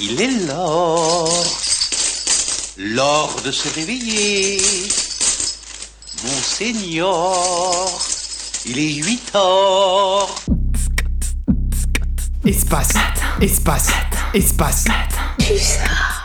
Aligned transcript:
Il 0.00 0.20
est 0.20 0.46
l'heure, 0.46 1.26
l'heure 2.78 3.34
de 3.44 3.50
se 3.50 3.74
réveiller. 3.74 4.58
Monseigneur, 6.22 7.98
il 8.66 8.78
est 8.78 8.94
8 8.94 9.32
heures. 9.34 10.36
Espace, 12.46 12.94
espace, 13.40 13.90
espace. 14.34 14.84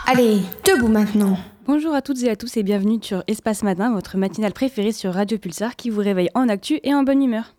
Allez, 0.06 0.38
debout 0.64 0.86
maintenant. 0.86 1.36
Bonjour 1.66 1.94
à 1.94 2.02
toutes 2.02 2.22
et 2.22 2.30
à 2.30 2.36
tous 2.36 2.56
et 2.56 2.62
bienvenue 2.62 3.00
sur 3.02 3.24
Espace 3.26 3.64
Matin, 3.64 3.92
votre 3.92 4.16
matinale 4.18 4.52
préférée 4.52 4.92
sur 4.92 5.14
Radio 5.14 5.36
Pulsar 5.36 5.74
qui 5.74 5.90
vous 5.90 6.00
réveille 6.00 6.30
en 6.36 6.48
actu 6.48 6.78
et 6.84 6.94
en 6.94 7.02
bonne 7.02 7.24
humeur. 7.24 7.56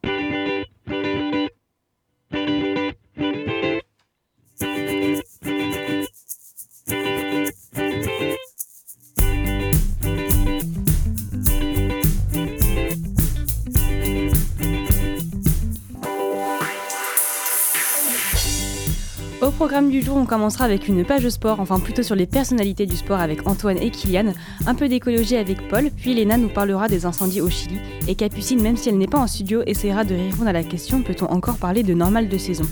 Programme 19.66 19.90
du 19.90 20.04
jour, 20.04 20.16
on 20.16 20.28
commencera 20.28 20.64
avec 20.64 20.88
une 20.88 21.04
page 21.04 21.28
sport, 21.28 21.60
enfin 21.60 21.80
plutôt 21.80 22.04
sur 22.04 22.14
les 22.14 22.28
personnalités 22.28 22.86
du 22.86 22.96
sport 22.96 23.20
avec 23.20 23.48
Antoine 23.48 23.80
et 23.80 23.90
Kylian, 23.90 24.34
un 24.68 24.76
peu 24.76 24.88
d'écologie 24.88 25.38
avec 25.38 25.68
Paul, 25.70 25.90
puis 25.90 26.14
Léna 26.14 26.38
nous 26.38 26.50
parlera 26.50 26.88
des 26.88 27.08
incendies 27.08 27.42
au 27.42 27.50
Chili, 27.50 27.80
et 28.08 28.14
Capucine, 28.14 28.62
même 28.62 28.78
si 28.78 28.90
elle 28.90 29.00
n'est 29.00 29.08
pas 29.08 29.18
en 29.18 29.26
studio, 29.26 29.64
essaiera 29.66 30.04
de 30.04 30.14
répondre 30.14 30.50
à 30.50 30.54
la 30.54 30.64
question 30.64 31.02
peut-on 31.02 31.26
encore 31.26 31.58
parler 31.58 31.82
de 31.82 31.96
normal 31.96 32.30
de 32.30 32.38
saison? 32.38 32.66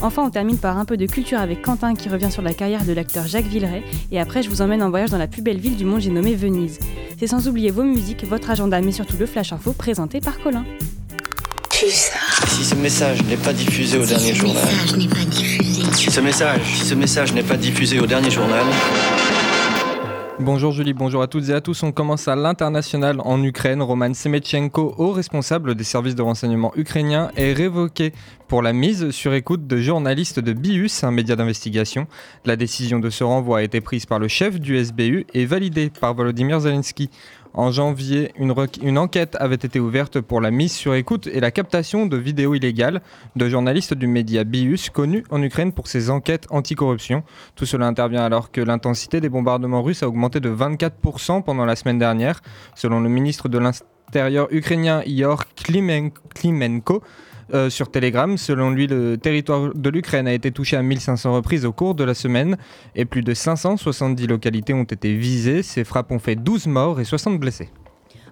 Enfin, 0.00 0.24
on 0.24 0.30
termine 0.30 0.58
par 0.58 0.78
un 0.78 0.84
peu 0.84 0.96
de 0.96 1.06
culture 1.06 1.38
avec 1.38 1.62
Quentin 1.62 1.94
qui 1.94 2.08
revient 2.08 2.32
sur 2.32 2.42
la 2.42 2.54
carrière 2.54 2.84
de 2.84 2.92
l'acteur 2.92 3.28
Jacques 3.28 3.46
Villeray, 3.46 3.84
et 4.10 4.18
après 4.18 4.42
je 4.42 4.50
vous 4.50 4.62
emmène 4.62 4.82
en 4.82 4.90
voyage 4.90 5.10
dans 5.10 5.18
la 5.18 5.28
plus 5.28 5.42
belle 5.42 5.60
ville 5.60 5.76
du 5.76 5.84
monde, 5.84 6.00
j'ai 6.00 6.10
nommé 6.10 6.34
Venise. 6.34 6.80
C'est 7.20 7.28
sans 7.28 7.46
oublier 7.46 7.70
vos 7.70 7.84
musiques, 7.84 8.24
votre 8.24 8.50
agenda, 8.50 8.80
mais 8.80 8.90
surtout 8.90 9.16
le 9.16 9.26
Flash 9.26 9.52
Info 9.52 9.72
présenté 9.72 10.18
par 10.18 10.40
Colin. 10.40 10.64
Si 11.84 12.64
ce 12.64 12.76
message 12.76 13.24
n'est 13.24 13.36
pas 13.36 13.52
diffusé 13.52 13.98
au 13.98 14.06
dernier 14.06 14.34
journal. 14.34 14.68
Si 15.92 16.12
ce 16.12 16.20
message, 16.20 16.60
si 16.62 16.84
ce 16.86 16.94
message 16.94 17.32
n'est 17.32 17.42
pas 17.42 17.56
diffusé 17.56 17.98
au 17.98 18.06
dernier 18.06 18.30
journal. 18.30 18.64
Bonjour 20.38 20.70
Julie, 20.70 20.92
bonjour 20.92 21.22
à 21.22 21.26
toutes 21.26 21.48
et 21.48 21.52
à 21.52 21.60
tous. 21.60 21.82
On 21.82 21.90
commence 21.90 22.28
à 22.28 22.36
l'international 22.36 23.20
en 23.24 23.42
Ukraine. 23.42 23.82
Roman 23.82 24.14
Semetchenko, 24.14 24.94
haut 24.96 25.10
responsable 25.10 25.74
des 25.74 25.82
services 25.82 26.14
de 26.14 26.22
renseignement 26.22 26.72
ukrainiens, 26.76 27.32
est 27.36 27.52
révoqué 27.52 28.12
pour 28.46 28.62
la 28.62 28.72
mise 28.72 29.10
sur 29.10 29.34
écoute 29.34 29.66
de 29.66 29.78
journalistes 29.78 30.38
de 30.38 30.52
BIUS, 30.52 31.02
un 31.02 31.10
média 31.10 31.34
d'investigation. 31.34 32.06
La 32.44 32.56
décision 32.56 33.00
de 33.00 33.10
ce 33.10 33.24
renvoi 33.24 33.58
a 33.58 33.62
été 33.62 33.80
prise 33.80 34.06
par 34.06 34.20
le 34.20 34.28
chef 34.28 34.60
du 34.60 34.82
SBU 34.82 35.26
et 35.34 35.46
validée 35.46 35.90
par 35.90 36.14
Volodymyr 36.14 36.60
Zelensky. 36.60 37.10
En 37.54 37.70
janvier, 37.70 38.32
une, 38.38 38.98
enquête 38.98 39.36
avait 39.38 39.56
été 39.56 39.78
ouverte 39.78 40.20
pour 40.20 40.40
la 40.40 40.50
mise 40.50 40.72
sur 40.72 40.94
écoute 40.94 41.26
et 41.26 41.38
la 41.38 41.50
captation 41.50 42.06
de 42.06 42.16
vidéos 42.16 42.54
illégales 42.54 43.02
de 43.36 43.46
journalistes 43.46 43.92
du 43.92 44.06
média 44.06 44.44
BIUS, 44.44 44.88
connu 44.90 45.22
en 45.30 45.42
Ukraine 45.42 45.72
pour 45.72 45.86
ses 45.86 46.08
enquêtes 46.08 46.46
anticorruption. 46.48 47.24
Tout 47.54 47.66
cela 47.66 47.86
intervient 47.86 48.24
alors 48.24 48.52
que 48.52 48.62
l'intensité 48.62 49.20
des 49.20 49.28
bombardements 49.28 49.82
russes 49.82 50.02
a 50.02 50.08
augmenté 50.08 50.40
de 50.40 50.48
24% 50.48 51.42
pendant 51.42 51.66
la 51.66 51.76
semaine 51.76 51.98
dernière, 51.98 52.40
selon 52.74 53.00
le 53.00 53.10
ministre 53.10 53.50
de 53.50 53.58
l'Intérieur 53.58 54.48
ukrainien 54.50 55.02
Ior 55.04 55.44
Klimenko. 55.54 57.02
Euh, 57.54 57.70
sur 57.70 57.90
Telegram. 57.90 58.36
Selon 58.38 58.70
lui, 58.70 58.86
le 58.86 59.16
territoire 59.18 59.74
de 59.74 59.90
l'Ukraine 59.90 60.26
a 60.26 60.32
été 60.32 60.52
touché 60.52 60.76
à 60.76 60.82
1500 60.82 61.34
reprises 61.34 61.64
au 61.64 61.72
cours 61.72 61.94
de 61.94 62.04
la 62.04 62.14
semaine 62.14 62.56
et 62.94 63.04
plus 63.04 63.22
de 63.22 63.34
570 63.34 64.26
localités 64.26 64.72
ont 64.72 64.84
été 64.84 65.14
visées. 65.14 65.62
Ces 65.62 65.84
frappes 65.84 66.12
ont 66.12 66.18
fait 66.18 66.36
12 66.36 66.66
morts 66.68 67.00
et 67.00 67.04
60 67.04 67.38
blessés. 67.38 67.68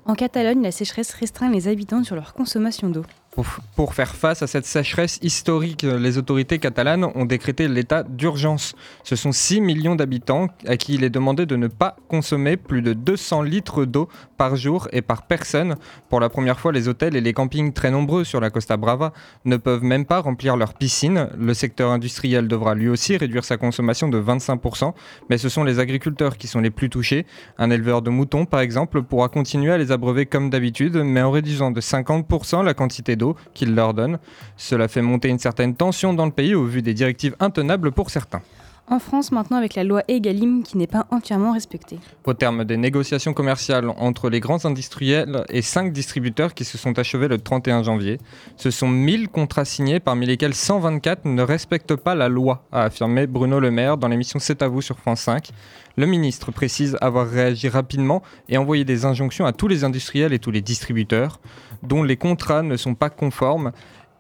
En 0.06 0.14
Catalogne, 0.14 0.62
la 0.62 0.72
sécheresse 0.72 1.12
restreint 1.12 1.50
les 1.50 1.68
habitants 1.68 2.02
sur 2.02 2.16
leur 2.16 2.32
consommation 2.32 2.88
d'eau. 2.88 3.04
Pour, 3.32 3.94
faire 3.94 4.16
face 4.16 4.42
à 4.42 4.48
cette 4.48 4.66
sécheresse 4.66 5.20
historique, 5.22 5.82
les 5.82 6.18
autorités 6.18 6.58
catalanes 6.58 7.04
ont 7.14 7.24
décrété 7.24 7.68
l'état 7.68 8.02
d'urgence. 8.02 8.74
Ce 9.04 9.14
sont 9.14 9.30
6 9.30 9.60
millions 9.60 9.94
d'habitants 9.94 10.48
à 10.66 10.76
qui 10.76 10.94
il 10.94 11.04
est 11.04 11.10
demandé 11.10 11.46
de 11.46 11.54
ne 11.54 11.68
pas 11.68 11.96
consommer 12.08 12.56
plus 12.56 12.82
de 12.82 12.92
200 12.92 13.42
litres 13.42 13.84
d'eau 13.84 14.08
par 14.36 14.56
jour 14.56 14.88
et 14.92 15.00
par 15.00 15.22
personne. 15.22 15.76
Pour 16.08 16.18
la 16.18 16.28
première 16.28 16.58
fois, 16.58 16.72
les 16.72 16.88
hôtels 16.88 17.14
et 17.14 17.20
les 17.20 17.32
campings 17.32 17.72
très 17.72 17.92
nombreux 17.92 18.24
sur 18.24 18.40
la 18.40 18.50
Costa 18.50 18.76
Brava 18.76 19.12
ne 19.44 19.56
peuvent 19.56 19.84
même 19.84 20.06
pas 20.06 20.18
remplir 20.18 20.56
leurs 20.56 20.74
piscines. 20.74 21.28
Le 21.38 21.54
secteur 21.54 21.92
industriel 21.92 22.48
devra 22.48 22.74
lui 22.74 22.88
aussi 22.88 23.16
réduire 23.16 23.44
sa 23.44 23.56
consommation 23.56 24.08
de 24.08 24.20
25%, 24.20 24.92
mais 25.28 25.38
ce 25.38 25.48
sont 25.48 25.62
les 25.62 25.78
agriculteurs 25.78 26.36
qui 26.36 26.48
sont 26.48 26.60
les 26.60 26.70
plus 26.70 26.90
touchés. 26.90 27.26
Un 27.58 27.70
éleveur 27.70 28.02
de 28.02 28.10
moutons, 28.10 28.44
par 28.44 28.60
exemple, 28.60 29.02
pourra 29.02 29.28
continuer 29.28 29.72
à 29.72 29.78
les 29.78 29.92
abreuver 29.92 30.26
comme 30.26 30.50
d'habitude, 30.50 30.96
mais 30.96 31.22
en 31.22 31.30
réduisant 31.30 31.70
de 31.70 31.80
50% 31.80 32.64
la 32.64 32.74
quantité 32.74 33.16
qu'il 33.54 33.74
leur 33.74 33.94
donne. 33.94 34.18
Cela 34.56 34.88
fait 34.88 35.02
monter 35.02 35.28
une 35.28 35.38
certaine 35.38 35.74
tension 35.74 36.12
dans 36.14 36.26
le 36.26 36.32
pays 36.32 36.54
au 36.54 36.64
vu 36.64 36.82
des 36.82 36.94
directives 36.94 37.36
intenables 37.40 37.92
pour 37.92 38.10
certains 38.10 38.42
en 38.88 38.98
France 38.98 39.32
maintenant 39.32 39.56
avec 39.56 39.74
la 39.74 39.84
loi 39.84 40.02
Egalim 40.08 40.62
qui 40.62 40.76
n'est 40.76 40.86
pas 40.86 41.06
entièrement 41.10 41.52
respectée. 41.52 41.98
Au 42.24 42.34
terme 42.34 42.64
des 42.64 42.76
négociations 42.76 43.32
commerciales 43.32 43.88
entre 43.88 44.30
les 44.30 44.40
grands 44.40 44.64
industriels 44.64 45.44
et 45.48 45.62
cinq 45.62 45.92
distributeurs 45.92 46.54
qui 46.54 46.64
se 46.64 46.78
sont 46.78 46.98
achevées 46.98 47.28
le 47.28 47.38
31 47.38 47.82
janvier, 47.82 48.18
ce 48.56 48.70
sont 48.70 48.88
1000 48.88 49.28
contrats 49.28 49.64
signés 49.64 50.00
parmi 50.00 50.26
lesquels 50.26 50.54
124 50.54 51.24
ne 51.26 51.42
respectent 51.42 51.96
pas 51.96 52.14
la 52.14 52.28
loi, 52.28 52.64
a 52.72 52.84
affirmé 52.84 53.26
Bruno 53.26 53.60
Le 53.60 53.70
Maire 53.70 53.96
dans 53.96 54.08
l'émission 54.08 54.38
C'est 54.38 54.62
à 54.62 54.68
vous 54.68 54.82
sur 54.82 54.98
France 54.98 55.20
5. 55.20 55.50
Le 55.96 56.06
ministre 56.06 56.52
précise 56.52 56.96
avoir 57.00 57.28
réagi 57.28 57.68
rapidement 57.68 58.22
et 58.48 58.56
envoyé 58.56 58.84
des 58.84 59.04
injonctions 59.04 59.44
à 59.44 59.52
tous 59.52 59.68
les 59.68 59.84
industriels 59.84 60.32
et 60.32 60.38
tous 60.38 60.50
les 60.50 60.62
distributeurs 60.62 61.40
dont 61.82 62.02
les 62.02 62.16
contrats 62.16 62.62
ne 62.62 62.76
sont 62.76 62.94
pas 62.94 63.10
conformes 63.10 63.72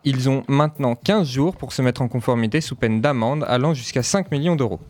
ils 0.04 0.28
ont 0.28 0.42
maintenant 0.48 0.94
15 0.94 1.28
jours 1.28 1.56
pour 1.56 1.72
se 1.72 1.82
mettre 1.82 2.02
en 2.02 2.08
conformité 2.08 2.60
sous 2.60 2.76
peine 2.76 3.00
d'amende 3.00 3.44
allant 3.46 3.74
jusqu'à 3.74 4.02
5 4.02 4.30
millions 4.30 4.56
d'euros. 4.56 4.80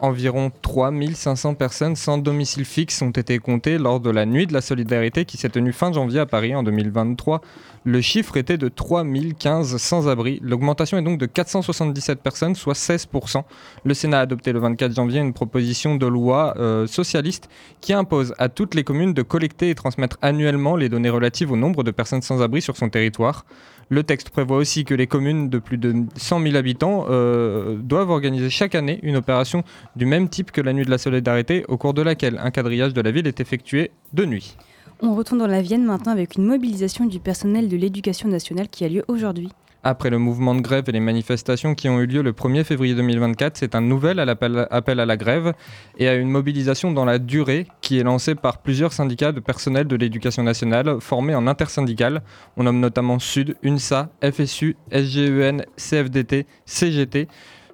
Environ 0.00 0.52
3500 0.62 1.54
personnes 1.54 1.96
sans 1.96 2.18
domicile 2.18 2.64
fixe 2.64 3.02
ont 3.02 3.10
été 3.10 3.40
comptées 3.40 3.78
lors 3.78 3.98
de 3.98 4.10
la 4.10 4.26
nuit 4.26 4.46
de 4.46 4.52
la 4.52 4.60
solidarité 4.60 5.24
qui 5.24 5.36
s'est 5.36 5.48
tenue 5.48 5.72
fin 5.72 5.92
janvier 5.92 6.20
à 6.20 6.26
Paris 6.26 6.54
en 6.54 6.62
2023. 6.62 7.40
Le 7.82 8.00
chiffre 8.00 8.36
était 8.36 8.58
de 8.58 8.68
3015 8.68 9.76
sans-abri. 9.76 10.38
L'augmentation 10.40 10.98
est 10.98 11.02
donc 11.02 11.18
de 11.18 11.26
477 11.26 12.22
personnes, 12.22 12.54
soit 12.54 12.74
16%. 12.74 13.42
Le 13.82 13.94
Sénat 13.94 14.18
a 14.18 14.22
adopté 14.22 14.52
le 14.52 14.60
24 14.60 14.94
janvier 14.94 15.18
une 15.20 15.32
proposition 15.32 15.96
de 15.96 16.06
loi 16.06 16.54
euh, 16.58 16.86
socialiste 16.86 17.48
qui 17.80 17.92
impose 17.92 18.34
à 18.38 18.48
toutes 18.48 18.76
les 18.76 18.84
communes 18.84 19.14
de 19.14 19.22
collecter 19.22 19.70
et 19.70 19.74
transmettre 19.74 20.16
annuellement 20.22 20.76
les 20.76 20.88
données 20.88 21.10
relatives 21.10 21.50
au 21.50 21.56
nombre 21.56 21.82
de 21.82 21.90
personnes 21.90 22.22
sans-abri 22.22 22.62
sur 22.62 22.76
son 22.76 22.88
territoire. 22.88 23.44
Le 23.90 24.02
texte 24.02 24.30
prévoit 24.30 24.58
aussi 24.58 24.84
que 24.84 24.94
les 24.94 25.06
communes 25.06 25.48
de 25.48 25.58
plus 25.58 25.78
de 25.78 25.94
100 26.16 26.42
000 26.42 26.56
habitants 26.56 27.06
euh, 27.08 27.76
doivent 27.76 28.10
organiser 28.10 28.50
chaque 28.50 28.74
année 28.74 29.00
une 29.02 29.16
opération 29.16 29.62
du 29.96 30.04
même 30.04 30.28
type 30.28 30.50
que 30.50 30.60
la 30.60 30.74
Nuit 30.74 30.84
de 30.84 30.90
la 30.90 30.98
Solidarité, 30.98 31.64
au 31.68 31.78
cours 31.78 31.94
de 31.94 32.02
laquelle 32.02 32.38
un 32.42 32.50
quadrillage 32.50 32.92
de 32.92 33.00
la 33.00 33.10
ville 33.10 33.26
est 33.26 33.40
effectué 33.40 33.90
de 34.12 34.26
nuit. 34.26 34.56
On 35.00 35.14
retourne 35.14 35.38
dans 35.38 35.46
la 35.46 35.62
Vienne 35.62 35.84
maintenant 35.84 36.12
avec 36.12 36.36
une 36.36 36.44
mobilisation 36.44 37.06
du 37.06 37.20
personnel 37.20 37.68
de 37.68 37.76
l'éducation 37.76 38.28
nationale 38.28 38.68
qui 38.68 38.84
a 38.84 38.88
lieu 38.88 39.04
aujourd'hui. 39.08 39.50
Après 39.84 40.10
le 40.10 40.18
mouvement 40.18 40.56
de 40.56 40.60
grève 40.60 40.84
et 40.88 40.92
les 40.92 41.00
manifestations 41.00 41.76
qui 41.76 41.88
ont 41.88 42.00
eu 42.00 42.06
lieu 42.06 42.20
le 42.20 42.32
1er 42.32 42.64
février 42.64 42.96
2024, 42.96 43.56
c'est 43.56 43.76
un 43.76 43.80
nouvel 43.80 44.18
appel, 44.18 44.66
à 45.00 45.06
la 45.06 45.16
grève 45.16 45.52
et 45.98 46.08
à 46.08 46.14
une 46.16 46.28
mobilisation 46.30 46.90
dans 46.90 47.04
la 47.04 47.20
durée 47.20 47.68
qui 47.80 48.00
est 48.00 48.02
lancée 48.02 48.34
par 48.34 48.58
plusieurs 48.58 48.92
syndicats 48.92 49.30
de 49.30 49.38
personnel 49.38 49.86
de 49.86 49.94
l'éducation 49.94 50.42
nationale 50.42 50.96
formés 51.00 51.36
en 51.36 51.46
intersyndical. 51.46 52.22
On 52.56 52.64
nomme 52.64 52.80
notamment 52.80 53.20
Sud, 53.20 53.56
UNSA, 53.62 54.10
FSU, 54.20 54.76
SGEN, 54.90 55.64
CFDT, 55.76 56.46
CGT. 56.66 57.28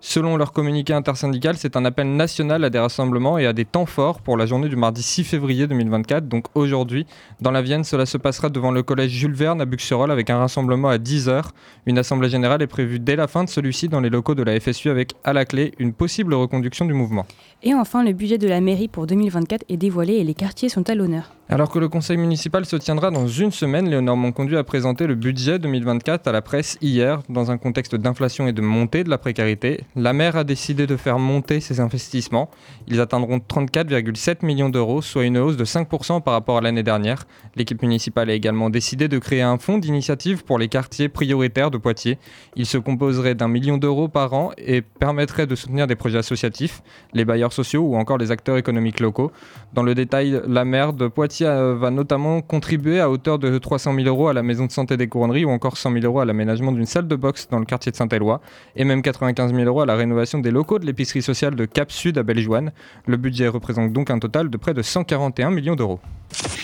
Selon 0.07 0.37
leur 0.37 0.53
communiqué 0.53 0.93
intersyndical, 0.93 1.57
c'est 1.57 1.79
un 1.79 1.85
appel 1.87 2.15
national 2.15 2.63
à 2.63 2.69
des 2.69 2.79
rassemblements 2.79 3.39
et 3.39 3.47
à 3.47 3.55
des 3.55 3.65
temps 3.65 3.87
forts 3.87 4.21
pour 4.21 4.37
la 4.37 4.45
journée 4.45 4.69
du 4.69 4.77
mardi 4.77 5.03
6 5.03 5.25
février 5.25 5.67
2024, 5.67 6.29
donc 6.29 6.45
aujourd'hui. 6.55 7.07
Dans 7.41 7.51
la 7.51 7.63
Vienne, 7.63 7.85
cela 7.85 8.05
se 8.05 8.19
passera 8.19 8.51
devant 8.51 8.71
le 8.71 8.83
collège 8.83 9.13
Jules 9.13 9.33
Verne 9.33 9.63
à 9.63 9.65
Buxerolles 9.65 10.11
avec 10.11 10.29
un 10.29 10.37
rassemblement 10.37 10.91
à 10.91 10.99
10h. 10.99 11.45
Une 11.87 11.99
assemblée 11.99 12.29
générale 12.29 12.61
est 12.61 12.67
prévue 12.67 12.99
dès 12.99 13.17
la 13.17 13.27
fin 13.29 13.45
de 13.45 13.49
celui-ci 13.49 13.89
dans 13.89 14.01
les 14.01 14.11
locaux 14.11 14.35
de 14.35 14.43
la 14.43 14.61
FSU 14.61 14.91
avec 14.91 15.15
à 15.25 15.33
la 15.33 15.47
clé 15.47 15.73
une 15.79 15.95
possible 15.95 16.35
reconduction 16.35 16.85
du 16.85 16.93
mouvement. 16.93 17.25
Et 17.63 17.73
enfin, 17.73 18.05
le 18.05 18.13
budget 18.13 18.37
de 18.37 18.47
la 18.47 18.61
mairie 18.61 18.89
pour 18.89 19.07
2024 19.07 19.65
est 19.71 19.79
dévoilé 19.79 20.17
et 20.17 20.25
les 20.25 20.35
quartiers 20.35 20.69
sont 20.69 20.91
à 20.91 20.95
l'honneur. 20.95 21.33
Alors 21.49 21.71
que 21.71 21.79
le 21.79 21.89
conseil 21.89 22.17
municipal 22.17 22.65
se 22.65 22.77
tiendra 22.77 23.11
dans 23.11 23.29
une 23.29 23.51
semaine, 23.51 23.89
Léonore 23.89 24.17
Monconduit 24.17 24.57
a 24.57 24.65
présenté 24.65 25.07
le 25.07 25.15
budget 25.15 25.59
2024 25.59 26.27
à 26.27 26.33
la 26.33 26.41
presse 26.41 26.79
hier. 26.81 27.23
Dans 27.29 27.51
un 27.51 27.59
contexte 27.59 27.95
d'inflation 27.97 28.47
et 28.47 28.53
de 28.53 28.63
montée 28.63 29.05
de 29.05 29.11
la 29.11 29.19
précarité, 29.19 29.81
La 29.97 30.13
mer 30.13 30.35
a 30.35 30.43
décidé 30.43 30.89
de 30.89 30.97
faire 30.97 31.21
monter 31.21 31.61
ses 31.61 31.79
investissements. 31.79 32.51
Ils 32.89 33.01
atteindront 33.01 33.39
34,7 33.39 34.45
millions 34.45 34.69
d'euros, 34.69 35.03
soit 35.03 35.23
une 35.23 35.39
hausse 35.39 35.57
de 35.57 35.65
5% 35.65 36.21
par 36.21 36.35
rapport 36.35 36.57
à 36.57 36.61
l'année 36.61 36.83
dernière. 36.83 37.27
L'équipe 37.55 37.81
municipale 37.81 38.29
a 38.29 38.33
également 38.35 38.71
décidé 38.71 39.07
de 39.07 39.21
créer 39.21 39.43
un 39.43 39.57
fonds 39.57 39.79
d'initiative 39.79 40.43
pour 40.43 40.59
les 40.59 40.67
quartiers 40.67 41.09
prioritaires 41.09 41.71
de 41.71 41.79
Poitiers. 41.79 42.19
Il 42.57 42.67
se 42.67 42.77
composerait 42.77 43.37
d'un 43.37 43.47
million 43.47 43.79
d'euros 43.79 44.09
par 44.09 44.33
an 44.33 44.51
et 44.59 44.83
permettrait 44.83 45.47
de 45.47 45.55
soutenir 45.55 45.87
des 45.87 45.95
projets 45.95 46.19
associatifs, 46.19 46.83
les 47.13 47.25
bailleurs 47.25 47.53
sociaux 47.53 47.83
ou 47.83 47.95
encore 47.95 48.19
les 48.19 48.33
acteurs 48.33 48.57
économiques 48.57 48.99
locaux. 48.99 49.31
Dans 49.75 49.85
le 49.85 49.95
détail, 49.95 50.43
la 50.49 50.65
maire 50.65 50.93
de 50.93 51.07
Poitiers 51.07 51.47
euh, 51.47 51.77
va 51.77 51.93
notamment 51.93 52.41
contribuer 52.41 52.99
à 52.99 53.09
hauteur 53.09 53.39
de 53.39 53.59
300 53.59 53.95
000 53.95 54.09
euros 54.09 54.27
à 54.27 54.33
la 54.33 54.43
maison 54.43 54.67
de 54.67 54.73
santé 54.73 54.97
des 54.97 55.07
couronneries 55.07 55.45
ou 55.45 55.51
encore 55.51 55.77
100 55.77 55.93
000 55.93 56.05
euros 56.05 56.19
à 56.19 56.25
l'aménagement 56.25 56.73
d'une 56.73 56.85
salle 56.85 57.07
de 57.07 57.15
boxe 57.15 57.47
dans 57.49 57.61
le 57.61 57.65
quartier 57.65 57.93
de 57.93 57.97
Saint-Éloi 57.97 58.41
et 58.75 58.83
même 58.83 59.01
95 59.01 59.55
000 59.55 59.65
euros 59.67 59.84
à 59.85 59.87
la 59.87 59.97
rénovation 59.97 60.41
des 60.41 60.51
locaux 60.51 60.79
de 60.79 60.87
l'épicerie 60.87 61.23
sociale 61.23 61.55
de 61.55 61.65
Cap 61.65 61.93
Sud 61.93 62.19
à 62.19 62.23
Bellejoine. 62.23 62.73
Le 63.07 63.17
budget 63.17 63.49
représente 63.49 63.93
donc 63.93 64.11
un 64.11 64.19
total 64.19 64.51
de 64.51 64.57
près 64.57 64.75
de 64.75 64.83
141 64.83 65.51
millions 65.51 65.77
d'euros. 65.77 66.01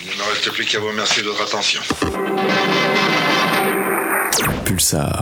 Il 0.03 0.11
ne 0.11 0.17
me 0.17 0.29
reste 0.29 0.51
plus 0.51 0.65
qu'à 0.65 0.79
vous 0.79 0.87
remercier 0.87 1.23
de 1.23 1.29
votre 1.29 1.43
attention. 1.43 1.81
Pulsar. 4.65 5.21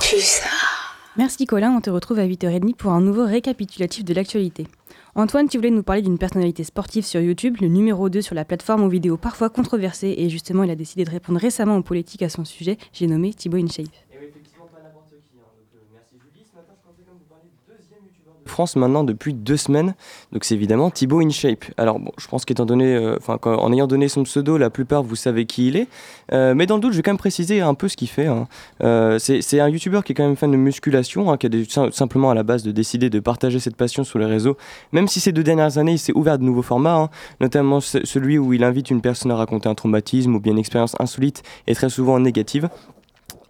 Merci 1.17 1.45
Colin, 1.45 1.71
on 1.71 1.81
te 1.81 1.89
retrouve 1.89 2.19
à 2.19 2.25
8h30 2.25 2.75
pour 2.75 2.91
un 2.91 3.01
nouveau 3.01 3.25
récapitulatif 3.25 4.05
de 4.05 4.13
l'actualité. 4.13 4.67
Antoine, 5.15 5.49
tu 5.49 5.57
voulais 5.57 5.71
nous 5.71 5.83
parler 5.83 6.01
d'une 6.01 6.17
personnalité 6.17 6.63
sportive 6.63 7.03
sur 7.03 7.19
YouTube, 7.19 7.57
le 7.59 7.67
numéro 7.67 8.09
2 8.09 8.21
sur 8.21 8.35
la 8.35 8.45
plateforme 8.45 8.83
aux 8.83 8.89
vidéos 8.89 9.17
parfois 9.17 9.49
controversées, 9.49 10.15
et 10.17 10.29
justement 10.29 10.63
il 10.63 10.71
a 10.71 10.75
décidé 10.75 11.03
de 11.03 11.09
répondre 11.09 11.39
récemment 11.39 11.77
aux 11.77 11.83
politiques 11.83 12.21
à 12.21 12.29
son 12.29 12.45
sujet, 12.45 12.77
j'ai 12.93 13.07
nommé 13.07 13.33
Thibaut 13.33 13.57
InShape. 13.57 13.87
France 18.49 18.75
maintenant 18.75 19.03
depuis 19.03 19.33
deux 19.33 19.57
semaines. 19.57 19.95
Donc 20.31 20.43
c'est 20.43 20.55
évidemment 20.55 20.91
Thibaut 20.91 21.21
InShape. 21.21 21.65
Alors 21.77 21.99
bon, 21.99 22.11
je 22.17 22.27
pense 22.27 22.45
qu'étant 22.45 22.65
donné, 22.65 22.95
euh, 22.95 23.17
enfin 23.17 23.39
en 23.43 23.71
ayant 23.71 23.87
donné 23.87 24.09
son 24.09 24.23
pseudo, 24.23 24.57
la 24.57 24.69
plupart 24.69 25.03
vous 25.03 25.15
savez 25.15 25.45
qui 25.45 25.67
il 25.67 25.77
est. 25.77 25.87
Euh, 26.33 26.53
mais 26.53 26.65
dans 26.65 26.75
le 26.75 26.81
doute, 26.81 26.91
je 26.91 26.97
vais 26.97 27.03
quand 27.03 27.11
même 27.11 27.17
préciser 27.17 27.61
un 27.61 27.73
peu 27.73 27.87
ce 27.87 27.95
qu'il 27.95 28.09
fait. 28.09 28.27
Hein. 28.27 28.47
Euh, 28.83 29.19
c'est 29.19 29.59
un 29.59 29.69
YouTuber 29.69 30.01
qui 30.03 30.11
est 30.11 30.15
quand 30.15 30.25
même 30.25 30.35
fan 30.35 30.51
de 30.51 30.57
musculation, 30.57 31.31
hein, 31.31 31.37
qui 31.37 31.47
a 31.47 31.91
simplement 31.91 32.31
à 32.31 32.33
la 32.33 32.43
base 32.43 32.63
de 32.63 32.71
décider 32.71 33.09
de 33.09 33.19
partager 33.19 33.59
cette 33.59 33.75
passion 33.75 34.03
sur 34.03 34.19
les 34.19 34.25
réseaux. 34.25 34.57
Même 34.91 35.07
si 35.07 35.19
ces 35.19 35.31
deux 35.31 35.43
dernières 35.43 35.77
années, 35.77 35.93
il 35.93 35.99
s'est 35.99 36.15
ouvert 36.15 36.37
de 36.37 36.43
nouveaux 36.43 36.61
formats, 36.61 36.95
hein, 36.95 37.09
notamment 37.39 37.79
celui 37.79 38.37
où 38.37 38.53
il 38.53 38.63
invite 38.63 38.89
une 38.89 39.01
personne 39.01 39.31
à 39.31 39.35
raconter 39.35 39.69
un 39.69 39.75
traumatisme 39.75 40.35
ou 40.35 40.39
bien 40.39 40.53
une 40.53 40.59
expérience 40.59 40.95
insolite 40.99 41.43
et 41.67 41.75
très 41.75 41.89
souvent 41.89 42.19
négative. 42.19 42.69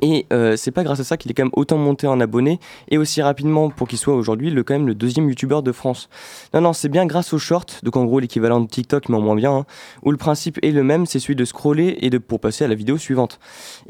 Et 0.02 0.26
euh, 0.32 0.56
c'est 0.56 0.72
pas 0.72 0.84
grâce 0.84 1.00
à 1.00 1.04
ça 1.04 1.18
qu'il 1.18 1.30
est 1.30 1.34
quand 1.34 1.44
même 1.44 1.52
autant 1.54 1.78
monté 1.78 2.08
en 2.08 2.20
abonnés 2.20 2.60
et 2.90 2.98
aussi 2.98 3.22
rapidement 3.22 3.70
pour 3.70 3.88
qu'il 3.88 3.98
soit 3.98 4.16
aujourd'hui 4.16 4.50
le 4.50 4.64
quand 4.64 4.74
même 4.74 4.88
le 4.88 4.96
deuxième 4.96 5.28
youtubeur 5.28 5.62
de 5.62 5.72
France. 5.72 6.10
Non 6.54 6.62
non, 6.62 6.74
c'est 6.74 6.90
bien 6.90 7.06
grâce 7.06 7.34
aux 7.34 7.38
shorts, 7.38 7.66
donc 7.84 7.98
en 7.98 8.06
gros 8.06 8.20
l'équivalent 8.20 8.62
de 8.62 8.68
TikTok 8.68 9.10
mais 9.10 9.18
en 9.18 9.22
moins 9.22 9.36
bien, 9.36 9.52
hein, 9.52 9.66
où 10.04 10.12
le 10.12 10.18
principe 10.18 10.58
est 10.64 10.72
le 10.72 10.84
même, 10.84 11.06
c'est 11.06 11.20
celui 11.20 11.36
de 11.36 11.46
scroller 11.46 11.98
et 12.02 12.10
de 12.10 12.18
pour 12.18 12.40
passer 12.40 12.64
à 12.64 12.68
la 12.68 12.76
vidéo 12.76 12.98
suivante. 12.98 13.40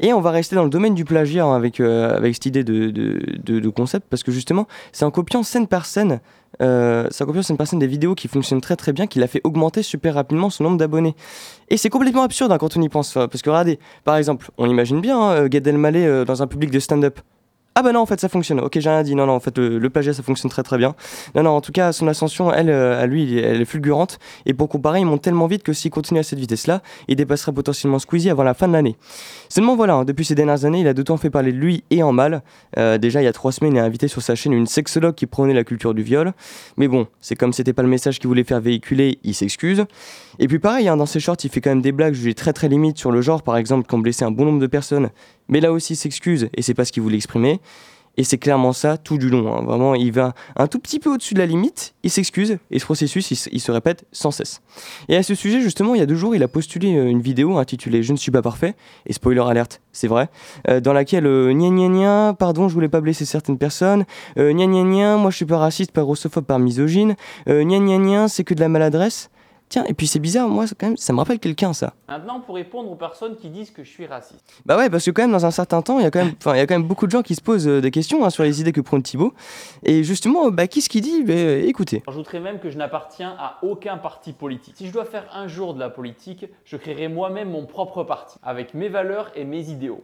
Et 0.00 0.12
on 0.12 0.20
va 0.20 0.30
rester 0.30 0.56
dans 0.56 0.64
le 0.64 0.70
domaine 0.70 0.94
du 0.94 1.04
plagiat 1.04 1.44
hein, 1.44 1.54
avec 1.54 1.80
euh, 1.80 2.16
avec 2.16 2.34
cette 2.34 2.46
idée 2.46 2.64
de, 2.64 2.90
de, 2.90 3.20
de, 3.44 3.60
de 3.60 3.68
concept 3.68 4.06
parce 4.10 4.22
que 4.22 4.32
justement 4.32 4.66
c'est 4.92 5.04
en 5.04 5.10
copiant 5.10 5.42
scène 5.42 5.68
par 5.68 5.86
scène 5.86 6.20
euh, 6.60 7.06
sa 7.10 7.24
copie, 7.24 7.42
c'est 7.42 7.52
une 7.52 7.56
personne 7.56 7.78
des 7.78 7.86
vidéos 7.86 8.14
qui 8.14 8.28
fonctionne 8.28 8.60
très 8.60 8.76
très 8.76 8.92
bien, 8.92 9.06
qui 9.06 9.18
l'a 9.18 9.26
fait 9.26 9.40
augmenter 9.44 9.82
super 9.82 10.14
rapidement 10.14 10.50
son 10.50 10.64
nombre 10.64 10.76
d'abonnés. 10.76 11.14
Et 11.68 11.76
c'est 11.76 11.90
complètement 11.90 12.22
absurde 12.22 12.52
hein, 12.52 12.58
quand 12.58 12.76
on 12.76 12.82
y 12.82 12.88
pense. 12.88 13.14
Parce 13.14 13.42
que 13.42 13.50
regardez, 13.50 13.78
par 14.04 14.16
exemple, 14.16 14.50
on 14.58 14.68
imagine 14.68 15.00
bien 15.00 15.20
hein, 15.20 15.48
Gad 15.48 15.66
Elmaleh 15.66 16.06
euh, 16.06 16.24
dans 16.24 16.42
un 16.42 16.46
public 16.46 16.70
de 16.70 16.78
stand-up. 16.78 17.20
Ah 17.80 17.82
bah 17.82 17.92
non, 17.92 18.00
en 18.00 18.06
fait, 18.06 18.20
ça 18.20 18.28
fonctionne. 18.28 18.60
Ok, 18.60 18.78
j'ai 18.78 18.90
rien 18.90 19.02
dit. 19.02 19.14
Non, 19.14 19.24
non, 19.24 19.32
en 19.32 19.40
fait, 19.40 19.56
le, 19.56 19.88
plagiat, 19.88 20.12
ça 20.12 20.22
fonctionne 20.22 20.50
très 20.50 20.62
très 20.62 20.76
bien. 20.76 20.94
Non, 21.34 21.44
non, 21.44 21.50
en 21.52 21.62
tout 21.62 21.72
cas, 21.72 21.92
son 21.92 22.08
ascension, 22.08 22.52
elle, 22.52 22.68
euh, 22.68 23.02
à 23.02 23.06
lui, 23.06 23.38
elle 23.38 23.62
est 23.62 23.64
fulgurante. 23.64 24.18
Et 24.44 24.52
pour 24.52 24.68
comparer, 24.68 25.00
il 25.00 25.06
monte 25.06 25.22
tellement 25.22 25.46
vite 25.46 25.62
que 25.62 25.72
s'il 25.72 25.90
continue 25.90 26.20
à 26.20 26.22
cette 26.22 26.38
vitesse-là, 26.38 26.82
il 27.08 27.16
dépasserait 27.16 27.54
potentiellement 27.54 27.98
Squeezie 27.98 28.28
avant 28.28 28.42
la 28.42 28.52
fin 28.52 28.68
de 28.68 28.74
l'année. 28.74 28.96
Seulement 29.48 29.76
voilà, 29.76 29.94
hein, 29.94 30.04
depuis 30.04 30.26
ces 30.26 30.34
dernières 30.34 30.66
années, 30.66 30.80
il 30.80 30.88
a 30.88 30.92
d'autant 30.92 31.16
fait 31.16 31.30
parler 31.30 31.52
de 31.52 31.56
lui 31.56 31.82
et 31.88 32.02
en 32.02 32.12
mal. 32.12 32.42
Euh, 32.76 32.98
déjà, 32.98 33.22
il 33.22 33.24
y 33.24 33.28
a 33.28 33.32
trois 33.32 33.50
semaines, 33.50 33.76
il 33.76 33.78
a 33.78 33.84
invité 33.84 34.08
sur 34.08 34.20
sa 34.20 34.34
chaîne 34.34 34.52
une 34.52 34.66
sexologue 34.66 35.14
qui 35.14 35.24
prônait 35.24 35.54
la 35.54 35.64
culture 35.64 35.94
du 35.94 36.02
viol. 36.02 36.34
Mais 36.76 36.86
bon, 36.86 37.06
c'est 37.22 37.34
comme 37.34 37.54
c'était 37.54 37.72
pas 37.72 37.82
le 37.82 37.88
message 37.88 38.18
qu'il 38.18 38.28
voulait 38.28 38.44
faire 38.44 38.60
véhiculer, 38.60 39.18
il 39.24 39.34
s'excuse. 39.34 39.86
Et 40.38 40.48
puis 40.48 40.58
pareil, 40.58 40.86
hein, 40.86 40.98
dans 40.98 41.06
ses 41.06 41.18
shorts, 41.18 41.38
il 41.44 41.48
fait 41.48 41.62
quand 41.62 41.70
même 41.70 41.80
des 41.80 41.92
blagues 41.92 42.12
jugées 42.12 42.34
très 42.34 42.52
très 42.52 42.68
limites 42.68 42.98
sur 42.98 43.10
le 43.10 43.22
genre, 43.22 43.42
par 43.42 43.56
exemple, 43.56 43.88
qui 43.88 43.94
ont 43.94 44.00
blessé 44.00 44.26
un 44.26 44.30
bon 44.30 44.44
nombre 44.44 44.60
de 44.60 44.66
personnes. 44.66 45.08
Mais 45.50 45.60
là 45.60 45.72
aussi, 45.72 45.92
il 45.92 45.96
s'excuse 45.96 46.48
et 46.56 46.62
c'est 46.62 46.74
pas 46.74 46.86
ce 46.86 46.92
qu'il 46.92 47.02
voulait 47.02 47.16
exprimer. 47.16 47.60
Et 48.16 48.24
c'est 48.24 48.38
clairement 48.38 48.72
ça 48.72 48.98
tout 48.98 49.18
du 49.18 49.30
long. 49.30 49.54
Hein. 49.54 49.62
Vraiment, 49.62 49.94
il 49.94 50.12
va 50.12 50.34
un 50.56 50.66
tout 50.66 50.78
petit 50.78 50.98
peu 50.98 51.10
au-dessus 51.10 51.34
de 51.34 51.38
la 51.38 51.46
limite, 51.46 51.94
il 52.02 52.10
s'excuse, 52.10 52.58
et 52.70 52.78
ce 52.78 52.84
processus, 52.84 53.30
il, 53.30 53.60
se 53.60 53.72
répète 53.72 54.04
sans 54.12 54.30
cesse. 54.30 54.60
Et 55.08 55.16
à 55.16 55.22
ce 55.22 55.34
sujet, 55.34 55.60
justement, 55.60 55.94
il 55.94 56.00
y 56.00 56.02
a 56.02 56.06
deux 56.06 56.16
jours, 56.16 56.34
il 56.34 56.42
a 56.42 56.48
postulé 56.48 56.96
euh, 56.96 57.06
une 57.06 57.22
vidéo 57.22 57.56
intitulée 57.56 58.02
Je 58.02 58.12
ne 58.12 58.18
suis 58.18 58.32
pas 58.32 58.42
parfait, 58.42 58.74
et 59.06 59.12
spoiler 59.12 59.40
alerte, 59.40 59.80
c'est 59.92 60.08
vrai, 60.08 60.28
euh, 60.68 60.80
dans 60.80 60.92
laquelle 60.92 61.26
euh, 61.26 61.52
gna 61.54 61.70
gna 61.70 61.88
gna, 61.88 62.34
pardon, 62.34 62.68
je 62.68 62.74
voulais 62.74 62.88
pas 62.88 63.00
blesser 63.00 63.24
certaines 63.24 63.58
personnes, 63.58 64.04
euh, 64.38 64.52
gna 64.52 64.66
gna 64.66 64.82
gna, 64.82 65.16
moi 65.16 65.30
je 65.30 65.36
suis 65.36 65.46
pas 65.46 65.58
raciste, 65.58 65.92
pas 65.92 66.02
grossophobe, 66.02 66.44
pas 66.44 66.58
misogyne, 66.58 67.14
euh, 67.48 67.62
gna 67.62 67.78
gna 67.78 67.96
gna, 67.96 68.28
c'est 68.28 68.44
que 68.44 68.54
de 68.54 68.60
la 68.60 68.68
maladresse. 68.68 69.30
Tiens, 69.70 69.84
et 69.86 69.94
puis 69.94 70.08
c'est 70.08 70.18
bizarre, 70.18 70.48
moi, 70.48 70.64
quand 70.76 70.88
même, 70.88 70.96
ça 70.96 71.12
me 71.12 71.18
rappelle 71.18 71.38
quelqu'un, 71.38 71.72
ça. 71.72 71.94
Maintenant, 72.08 72.40
pour 72.40 72.56
répondre 72.56 72.90
aux 72.90 72.96
personnes 72.96 73.36
qui 73.36 73.50
disent 73.50 73.70
que 73.70 73.84
je 73.84 73.88
suis 73.88 74.04
raciste. 74.04 74.42
Bah 74.66 74.76
ouais, 74.76 74.90
parce 74.90 75.04
que 75.04 75.12
quand 75.12 75.22
même, 75.22 75.30
dans 75.30 75.46
un 75.46 75.52
certain 75.52 75.80
temps, 75.80 76.00
il 76.00 76.02
y 76.02 76.06
a 76.06 76.10
quand 76.10 76.24
même, 76.24 76.34
il 76.46 76.56
y 76.56 76.60
a 76.60 76.66
quand 76.66 76.74
même 76.74 76.88
beaucoup 76.88 77.06
de 77.06 77.12
gens 77.12 77.22
qui 77.22 77.36
se 77.36 77.40
posent 77.40 77.68
euh, 77.68 77.80
des 77.80 77.92
questions 77.92 78.24
hein, 78.24 78.30
sur 78.30 78.42
les 78.42 78.60
idées 78.60 78.72
que 78.72 78.80
prône 78.80 79.04
Thibaut. 79.04 79.32
Et 79.84 80.02
justement, 80.02 80.50
bah, 80.50 80.66
qui 80.66 80.80
ce 80.80 80.88
qui 80.88 81.00
dit 81.00 81.22
bah, 81.22 81.34
Écoutez. 81.34 82.02
J'ajouterais 82.08 82.40
même 82.40 82.58
que 82.58 82.68
je 82.68 82.78
n'appartiens 82.78 83.36
à 83.38 83.58
aucun 83.62 83.96
parti 83.96 84.32
politique. 84.32 84.74
Si 84.76 84.88
je 84.88 84.92
dois 84.92 85.04
faire 85.04 85.26
un 85.32 85.46
jour 85.46 85.72
de 85.72 85.78
la 85.78 85.88
politique, 85.88 86.46
je 86.64 86.76
créerai 86.76 87.06
moi-même 87.06 87.50
mon 87.50 87.64
propre 87.64 88.02
parti, 88.02 88.38
avec 88.42 88.74
mes 88.74 88.88
valeurs 88.88 89.30
et 89.36 89.44
mes 89.44 89.70
idéaux. 89.70 90.02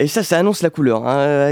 Et 0.00 0.06
ça, 0.06 0.22
ça 0.22 0.38
annonce 0.38 0.62
la 0.62 0.70
couleur. 0.70 1.08
Hein. 1.08 1.50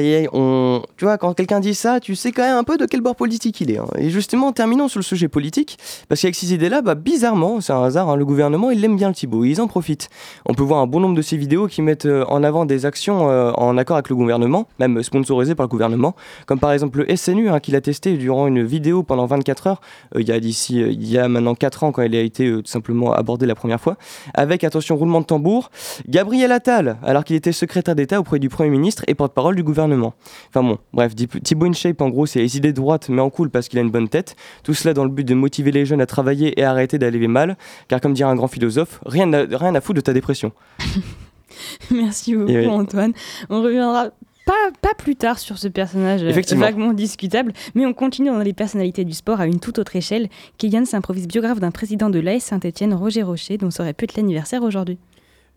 Tu 0.96 1.04
vois, 1.04 1.18
quand 1.18 1.34
quelqu'un 1.34 1.58
dit 1.58 1.74
ça, 1.74 1.98
tu 1.98 2.14
sais 2.14 2.30
quand 2.30 2.42
même 2.42 2.56
un 2.56 2.62
peu 2.62 2.78
de 2.78 2.86
quel 2.86 3.00
bord 3.00 3.16
politique 3.16 3.60
il 3.60 3.72
est. 3.72 3.78
Hein. 3.78 3.86
Et 3.98 4.08
justement, 4.08 4.52
terminons 4.52 4.86
sur 4.86 5.00
le 5.00 5.04
sujet 5.04 5.26
politique, 5.26 5.78
parce 6.08 6.20
qu'avec 6.20 6.36
ces 6.36 6.54
idées-là, 6.54 6.80
bah, 6.80 6.94
bizarrement, 6.94 7.60
c'est 7.60 7.72
un 7.72 7.82
hasard, 7.82 8.08
hein, 8.08 8.14
le 8.14 8.24
gouvernement, 8.24 8.70
il 8.70 8.84
aime 8.84 8.96
bien 8.96 9.08
le 9.08 9.14
Thibaut, 9.14 9.44
ils 9.44 9.60
en 9.60 9.66
profitent. 9.66 10.08
On 10.48 10.54
peut 10.54 10.62
voir 10.62 10.80
un 10.80 10.86
bon 10.86 11.00
nombre 11.00 11.16
de 11.16 11.22
ces 11.22 11.36
vidéos 11.36 11.66
qui 11.66 11.82
mettent 11.82 12.06
euh, 12.06 12.24
en 12.28 12.44
avant 12.44 12.66
des 12.66 12.86
actions 12.86 13.28
euh, 13.28 13.50
en 13.56 13.76
accord 13.78 13.96
avec 13.96 14.08
le 14.10 14.14
gouvernement, 14.14 14.68
même 14.78 15.02
sponsorisées 15.02 15.56
par 15.56 15.64
le 15.64 15.68
gouvernement, 15.68 16.14
comme 16.46 16.60
par 16.60 16.70
exemple 16.70 17.04
le 17.04 17.16
SNU, 17.16 17.48
qu'il 17.60 17.74
a 17.74 17.80
testé 17.80 18.16
durant 18.16 18.46
une 18.46 18.62
vidéo 18.62 19.02
pendant 19.02 19.26
24 19.26 19.66
heures, 19.66 19.80
euh, 20.14 20.20
il 20.20 20.28
y 20.28 20.32
a 20.32 20.38
d'ici, 20.38 20.78
il 20.78 21.10
y 21.10 21.18
a 21.18 21.26
maintenant 21.26 21.56
4 21.56 21.82
ans, 21.82 21.90
quand 21.90 22.02
il 22.02 22.14
a 22.14 22.20
été 22.20 22.48
tout 22.48 22.62
simplement 22.66 23.12
abordé 23.12 23.44
la 23.44 23.56
première 23.56 23.80
fois, 23.80 23.96
avec, 24.34 24.62
attention, 24.62 24.94
roulement 24.96 25.20
de 25.20 25.26
tambour, 25.26 25.70
Gabriel 26.08 26.52
Attal, 26.52 26.98
alors 27.02 27.24
qu'il 27.24 27.34
était 27.34 27.50
secrétaire 27.50 27.96
d'État 27.96 28.20
auprès 28.20 28.35
du 28.38 28.48
Premier 28.48 28.70
ministre 28.70 29.04
et 29.06 29.14
porte-parole 29.14 29.56
du 29.56 29.62
gouvernement. 29.62 30.14
Enfin 30.48 30.62
bon, 30.62 30.78
bref, 30.92 31.14
Thibaut 31.14 31.66
InShape 31.66 32.00
en 32.00 32.08
gros 32.08 32.26
c'est 32.26 32.40
les 32.40 32.56
idées 32.56 32.72
droites 32.72 33.08
mais 33.08 33.20
en 33.20 33.30
cool 33.30 33.50
parce 33.50 33.68
qu'il 33.68 33.78
a 33.78 33.82
une 33.82 33.90
bonne 33.90 34.08
tête. 34.08 34.36
Tout 34.62 34.74
cela 34.74 34.94
dans 34.94 35.04
le 35.04 35.10
but 35.10 35.24
de 35.24 35.34
motiver 35.34 35.72
les 35.72 35.84
jeunes 35.84 36.00
à 36.00 36.06
travailler 36.06 36.58
et 36.58 36.64
arrêter 36.64 36.98
d'aller 36.98 37.26
mal, 37.26 37.56
car 37.88 38.00
comme 38.00 38.12
dirait 38.12 38.30
un 38.30 38.36
grand 38.36 38.48
philosophe, 38.48 39.00
rien, 39.06 39.30
rien 39.50 39.74
à 39.74 39.80
foutre 39.80 39.96
de 39.96 40.00
ta 40.02 40.12
dépression. 40.12 40.52
Merci 41.90 42.34
beaucoup 42.34 42.52
Antoine. 42.52 43.12
On 43.48 43.62
reviendra 43.62 44.10
pas, 44.44 44.70
pas, 44.80 44.94
plus 44.94 45.16
tard 45.16 45.40
sur 45.40 45.58
ce 45.58 45.66
personnage 45.66 46.22
vaguement 46.22 46.92
discutable, 46.92 47.52
mais 47.74 47.84
on 47.84 47.92
continue 47.92 48.28
dans 48.28 48.38
les 48.38 48.52
personnalités 48.52 49.04
du 49.04 49.12
sport 49.12 49.40
à 49.40 49.46
une 49.46 49.58
toute 49.58 49.80
autre 49.80 49.96
échelle. 49.96 50.28
Kylian 50.58 50.84
s'improvise 50.84 51.26
biographe 51.26 51.58
d'un 51.58 51.72
président 51.72 52.10
de 52.10 52.20
l'AS 52.20 52.44
Saint-Etienne, 52.44 52.94
Roger 52.94 53.24
Rocher, 53.24 53.58
dont 53.58 53.70
ça 53.70 53.82
aurait 53.82 53.92
pu 53.92 54.04
être 54.04 54.16
l'anniversaire 54.16 54.62
aujourd'hui. 54.62 54.98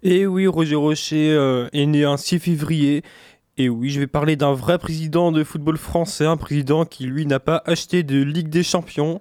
Et 0.02 0.26
oui, 0.26 0.48
Roger 0.48 0.76
Rocher 0.76 1.32
euh, 1.32 1.68
est 1.74 1.86
né 1.86 2.06
un 2.06 2.16
6 2.16 2.40
février. 2.40 3.04
Et 3.58 3.68
oui, 3.68 3.90
je 3.90 4.00
vais 4.00 4.08
parler 4.08 4.38
d'un 4.38 4.54
vrai 4.54 4.78
président 4.78 5.34
de 5.34 5.44
football 5.44 5.78
français, 5.78 6.26
un 6.26 6.38
président 6.38 6.86
qui, 6.86 7.06
lui, 7.06 7.26
n'a 7.26 7.42
pas 7.42 7.62
acheté 7.66 8.04
de 8.04 8.22
Ligue 8.22 8.48
des 8.48 8.64
Champions. 8.64 9.20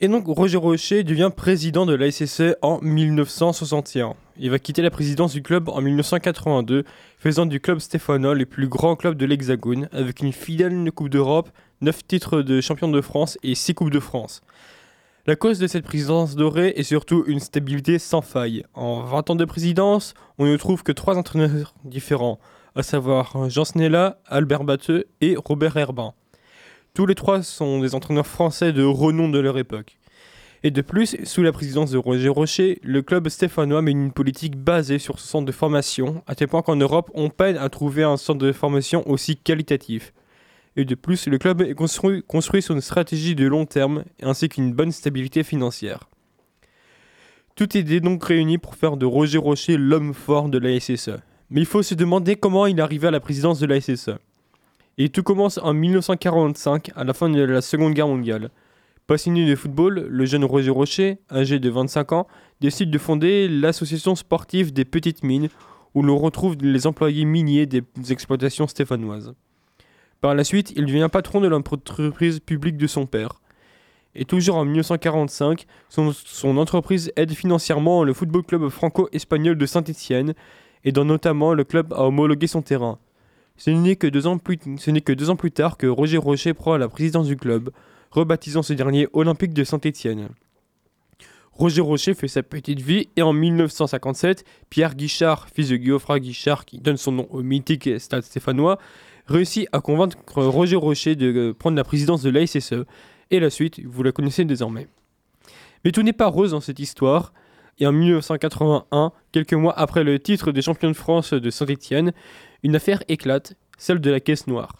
Et 0.00 0.08
donc, 0.08 0.26
Roger 0.26 0.58
Rocher 0.58 1.04
devient 1.04 1.30
président 1.34 1.86
de 1.86 1.94
la 1.94 2.10
SSE 2.10 2.56
en 2.60 2.78
1961. 2.82 4.12
Il 4.38 4.50
va 4.50 4.58
quitter 4.58 4.82
la 4.82 4.90
présidence 4.90 5.32
du 5.32 5.42
club 5.42 5.70
en 5.70 5.80
1982, 5.80 6.84
faisant 7.16 7.46
du 7.46 7.58
club 7.58 7.78
stéphanois 7.78 8.34
le 8.34 8.44
plus 8.44 8.68
grand 8.68 8.94
club 8.94 9.16
de 9.16 9.24
l'Hexagone, 9.24 9.88
avec 9.92 10.20
une 10.20 10.34
fidèle 10.34 10.92
Coupe 10.92 11.08
d'Europe, 11.08 11.48
9 11.80 12.06
titres 12.06 12.42
de 12.42 12.60
champion 12.60 12.88
de 12.88 13.00
France 13.00 13.38
et 13.42 13.54
6 13.54 13.72
Coupes 13.72 13.90
de 13.90 14.00
France. 14.00 14.42
La 15.28 15.34
cause 15.34 15.58
de 15.58 15.66
cette 15.66 15.84
présidence 15.84 16.36
dorée 16.36 16.74
est 16.76 16.84
surtout 16.84 17.24
une 17.26 17.40
stabilité 17.40 17.98
sans 17.98 18.22
faille. 18.22 18.62
En 18.74 19.02
20 19.02 19.30
ans 19.30 19.34
de 19.34 19.44
présidence, 19.44 20.14
on 20.38 20.46
ne 20.46 20.56
trouve 20.56 20.84
que 20.84 20.92
trois 20.92 21.18
entraîneurs 21.18 21.74
différents, 21.82 22.38
à 22.76 22.84
savoir 22.84 23.50
Jean 23.50 23.64
Snella, 23.64 24.20
Albert 24.26 24.62
Batteux 24.62 25.06
et 25.20 25.34
Robert 25.36 25.76
Herbin. 25.76 26.14
Tous 26.94 27.06
les 27.06 27.16
trois 27.16 27.42
sont 27.42 27.80
des 27.80 27.96
entraîneurs 27.96 28.28
français 28.28 28.72
de 28.72 28.84
renom 28.84 29.28
de 29.28 29.40
leur 29.40 29.58
époque. 29.58 29.98
Et 30.62 30.70
de 30.70 30.80
plus, 30.80 31.16
sous 31.24 31.42
la 31.42 31.50
présidence 31.50 31.90
de 31.90 31.98
Roger 31.98 32.28
Rocher, 32.28 32.78
le 32.84 33.02
club 33.02 33.28
stéphanois 33.28 33.82
mène 33.82 34.00
une 34.00 34.12
politique 34.12 34.56
basée 34.56 35.00
sur 35.00 35.18
ce 35.18 35.26
centre 35.26 35.46
de 35.46 35.50
formation, 35.50 36.22
à 36.28 36.36
tel 36.36 36.46
point 36.46 36.62
qu'en 36.62 36.76
Europe, 36.76 37.10
on 37.14 37.30
peine 37.30 37.56
à 37.56 37.68
trouver 37.68 38.04
un 38.04 38.16
centre 38.16 38.38
de 38.38 38.52
formation 38.52 39.02
aussi 39.10 39.36
qualitatif. 39.36 40.12
Et 40.76 40.84
de 40.84 40.94
plus, 40.94 41.26
le 41.26 41.38
club 41.38 41.62
est 41.62 41.74
construit, 41.74 42.62
sur 42.62 42.74
une 42.74 42.82
stratégie 42.82 43.34
de 43.34 43.46
long 43.46 43.64
terme 43.64 44.04
ainsi 44.22 44.48
qu'une 44.48 44.72
bonne 44.72 44.92
stabilité 44.92 45.42
financière. 45.42 46.00
Tout 47.54 47.76
est 47.78 48.00
donc 48.00 48.22
réuni 48.22 48.58
pour 48.58 48.74
faire 48.74 48.98
de 48.98 49.06
Roger 49.06 49.38
Rocher 49.38 49.78
l'homme 49.78 50.12
fort 50.12 50.50
de 50.50 50.58
la 50.58 50.78
SSE. 50.78 51.18
Mais 51.48 51.62
il 51.62 51.66
faut 51.66 51.82
se 51.82 51.94
demander 51.94 52.36
comment 52.36 52.66
il 52.66 52.80
arrivé 52.82 53.08
à 53.08 53.10
la 53.10 53.20
présidence 53.20 53.58
de 53.58 53.66
la 53.66 53.80
SSE. 53.80 54.18
Et 54.98 55.08
tout 55.08 55.22
commence 55.22 55.58
en 55.58 55.72
1945, 55.72 56.90
à 56.94 57.04
la 57.04 57.14
fin 57.14 57.30
de 57.30 57.40
la 57.40 57.62
Seconde 57.62 57.94
Guerre 57.94 58.08
mondiale. 58.08 58.50
Passionné 59.06 59.48
de 59.48 59.54
football, 59.54 60.06
le 60.10 60.24
jeune 60.26 60.44
Roger 60.44 60.70
Rocher, 60.70 61.18
âgé 61.30 61.58
de 61.58 61.70
25 61.70 62.12
ans, 62.12 62.26
décide 62.60 62.90
de 62.90 62.98
fonder 62.98 63.48
l'association 63.48 64.14
sportive 64.14 64.72
des 64.72 64.84
Petites 64.84 65.22
Mines, 65.22 65.48
où 65.94 66.02
l'on 66.02 66.18
retrouve 66.18 66.56
les 66.60 66.86
employés 66.86 67.24
miniers 67.24 67.64
des 67.64 67.82
exploitations 68.10 68.66
stéphanoises. 68.66 69.32
Par 70.20 70.34
la 70.34 70.44
suite, 70.44 70.72
il 70.76 70.86
devient 70.86 71.08
patron 71.10 71.40
de 71.40 71.48
l'entreprise 71.48 72.40
publique 72.40 72.76
de 72.76 72.86
son 72.86 73.06
père. 73.06 73.40
Et 74.14 74.24
toujours 74.24 74.56
en 74.56 74.64
1945, 74.64 75.66
son, 75.90 76.56
entreprise 76.56 77.12
aide 77.16 77.32
financièrement 77.32 78.02
le 78.02 78.14
football 78.14 78.44
club 78.44 78.68
franco-espagnol 78.68 79.58
de 79.58 79.66
Saint-Étienne, 79.66 80.34
aidant 80.84 81.04
notamment 81.04 81.52
le 81.52 81.64
club 81.64 81.92
à 81.92 82.04
homologuer 82.04 82.46
son 82.46 82.62
terrain. 82.62 82.98
Ce 83.58 83.70
n'est 83.70 83.96
que, 83.96 84.06
deux 84.06 84.26
ans 84.26 84.38
plus, 84.38 84.58
ce 84.78 84.90
n'est 84.90 85.02
que 85.02 85.12
deux 85.12 85.28
ans 85.28 85.36
plus 85.36 85.50
tard 85.50 85.76
que 85.76 85.86
Roger 85.86 86.16
Rocher 86.16 86.54
prend 86.54 86.76
la 86.78 86.88
présidence 86.88 87.26
du 87.26 87.36
club, 87.36 87.70
rebaptisant 88.10 88.62
ce 88.62 88.72
dernier 88.72 89.08
Olympique 89.12 89.52
de 89.52 89.64
Saint-Étienne. 89.64 90.28
Roger 91.52 91.80
Rocher 91.80 92.14
fait 92.14 92.28
sa 92.28 92.42
petite 92.42 92.80
vie 92.80 93.08
et 93.16 93.22
en 93.22 93.32
1957, 93.32 94.44
Pierre 94.68 94.94
Guichard, 94.94 95.48
fils 95.48 95.70
de 95.70 95.76
Geoffroy 95.76 96.20
Guichard, 96.20 96.66
qui 96.66 96.78
donne 96.78 96.98
son 96.98 97.12
nom 97.12 97.26
au 97.30 97.42
mythique 97.42 97.88
stade 97.98 98.22
stéphanois, 98.22 98.78
réussit 99.26 99.68
à 99.72 99.80
convaincre 99.80 100.16
Roger 100.36 100.76
Rocher 100.76 101.16
de 101.16 101.52
prendre 101.52 101.76
la 101.76 101.84
présidence 101.84 102.22
de 102.22 102.30
l'ASSE, 102.30 102.84
et 103.30 103.40
la 103.40 103.50
suite, 103.50 103.80
vous 103.84 104.02
la 104.02 104.12
connaissez 104.12 104.44
désormais. 104.44 104.88
Mais 105.84 105.92
tout 105.92 106.02
n'est 106.02 106.12
pas 106.12 106.28
rose 106.28 106.52
dans 106.52 106.60
cette 106.60 106.78
histoire, 106.78 107.32
et 107.78 107.86
en 107.86 107.92
1981, 107.92 109.12
quelques 109.32 109.52
mois 109.54 109.78
après 109.78 110.04
le 110.04 110.18
titre 110.18 110.52
des 110.52 110.62
champions 110.62 110.90
de 110.90 110.96
France 110.96 111.32
de 111.32 111.50
Saint-Étienne, 111.50 112.12
une 112.62 112.76
affaire 112.76 113.02
éclate, 113.08 113.54
celle 113.78 114.00
de 114.00 114.10
la 114.10 114.20
caisse 114.20 114.46
noire. 114.46 114.76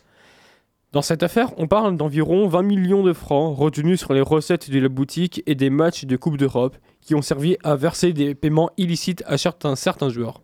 Dans 0.92 1.02
cette 1.02 1.22
affaire, 1.22 1.52
on 1.58 1.66
parle 1.66 1.96
d'environ 1.96 2.48
20 2.48 2.62
millions 2.62 3.02
de 3.02 3.12
francs 3.12 3.56
retenus 3.56 3.98
sur 3.98 4.14
les 4.14 4.22
recettes 4.22 4.70
de 4.70 4.78
la 4.78 4.88
boutique 4.88 5.42
et 5.44 5.54
des 5.54 5.68
matchs 5.68 6.06
de 6.06 6.16
Coupe 6.16 6.38
d'Europe 6.38 6.76
qui 7.02 7.14
ont 7.14 7.22
servi 7.22 7.56
à 7.64 7.76
verser 7.76 8.12
des 8.12 8.34
paiements 8.34 8.70
illicites 8.78 9.22
à 9.26 9.36
certains, 9.36 9.76
certains 9.76 10.08
joueurs. 10.08 10.40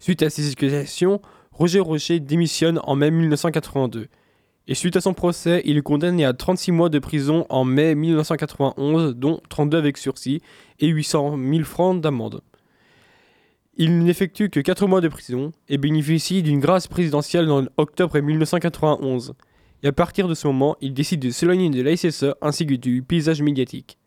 Suite 0.00 0.22
à 0.22 0.30
ces 0.30 0.50
accusations, 0.50 1.20
Roger 1.58 1.80
Rocher 1.80 2.20
démissionne 2.20 2.78
en 2.84 2.94
mai 2.94 3.10
1982. 3.10 4.06
Et 4.68 4.74
suite 4.74 4.94
à 4.94 5.00
son 5.00 5.12
procès, 5.12 5.60
il 5.64 5.76
est 5.76 5.82
condamné 5.82 6.24
à 6.24 6.32
36 6.32 6.70
mois 6.70 6.88
de 6.88 7.00
prison 7.00 7.46
en 7.48 7.64
mai 7.64 7.96
1991, 7.96 9.16
dont 9.16 9.40
32 9.48 9.76
avec 9.76 9.96
sursis 9.98 10.40
et 10.78 10.86
800 10.86 11.36
000 11.36 11.64
francs 11.64 12.00
d'amende. 12.00 12.42
Il 13.76 14.04
n'effectue 14.04 14.50
que 14.50 14.60
4 14.60 14.86
mois 14.86 15.00
de 15.00 15.08
prison 15.08 15.50
et 15.68 15.78
bénéficie 15.78 16.44
d'une 16.44 16.60
grâce 16.60 16.86
présidentielle 16.86 17.50
en 17.50 17.64
octobre 17.76 18.20
1991. 18.20 19.34
Et 19.82 19.88
à 19.88 19.92
partir 19.92 20.28
de 20.28 20.34
ce 20.34 20.46
moment, 20.46 20.76
il 20.80 20.94
décide 20.94 21.18
de 21.18 21.30
s'éloigner 21.30 21.70
de 21.70 21.82
l'ASSE 21.82 22.26
ainsi 22.40 22.66
que 22.66 22.74
du 22.74 23.02
paysage 23.02 23.42
médiatique. 23.42 23.98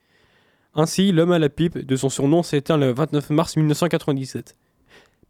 Ainsi, 0.74 1.12
l'homme 1.12 1.34
à 1.34 1.40
la 1.40 1.50
pipe 1.50 1.78
de 1.78 1.96
son 1.98 2.08
surnom 2.08 2.44
s'éteint 2.44 2.78
le 2.78 2.94
29 2.94 3.30
mars 3.32 3.58
1997. 3.58 4.56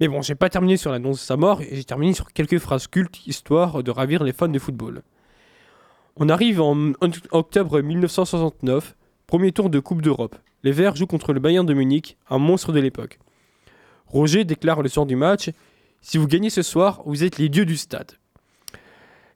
Mais 0.02 0.08
bon, 0.08 0.24
j'ai 0.24 0.34
pas 0.34 0.50
terminé 0.50 0.78
sur 0.78 0.92
l'annonce 0.92 1.18
de 1.18 1.22
sa 1.22 1.38
mort, 1.38 1.62
j'ai 1.62 1.84
terminé 1.84 2.14
sur 2.14 2.34
quelques 2.34 2.58
phrases 2.58 2.88
cultes 2.88 3.28
histoire 3.28 3.84
de 3.84 3.92
ravir 3.92 4.24
les 4.24 4.34
fans 4.34 4.48
de 4.48 4.58
football. 4.58 5.04
On 6.16 6.28
arrive 6.28 6.60
en 6.60 6.94
octobre 7.30 7.80
1969, 7.82 8.96
premier 9.28 9.52
tour 9.52 9.70
de 9.70 9.80
Coupe 9.80 10.02
d'Europe. 10.02 10.36
Les 10.64 10.72
Verts 10.72 10.96
jouent 10.96 11.06
contre 11.06 11.34
le 11.34 11.40
Bayern 11.40 11.68
de 11.68 11.76
Munich, 11.76 12.18
un 12.32 12.40
monstre 12.40 12.72
de 12.72 12.80
l'époque. 12.80 13.20
Roger 14.08 14.44
déclare 14.44 14.82
le 14.82 14.90
soir 14.90 15.06
du 15.06 15.16
match 15.16 15.52
Si 16.02 16.18
vous 16.18 16.26
gagnez 16.26 16.50
ce 16.50 16.64
soir, 16.64 17.04
vous 17.06 17.24
êtes 17.24 17.38
les 17.38 17.48
dieux 17.48 17.66
du 17.66 17.78
stade. 17.78 18.14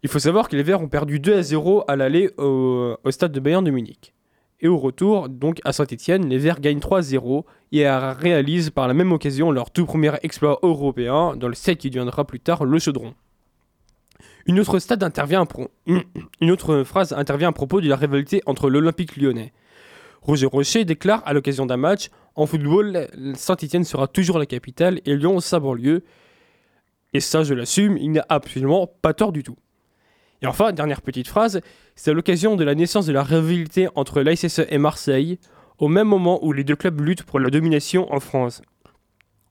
Il 0.01 0.09
faut 0.09 0.17
savoir 0.17 0.49
que 0.49 0.55
les 0.55 0.63
Verts 0.63 0.81
ont 0.81 0.87
perdu 0.87 1.19
2 1.19 1.37
à 1.37 1.43
0 1.43 1.83
à 1.87 1.95
l'aller 1.95 2.31
au, 2.39 2.97
stade 3.11 3.31
de 3.31 3.39
Bayern 3.39 3.63
de 3.63 3.69
Munich. 3.69 4.14
Et 4.65 4.67
au 4.67 4.79
retour, 4.79 5.29
donc 5.29 5.61
à 5.63 5.73
Saint-Etienne, 5.73 6.27
les 6.27 6.39
Verts 6.39 6.59
gagnent 6.59 6.79
3 6.79 6.97
à 6.97 7.01
0 7.03 7.45
et 7.71 7.87
réalisent 7.87 8.71
par 8.71 8.87
la 8.87 8.95
même 8.95 9.11
occasion 9.11 9.51
leur 9.51 9.69
tout 9.69 9.85
premier 9.85 10.11
exploit 10.23 10.57
européen 10.63 11.35
dans 11.35 11.47
le 11.47 11.53
set 11.53 11.77
qui 11.77 11.91
deviendra 11.91 12.25
plus 12.25 12.39
tard 12.39 12.65
le 12.65 12.79
chaudron. 12.79 13.13
Une 14.47 14.59
autre, 14.59 14.79
une 16.41 16.49
autre 16.51 16.81
phrase 16.81 17.13
intervient 17.13 17.49
à 17.49 17.51
propos 17.51 17.79
de 17.79 17.87
la 17.87 17.95
rivalité 17.95 18.41
entre 18.47 18.71
l'Olympique 18.71 19.17
lyonnais. 19.17 19.53
Roger 20.23 20.47
Rocher 20.47 20.83
déclare 20.83 21.21
à 21.27 21.33
l'occasion 21.33 21.67
d'un 21.67 21.77
match 21.77 22.09
En 22.33 22.47
football, 22.47 23.07
Saint-Etienne 23.35 23.83
sera 23.83 24.07
toujours 24.07 24.39
la 24.39 24.47
capitale 24.47 24.99
et 25.05 25.15
Lyon 25.15 25.41
sa 25.41 25.59
banlieue. 25.59 26.03
Et 27.13 27.19
ça, 27.19 27.43
je 27.43 27.53
l'assume, 27.53 27.99
il 27.99 28.13
n'a 28.13 28.25
absolument 28.29 28.87
pas 28.87 29.13
tort 29.13 29.31
du 29.31 29.43
tout. 29.43 29.57
Et 30.41 30.47
enfin, 30.47 30.71
dernière 30.71 31.01
petite 31.01 31.27
phrase 31.27 31.61
c'est 31.95 32.11
à 32.11 32.13
l'occasion 32.13 32.55
de 32.55 32.63
la 32.63 32.75
naissance 32.75 33.05
de 33.05 33.13
la 33.13 33.23
rivalité 33.23 33.87
entre 33.95 34.21
l'ASSE 34.21 34.61
et 34.69 34.77
Marseille, 34.77 35.39
au 35.77 35.87
même 35.87 36.07
moment 36.07 36.43
où 36.45 36.51
les 36.51 36.63
deux 36.63 36.75
clubs 36.75 36.99
luttent 36.99 37.23
pour 37.23 37.39
la 37.39 37.49
domination 37.49 38.11
en 38.13 38.19
France. 38.19 38.61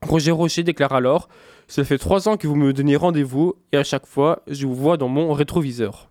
Roger 0.03 0.31
Rocher 0.31 0.62
déclare 0.62 0.93
alors 0.93 1.29
Ça 1.69 1.85
fait 1.85 1.99
trois 1.99 2.29
ans 2.29 2.37
que 2.37 2.47
vous 2.47 2.57
me 2.57 2.73
donnez 2.73 2.97
rendez-vous 2.97 3.55
et 3.73 3.79
à 3.79 3.85
chaque 3.85 4.07
fois, 4.07 4.43
je 4.47 4.67
vous 4.67 4.75
vois 4.75 4.97
dans 4.97 5.09
mon 5.09 5.33
rétroviseur. 5.33 6.11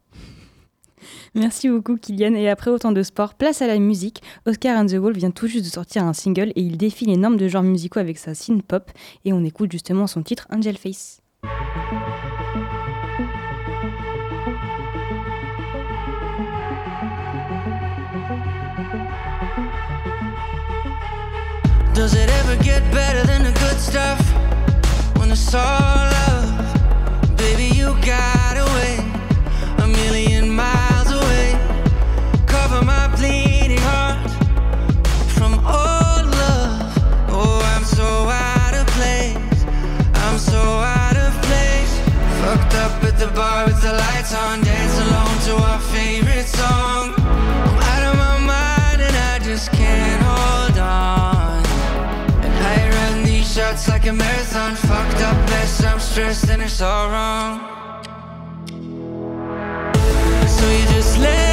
Merci 1.36 1.70
beaucoup 1.70 1.98
Kylian. 1.98 2.36
Et 2.36 2.50
après 2.50 2.72
autant 2.72 2.92
de 2.92 3.04
sport, 3.04 3.36
place 3.36 3.62
à 3.62 3.68
la 3.68 3.78
musique. 3.78 4.22
Oscar 4.46 4.78
and 4.78 4.88
the 4.88 4.94
Wall 4.94 5.14
vient 5.14 5.32
tout 5.32 5.48
juste 5.48 5.66
de 5.66 5.70
sortir 5.70 6.04
un 6.04 6.14
single 6.14 6.52
et 6.56 6.62
il 6.62 6.78
défie 6.78 7.06
les 7.06 7.18
normes 7.18 7.38
de 7.38 7.48
genres 7.48 7.64
musicaux 7.64 8.00
avec 8.00 8.18
sa 8.18 8.34
synth 8.34 8.64
pop. 8.64 8.92
Et 9.26 9.34
on 9.34 9.44
écoute 9.44 9.72
justement 9.72 10.08
son 10.08 10.24
titre 10.24 10.48
Angel 10.52 10.78
Face. 10.78 11.22
Does 21.94 22.16
it 22.16 22.28
ever 22.28 22.56
get 22.64 22.82
better 22.92 23.24
than 23.28 23.44
the 23.44 23.52
good 23.52 23.80
stuff? 23.80 24.20
When 25.16 25.32
it's 25.32 25.54
all 25.54 25.62
love, 25.62 27.38
baby, 27.38 27.66
you 27.66 27.96
got 28.02 28.58
away 28.58 28.98
a 29.78 29.88
million 29.88 30.50
miles 30.50 31.12
away. 31.12 31.54
Cover 32.48 32.84
my 32.84 33.16
bleeding 33.16 33.78
heart 33.78 34.28
from 35.38 35.54
all 35.66 36.24
love. 36.42 36.98
Oh, 37.30 37.62
I'm 37.76 37.86
so 37.86 38.28
out 38.28 38.74
of 38.74 38.88
place. 38.98 39.64
I'm 40.16 40.40
so 40.40 40.60
out 40.60 41.16
of 41.16 41.32
place. 41.44 41.94
Fucked 42.42 42.74
up 42.74 43.04
at 43.04 43.20
the 43.20 43.28
bar 43.36 43.66
with 43.66 43.80
the 43.84 43.94
lights 43.94 44.34
on, 44.34 44.63
shots 53.84 53.90
like 53.90 54.06
a 54.08 54.14
marathon. 54.14 54.76
Fucked 54.76 55.22
up 55.22 55.50
mess, 55.50 55.84
I'm 55.84 56.00
stressed 56.00 56.50
and 56.50 56.62
it's 56.62 56.82
all 56.82 57.10
wrong. 57.10 57.60
So 60.48 60.70
you 60.70 60.86
just 60.94 61.20
left 61.20 61.53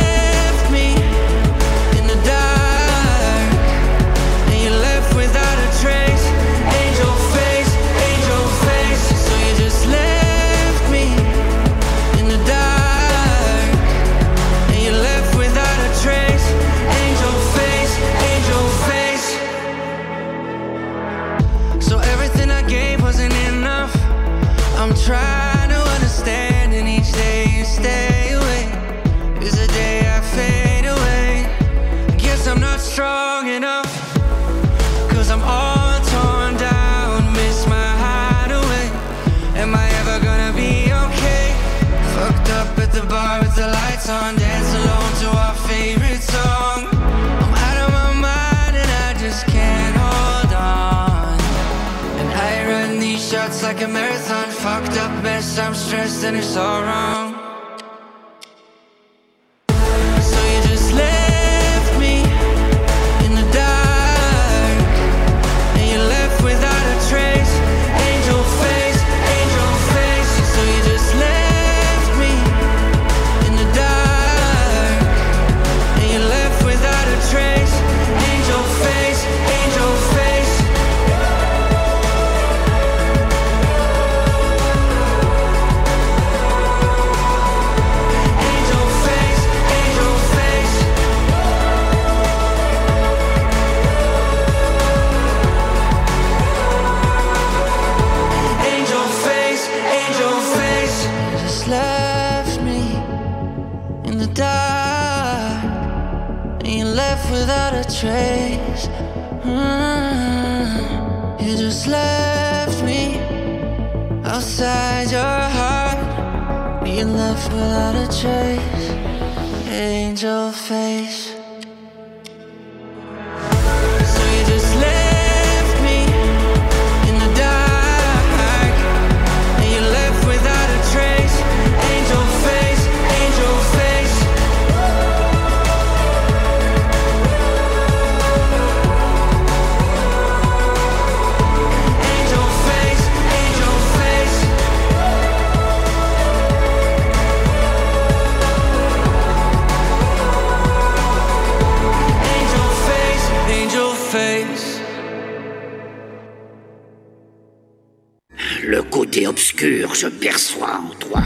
je 160.01 160.07
perçois 160.07 160.81
en 160.81 160.95
toi. 160.99 161.21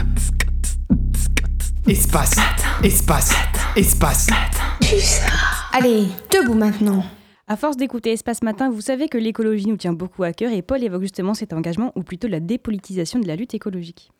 Espace, 1.87 2.35
espace, 2.83 3.33
espace. 3.77 4.27
Allez, 5.71 6.07
debout 6.29 6.55
maintenant. 6.55 7.01
À 7.47 7.55
force 7.55 7.77
d'écouter 7.77 8.11
Espace 8.11 8.41
Matin, 8.43 8.69
vous 8.69 8.81
savez 8.81 9.07
que 9.07 9.17
l'écologie 9.17 9.67
nous 9.67 9.77
tient 9.77 9.93
beaucoup 9.93 10.23
à 10.23 10.33
cœur 10.33 10.51
et 10.51 10.61
Paul 10.61 10.83
évoque 10.83 11.03
justement 11.03 11.33
cet 11.33 11.53
engagement 11.53 11.93
ou 11.95 12.03
plutôt 12.03 12.27
la 12.27 12.41
dépolitisation 12.41 13.19
de 13.19 13.27
la 13.27 13.37
lutte 13.37 13.53
écologique. 13.53 14.11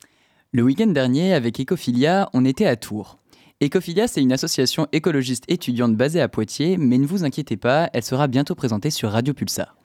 Le 0.54 0.64
week-end 0.64 0.88
dernier, 0.88 1.34
avec 1.34 1.60
Ecophilia, 1.60 2.30
on 2.32 2.46
était 2.46 2.66
à 2.66 2.78
Tours. 2.78 3.18
Ecophilia, 3.62 4.08
c'est 4.08 4.22
une 4.22 4.32
association 4.32 4.88
écologiste 4.94 5.44
étudiante 5.50 5.98
basée 5.98 6.22
à 6.22 6.30
Poitiers, 6.30 6.78
mais 6.78 6.98
ne 6.98 7.06
vous 7.06 7.26
inquiétez 7.26 7.58
pas, 7.58 7.90
elle 7.92 8.04
sera 8.04 8.28
bientôt 8.28 8.56
présentée 8.56 8.90
sur 8.90 9.12
Radio 9.12 9.34
Pulsar. 9.34 9.76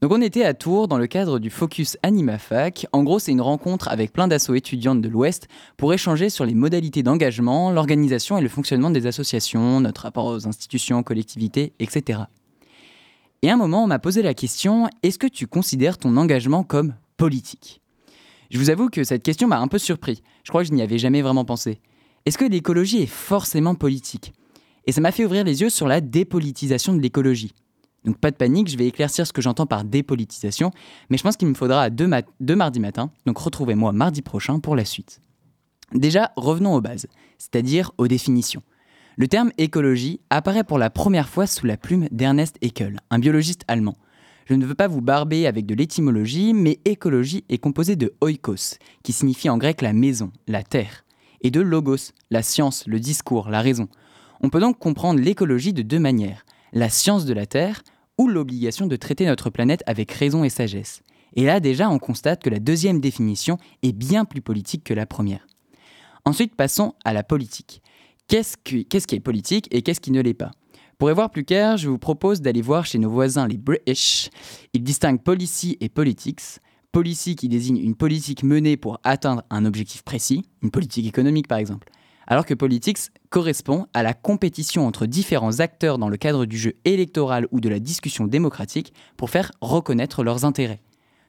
Donc 0.00 0.12
on 0.12 0.22
était 0.22 0.44
à 0.44 0.54
Tours 0.54 0.88
dans 0.88 0.96
le 0.96 1.06
cadre 1.06 1.38
du 1.38 1.50
Focus 1.50 1.98
AnimaFac. 2.02 2.86
En 2.92 3.02
gros, 3.02 3.18
c'est 3.18 3.32
une 3.32 3.42
rencontre 3.42 3.88
avec 3.88 4.14
plein 4.14 4.28
d'assauts 4.28 4.54
étudiantes 4.54 5.02
de 5.02 5.10
l'Ouest 5.10 5.46
pour 5.76 5.92
échanger 5.92 6.30
sur 6.30 6.46
les 6.46 6.54
modalités 6.54 7.02
d'engagement, 7.02 7.70
l'organisation 7.70 8.38
et 8.38 8.40
le 8.40 8.48
fonctionnement 8.48 8.88
des 8.88 9.06
associations, 9.06 9.78
notre 9.80 10.00
rapport 10.02 10.24
aux 10.24 10.48
institutions, 10.48 11.02
collectivités, 11.02 11.74
etc. 11.80 12.20
Et 13.42 13.50
à 13.50 13.54
un 13.54 13.56
moment, 13.58 13.84
on 13.84 13.86
m'a 13.86 13.98
posé 13.98 14.22
la 14.22 14.32
question, 14.32 14.88
est-ce 15.02 15.18
que 15.18 15.26
tu 15.26 15.46
considères 15.46 15.98
ton 15.98 16.16
engagement 16.16 16.64
comme 16.64 16.94
politique? 17.18 17.82
Je 18.50 18.58
vous 18.58 18.70
avoue 18.70 18.88
que 18.88 19.04
cette 19.04 19.22
question 19.22 19.48
m'a 19.48 19.60
un 19.60 19.68
peu 19.68 19.78
surpris. 19.78 20.22
Je 20.44 20.48
crois 20.48 20.62
que 20.62 20.68
je 20.68 20.72
n'y 20.72 20.80
avais 20.80 20.98
jamais 20.98 21.20
vraiment 21.20 21.44
pensé. 21.44 21.78
Est-ce 22.24 22.38
que 22.38 22.46
l'écologie 22.46 23.02
est 23.02 23.06
forcément 23.06 23.74
politique? 23.74 24.32
Et 24.86 24.92
ça 24.92 25.02
m'a 25.02 25.12
fait 25.12 25.26
ouvrir 25.26 25.44
les 25.44 25.60
yeux 25.60 25.68
sur 25.68 25.86
la 25.86 26.00
dépolitisation 26.00 26.94
de 26.94 27.00
l'écologie. 27.00 27.52
Donc 28.04 28.18
pas 28.18 28.30
de 28.30 28.36
panique, 28.36 28.68
je 28.68 28.78
vais 28.78 28.86
éclaircir 28.86 29.26
ce 29.26 29.32
que 29.32 29.42
j'entends 29.42 29.66
par 29.66 29.84
dépolitisation, 29.84 30.70
mais 31.10 31.18
je 31.18 31.22
pense 31.22 31.36
qu'il 31.36 31.48
me 31.48 31.54
faudra 31.54 31.90
deux, 31.90 32.06
ma- 32.06 32.22
deux 32.40 32.56
mardi 32.56 32.80
matin, 32.80 33.10
donc 33.26 33.38
retrouvez-moi 33.38 33.92
mardi 33.92 34.22
prochain 34.22 34.58
pour 34.58 34.74
la 34.74 34.84
suite. 34.84 35.20
Déjà, 35.92 36.32
revenons 36.36 36.74
aux 36.74 36.80
bases, 36.80 37.06
c'est-à-dire 37.38 37.90
aux 37.98 38.08
définitions. 38.08 38.62
Le 39.16 39.28
terme 39.28 39.50
écologie 39.58 40.20
apparaît 40.30 40.64
pour 40.64 40.78
la 40.78 40.88
première 40.88 41.28
fois 41.28 41.46
sous 41.46 41.66
la 41.66 41.76
plume 41.76 42.08
d'Ernest 42.10 42.56
Haeckel, 42.62 43.00
un 43.10 43.18
biologiste 43.18 43.64
allemand. 43.68 43.96
Je 44.46 44.54
ne 44.54 44.64
veux 44.64 44.74
pas 44.74 44.88
vous 44.88 45.02
barber 45.02 45.46
avec 45.46 45.66
de 45.66 45.74
l'étymologie, 45.74 46.54
mais 46.54 46.80
écologie 46.84 47.44
est 47.48 47.58
composée 47.58 47.96
de 47.96 48.14
oikos, 48.20 48.78
qui 49.02 49.12
signifie 49.12 49.50
en 49.50 49.58
grec 49.58 49.82
la 49.82 49.92
maison, 49.92 50.32
la 50.48 50.62
terre, 50.62 51.04
et 51.42 51.50
de 51.50 51.60
logos, 51.60 52.12
la 52.30 52.42
science, 52.42 52.86
le 52.86 52.98
discours, 52.98 53.50
la 53.50 53.60
raison. 53.60 53.88
On 54.40 54.48
peut 54.48 54.60
donc 54.60 54.78
comprendre 54.78 55.20
l'écologie 55.20 55.72
de 55.72 55.82
deux 55.82 55.98
manières, 55.98 56.44
la 56.72 56.88
science 56.88 57.24
de 57.24 57.34
la 57.34 57.46
Terre 57.46 57.82
ou 58.18 58.28
l'obligation 58.28 58.86
de 58.86 58.96
traiter 58.96 59.26
notre 59.26 59.50
planète 59.50 59.82
avec 59.86 60.12
raison 60.12 60.44
et 60.44 60.50
sagesse. 60.50 61.02
Et 61.34 61.44
là 61.44 61.60
déjà 61.60 61.88
on 61.88 61.98
constate 61.98 62.42
que 62.42 62.50
la 62.50 62.58
deuxième 62.58 63.00
définition 63.00 63.58
est 63.82 63.92
bien 63.92 64.24
plus 64.24 64.42
politique 64.42 64.84
que 64.84 64.94
la 64.94 65.06
première. 65.06 65.46
Ensuite 66.24 66.54
passons 66.54 66.94
à 67.04 67.12
la 67.12 67.22
politique. 67.22 67.82
Qu'est-ce 68.28 68.56
qui, 68.56 68.86
est 68.88 69.20
politique 69.20 69.66
et 69.72 69.82
qu'est-ce 69.82 70.00
qui 70.00 70.12
ne 70.12 70.20
l'est 70.20 70.34
pas? 70.34 70.52
Pour 70.98 71.10
y 71.10 71.14
voir 71.14 71.30
plus 71.30 71.44
clair, 71.44 71.76
je 71.76 71.88
vous 71.88 71.98
propose 71.98 72.42
d'aller 72.42 72.62
voir 72.62 72.84
chez 72.84 72.98
nos 72.98 73.10
voisins 73.10 73.48
les 73.48 73.56
British. 73.56 74.30
Ils 74.72 74.84
distinguent 74.84 75.22
policy 75.22 75.76
et 75.80 75.88
politics. 75.88 76.40
Policy 76.92 77.36
qui 77.36 77.48
désigne 77.48 77.78
une 77.78 77.94
politique 77.94 78.42
menée 78.42 78.76
pour 78.76 79.00
atteindre 79.02 79.42
un 79.50 79.64
objectif 79.64 80.02
précis, 80.02 80.44
une 80.62 80.70
politique 80.70 81.06
économique 81.06 81.48
par 81.48 81.58
exemple, 81.58 81.89
alors 82.30 82.46
que 82.46 82.54
politics 82.54 83.10
correspond 83.28 83.86
à 83.92 84.04
la 84.04 84.14
compétition 84.14 84.86
entre 84.86 85.04
différents 85.04 85.58
acteurs 85.58 85.98
dans 85.98 86.08
le 86.08 86.16
cadre 86.16 86.46
du 86.46 86.56
jeu 86.56 86.74
électoral 86.84 87.48
ou 87.50 87.60
de 87.60 87.68
la 87.68 87.80
discussion 87.80 88.28
démocratique 88.28 88.94
pour 89.16 89.30
faire 89.30 89.50
reconnaître 89.60 90.22
leurs 90.22 90.44
intérêts. 90.44 90.80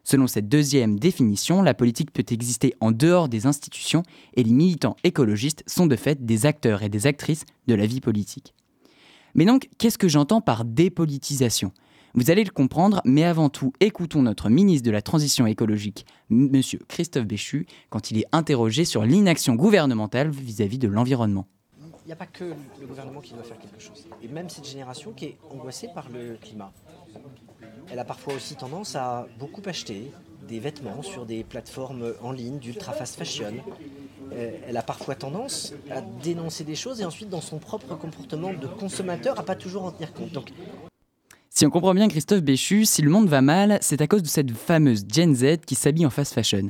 Selon 0.03 0.27
cette 0.27 0.47
deuxième 0.47 0.99
définition, 0.99 1.63
la 1.63 1.73
politique 1.73 2.13
peut 2.13 2.25
exister 2.29 2.75
en 2.79 2.91
dehors 2.91 3.29
des 3.29 3.47
institutions 3.47 4.03
et 4.35 4.43
les 4.43 4.53
militants 4.53 4.95
écologistes 5.03 5.63
sont 5.65 5.87
de 5.87 5.95
fait 5.95 6.23
des 6.23 6.45
acteurs 6.45 6.83
et 6.83 6.89
des 6.89 7.07
actrices 7.07 7.45
de 7.67 7.73
la 7.73 7.87
vie 7.87 8.01
politique. 8.01 8.53
Mais 9.33 9.45
donc, 9.45 9.69
qu'est-ce 9.79 9.97
que 9.97 10.07
j'entends 10.07 10.41
par 10.41 10.65
dépolitisation? 10.65 11.71
Vous 12.13 12.29
allez 12.29 12.43
le 12.43 12.51
comprendre, 12.51 13.01
mais 13.05 13.23
avant 13.23 13.49
tout, 13.49 13.71
écoutons 13.79 14.21
notre 14.21 14.49
ministre 14.49 14.85
de 14.85 14.91
la 14.91 15.01
Transition 15.01 15.47
écologique, 15.47 16.05
M. 16.29 16.61
Christophe 16.89 17.25
Béchu, 17.25 17.65
quand 17.89 18.11
il 18.11 18.19
est 18.19 18.25
interrogé 18.33 18.83
sur 18.83 19.03
l'inaction 19.03 19.55
gouvernementale 19.55 20.29
vis-à-vis 20.29 20.77
de 20.77 20.89
l'environnement. 20.89 21.47
Il 22.03 22.07
n'y 22.07 22.11
a 22.11 22.17
pas 22.17 22.25
que 22.25 22.53
le 22.81 22.87
gouvernement 22.87 23.21
qui 23.21 23.33
doit 23.33 23.43
faire 23.43 23.59
quelque 23.59 23.79
chose. 23.79 24.07
Et 24.21 24.27
même 24.27 24.49
cette 24.49 24.67
génération 24.67 25.13
qui 25.13 25.25
est 25.25 25.37
angoissée 25.49 25.87
par 25.95 26.09
le 26.09 26.35
climat. 26.41 26.73
Elle 27.89 27.99
a 27.99 28.03
parfois 28.03 28.33
aussi 28.33 28.55
tendance 28.55 28.97
à 28.97 29.27
beaucoup 29.39 29.61
acheter 29.65 30.11
des 30.49 30.59
vêtements 30.59 31.03
sur 31.03 31.25
des 31.25 31.45
plateformes 31.45 32.13
en 32.21 32.33
ligne 32.33 32.59
d'ultra 32.59 32.91
fast 32.91 33.15
fashion. 33.15 33.53
Euh, 34.33 34.51
Elle 34.67 34.75
a 34.75 34.81
parfois 34.81 35.15
tendance 35.15 35.73
à 35.89 36.01
dénoncer 36.01 36.65
des 36.65 36.75
choses 36.75 36.99
et 36.99 37.05
ensuite 37.05 37.29
dans 37.29 37.41
son 37.41 37.59
propre 37.59 37.95
comportement 37.95 38.53
de 38.53 38.67
consommateur 38.67 39.39
à 39.39 39.43
pas 39.43 39.55
toujours 39.55 39.85
en 39.85 39.91
tenir 39.91 40.13
compte. 40.13 40.37
Si 41.53 41.65
on 41.65 41.69
comprend 41.69 41.93
bien 41.93 42.07
Christophe 42.07 42.43
Béchu, 42.43 42.85
si 42.85 43.01
le 43.01 43.09
monde 43.09 43.27
va 43.27 43.41
mal, 43.41 43.77
c'est 43.81 43.99
à 43.99 44.07
cause 44.07 44.23
de 44.23 44.27
cette 44.29 44.51
fameuse 44.51 45.03
Gen 45.13 45.35
Z 45.35 45.57
qui 45.65 45.75
s'habille 45.75 46.05
en 46.05 46.09
fast 46.09 46.33
fashion. 46.33 46.69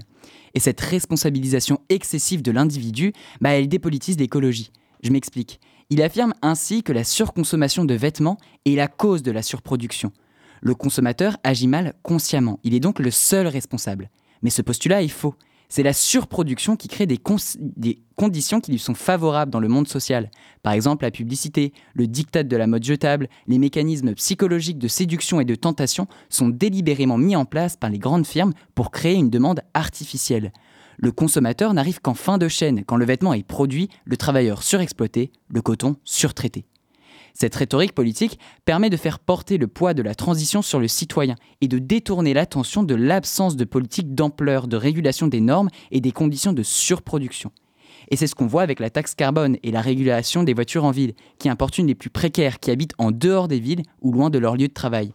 Et 0.56 0.60
cette 0.60 0.82
responsabilisation 0.82 1.80
excessive 1.90 2.42
de 2.42 2.52
l'individu, 2.52 3.14
bah, 3.42 3.52
elle 3.52 3.70
dépolitise 3.70 4.18
l'écologie. 4.18 4.72
Je 5.04 5.12
m'explique. 5.12 5.60
Il 5.92 6.02
affirme 6.02 6.34
ainsi 6.42 6.82
que 6.82 6.94
la 6.94 7.04
surconsommation 7.04 7.86
de 7.86 7.94
vêtements 7.94 8.38
est 8.66 8.74
la 8.74 8.88
cause 8.88 9.22
de 9.22 9.30
la 9.30 9.44
surproduction. 9.44 10.12
Le 10.62 10.74
consommateur 10.74 11.38
agit 11.44 11.68
mal 11.68 11.94
consciemment, 12.02 12.60
il 12.64 12.74
est 12.74 12.80
donc 12.80 12.98
le 12.98 13.12
seul 13.12 13.46
responsable. 13.46 14.10
Mais 14.42 14.50
ce 14.50 14.64
postulat 14.64 15.04
est 15.04 15.10
faux. 15.10 15.36
C'est 15.72 15.84
la 15.84 15.94
surproduction 15.94 16.76
qui 16.76 16.90
crée 16.90 17.06
des, 17.06 17.18
conditions 18.18 18.60
qui 18.60 18.74
lui 18.74 18.78
sont 18.78 18.94
favorables 18.94 19.50
dans 19.50 19.62
le 19.62 19.70
monde 19.70 19.88
social. 19.88 20.30
Par 20.64 20.74
exemple, 20.74 21.06
la 21.06 21.12
publicité, 21.12 21.72
le 21.94 22.08
diktat 22.08 22.44
de 22.44 22.58
la 22.58 22.68
mode 22.68 22.84
jetable, 22.84 23.30
les 23.48 23.58
mécanismes 23.58 24.14
psychologiques 24.16 24.80
de 24.80 24.90
séduction 24.90 25.40
et 25.40 25.46
de 25.46 25.56
tentation 25.56 26.08
sont 26.28 26.50
délibérément 26.50 27.18
mis 27.18 27.38
en 27.38 27.46
place 27.46 27.78
par 27.78 27.90
les 27.90 28.00
grandes 28.00 28.28
firmes 28.28 28.52
pour 28.76 28.92
créer 28.92 29.16
une 29.16 29.30
demande 29.30 29.62
artificielle. 29.74 30.52
Le 30.98 31.14
consommateur 31.14 31.74
n'arrive 31.74 32.02
qu'en 32.02 32.16
fin 32.16 32.38
de 32.38 32.50
chaîne, 32.50 32.84
quand 32.84 32.98
le 32.98 33.06
vêtement 33.06 33.34
est 33.34 33.48
produit, 33.48 33.88
le 34.04 34.18
travailleur 34.18 34.64
surexploité, 34.64 35.32
le 35.48 35.62
coton 35.62 35.96
surtraité. 36.04 36.66
Cette 37.34 37.56
rhétorique 37.56 37.94
politique 37.94 38.40
permet 38.66 38.90
de 38.90 38.98
faire 38.98 39.20
porter 39.20 39.58
le 39.58 39.68
poids 39.68 39.94
de 39.94 40.02
la 40.02 40.16
transition 40.16 40.62
sur 40.62 40.80
le 40.80 40.88
citoyen 40.88 41.36
et 41.62 41.68
de 41.68 41.80
détourner 41.80 42.34
l'attention 42.34 42.84
de 42.84 42.96
l'absence 42.96 43.56
de 43.56 43.66
politique 43.66 44.14
d'ampleur 44.14 44.68
de 44.68 44.78
régulation 44.78 45.28
des 45.28 45.42
normes 45.42 45.70
et 45.92 46.02
des 46.02 46.12
conditions 46.12 46.54
de 46.54 46.64
surproduction. 46.64 47.52
Et 48.10 48.16
c'est 48.16 48.28
ce 48.28 48.36
qu'on 48.36 48.48
voit 48.48 48.64
avec 48.64 48.80
la 48.80 48.90
taxe 48.90 49.16
carbone 49.16 49.58
et 49.64 49.72
la 49.72 49.82
régulation 49.82 50.44
des 50.44 50.54
voitures 50.54 50.84
en 50.84 50.92
ville, 50.92 51.14
qui 51.40 51.50
importunent 51.50 51.88
les 51.88 51.96
plus 51.96 52.10
précaires 52.10 52.60
qui 52.60 52.72
habitent 52.72 52.96
en 52.98 53.12
dehors 53.12 53.48
des 53.48 53.60
villes 53.60 53.84
ou 54.02 54.12
loin 54.12 54.30
de 54.30 54.40
leur 54.40 54.56
lieu 54.56 54.68
de 54.68 54.74
travail. 54.74 55.14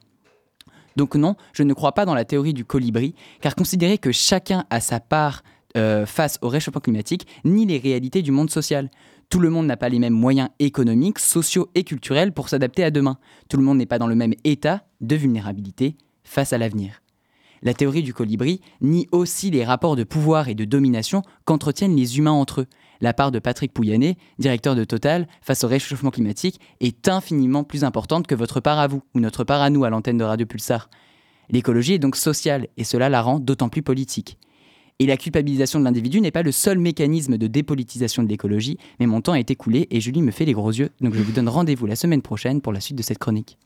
Donc 0.96 1.14
non, 1.14 1.36
je 1.52 1.62
ne 1.62 1.74
crois 1.74 1.92
pas 1.92 2.06
dans 2.06 2.14
la 2.14 2.24
théorie 2.24 2.54
du 2.54 2.64
colibri, 2.64 3.14
car 3.40 3.54
considérer 3.54 3.98
que 3.98 4.12
chacun 4.12 4.64
a 4.70 4.80
sa 4.80 4.98
part 4.98 5.42
euh, 5.76 6.06
face 6.06 6.38
au 6.40 6.48
réchauffement 6.48 6.80
climatique 6.80 7.26
nie 7.44 7.66
les 7.66 7.76
réalités 7.76 8.22
du 8.22 8.30
monde 8.30 8.48
social. 8.48 8.90
Tout 9.28 9.40
le 9.40 9.50
monde 9.50 9.66
n'a 9.66 9.76
pas 9.76 9.88
les 9.88 9.98
mêmes 9.98 10.14
moyens 10.14 10.50
économiques, 10.60 11.18
sociaux 11.18 11.68
et 11.74 11.84
culturels 11.84 12.32
pour 12.32 12.48
s'adapter 12.48 12.84
à 12.84 12.90
demain. 12.90 13.18
Tout 13.48 13.56
le 13.56 13.64
monde 13.64 13.78
n'est 13.78 13.86
pas 13.86 13.98
dans 13.98 14.06
le 14.06 14.14
même 14.14 14.34
état 14.44 14.84
de 15.00 15.16
vulnérabilité 15.16 15.96
face 16.22 16.52
à 16.52 16.58
l'avenir. 16.58 17.02
La 17.62 17.74
théorie 17.74 18.02
du 18.02 18.14
colibri 18.14 18.60
nie 18.80 19.08
aussi 19.10 19.50
les 19.50 19.64
rapports 19.64 19.96
de 19.96 20.04
pouvoir 20.04 20.48
et 20.48 20.54
de 20.54 20.64
domination 20.64 21.22
qu'entretiennent 21.44 21.96
les 21.96 22.18
humains 22.18 22.30
entre 22.30 22.62
eux. 22.62 22.66
La 23.00 23.12
part 23.12 23.32
de 23.32 23.38
Patrick 23.38 23.72
Pouyanné, 23.72 24.16
directeur 24.38 24.76
de 24.76 24.84
Total, 24.84 25.26
face 25.42 25.64
au 25.64 25.68
réchauffement 25.68 26.10
climatique, 26.10 26.60
est 26.80 27.08
infiniment 27.08 27.64
plus 27.64 27.84
importante 27.84 28.26
que 28.26 28.34
votre 28.34 28.60
part 28.60 28.78
à 28.78 28.86
vous, 28.86 29.02
ou 29.14 29.20
notre 29.20 29.44
part 29.44 29.60
à 29.60 29.70
nous 29.70 29.84
à 29.84 29.90
l'antenne 29.90 30.18
de 30.18 30.24
Radio 30.24 30.46
Pulsar. 30.46 30.88
L'écologie 31.50 31.94
est 31.94 31.98
donc 31.98 32.16
sociale, 32.16 32.68
et 32.76 32.84
cela 32.84 33.08
la 33.08 33.20
rend 33.20 33.38
d'autant 33.38 33.68
plus 33.68 33.82
politique. 33.82 34.38
Et 34.98 35.06
la 35.06 35.18
culpabilisation 35.18 35.78
de 35.78 35.84
l'individu 35.84 36.22
n'est 36.22 36.30
pas 36.30 36.42
le 36.42 36.52
seul 36.52 36.78
mécanisme 36.78 37.36
de 37.36 37.46
dépolitisation 37.46 38.22
de 38.22 38.28
l'écologie, 38.28 38.78
mais 38.98 39.06
mon 39.06 39.20
temps 39.20 39.34
est 39.34 39.50
écoulé 39.50 39.86
et 39.90 40.00
Julie 40.00 40.22
me 40.22 40.30
fait 40.30 40.46
les 40.46 40.54
gros 40.54 40.70
yeux, 40.70 40.88
donc 41.02 41.14
je 41.14 41.22
vous 41.22 41.32
donne 41.32 41.50
rendez-vous 41.50 41.84
la 41.84 41.96
semaine 41.96 42.22
prochaine 42.22 42.62
pour 42.62 42.72
la 42.72 42.80
suite 42.80 42.96
de 42.96 43.02
cette 43.02 43.18
chronique. 43.18 43.58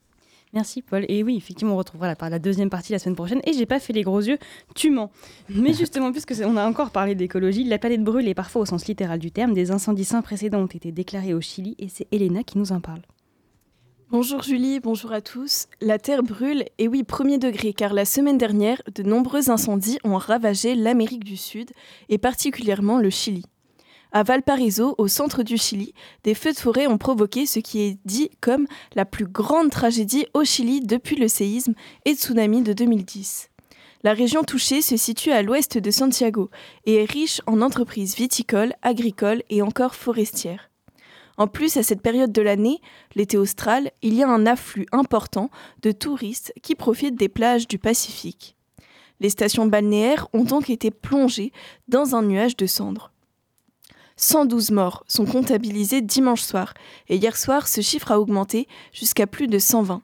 Merci 0.53 0.83
Paul. 0.83 1.05
Et 1.09 1.23
oui, 1.23 1.37
effectivement, 1.37 1.75
on 1.75 1.77
retrouvera 1.77 2.12
la, 2.29 2.38
deuxième 2.40 2.71
partie 2.71 2.90
la 2.90 2.99
semaine 2.99 3.14
prochaine. 3.14 3.40
Et 3.45 3.53
j'ai 3.53 3.66
pas 3.66 3.79
fait 3.79 3.93
les 3.93 4.03
gros 4.03 4.21
yeux, 4.21 4.38
tu 4.75 4.90
mens. 4.90 5.12
Mais 5.49 5.73
justement, 5.73 6.11
puisque 6.11 6.35
on 6.45 6.57
a 6.57 6.69
encore 6.69 6.90
parlé 6.90 7.14
d'écologie, 7.14 7.62
la 7.62 7.79
planète 7.79 8.03
brûle 8.03 8.27
et 8.27 8.35
parfois 8.35 8.62
au 8.62 8.66
sens 8.66 8.87
littéral 8.87 9.21
du 9.21 9.31
terme. 9.31 9.55
Des 9.55 9.71
incendies 9.71 10.05
sans 10.05 10.23
précédent 10.23 10.62
ont 10.62 10.66
été 10.66 10.90
déclarés 10.90 11.35
au 11.35 11.40
Chili 11.40 11.77
et 11.79 11.88
c'est 11.88 12.09
Elena 12.11 12.43
qui 12.43 12.59
nous 12.59 12.73
en 12.73 12.81
parle. 12.81 13.03
Bonjour 14.12 14.42
Julie, 14.42 14.81
bonjour 14.81 15.12
à 15.12 15.20
tous. 15.20 15.68
La 15.81 16.01
Terre 16.01 16.25
brûle, 16.25 16.64
et 16.79 16.88
oui, 16.88 17.05
premier 17.05 17.38
degré, 17.38 17.73
car 17.73 17.94
la 17.94 18.05
semaine 18.05 18.38
dernière, 18.38 18.83
de 18.92 19.05
nombreux 19.05 19.51
incendies 19.51 20.01
ont 20.03 20.16
ravagé 20.16 20.75
l'Amérique 20.75 21.23
du 21.23 21.37
Sud, 21.37 21.70
et 22.09 22.18
particulièrement 22.18 22.99
le 22.99 23.09
Chili. 23.09 23.44
À 24.11 24.25
Valparaiso, 24.25 24.96
au 24.99 25.07
centre 25.07 25.44
du 25.44 25.57
Chili, 25.57 25.94
des 26.25 26.35
feux 26.35 26.53
de 26.53 26.59
forêt 26.59 26.88
ont 26.88 26.99
provoqué 26.99 27.46
ce 27.46 27.61
qui 27.61 27.83
est 27.83 28.01
dit 28.05 28.31
comme 28.40 28.66
la 28.96 29.05
plus 29.05 29.27
grande 29.27 29.70
tragédie 29.70 30.27
au 30.35 30.42
Chili 30.42 30.81
depuis 30.81 31.14
le 31.14 31.29
séisme 31.29 31.75
et 32.05 32.14
tsunami 32.14 32.62
de 32.62 32.73
2010. 32.73 33.49
La 34.03 34.12
région 34.12 34.42
touchée 34.42 34.83
se 34.83 34.96
situe 34.96 35.31
à 35.31 35.42
l'ouest 35.42 35.79
de 35.79 35.90
Santiago 35.92 36.51
et 36.85 36.96
est 36.96 37.09
riche 37.09 37.42
en 37.46 37.62
entreprises 37.62 38.16
viticoles, 38.16 38.73
agricoles 38.83 39.44
et 39.51 39.62
encore 39.62 39.94
forestières. 39.94 40.70
En 41.40 41.46
plus, 41.46 41.79
à 41.79 41.83
cette 41.83 42.03
période 42.03 42.33
de 42.33 42.42
l'année, 42.42 42.83
l'été 43.14 43.38
austral, 43.38 43.92
il 44.03 44.12
y 44.12 44.22
a 44.22 44.29
un 44.29 44.44
afflux 44.44 44.85
important 44.92 45.48
de 45.81 45.90
touristes 45.90 46.53
qui 46.61 46.74
profitent 46.74 47.16
des 47.16 47.31
plages 47.31 47.66
du 47.66 47.79
Pacifique. 47.79 48.57
Les 49.20 49.31
stations 49.31 49.64
balnéaires 49.64 50.29
ont 50.35 50.44
donc 50.44 50.68
été 50.68 50.90
plongées 50.90 51.50
dans 51.88 52.14
un 52.14 52.20
nuage 52.20 52.59
de 52.59 52.66
cendres. 52.66 53.11
112 54.16 54.70
morts 54.72 55.03
sont 55.09 55.24
comptabilisés 55.24 56.03
dimanche 56.03 56.42
soir 56.42 56.74
et 57.09 57.16
hier 57.16 57.38
soir 57.38 57.68
ce 57.68 57.81
chiffre 57.81 58.12
a 58.12 58.20
augmenté 58.20 58.68
jusqu'à 58.92 59.26
plus 59.26 59.46
de 59.46 59.59
120 59.59 60.03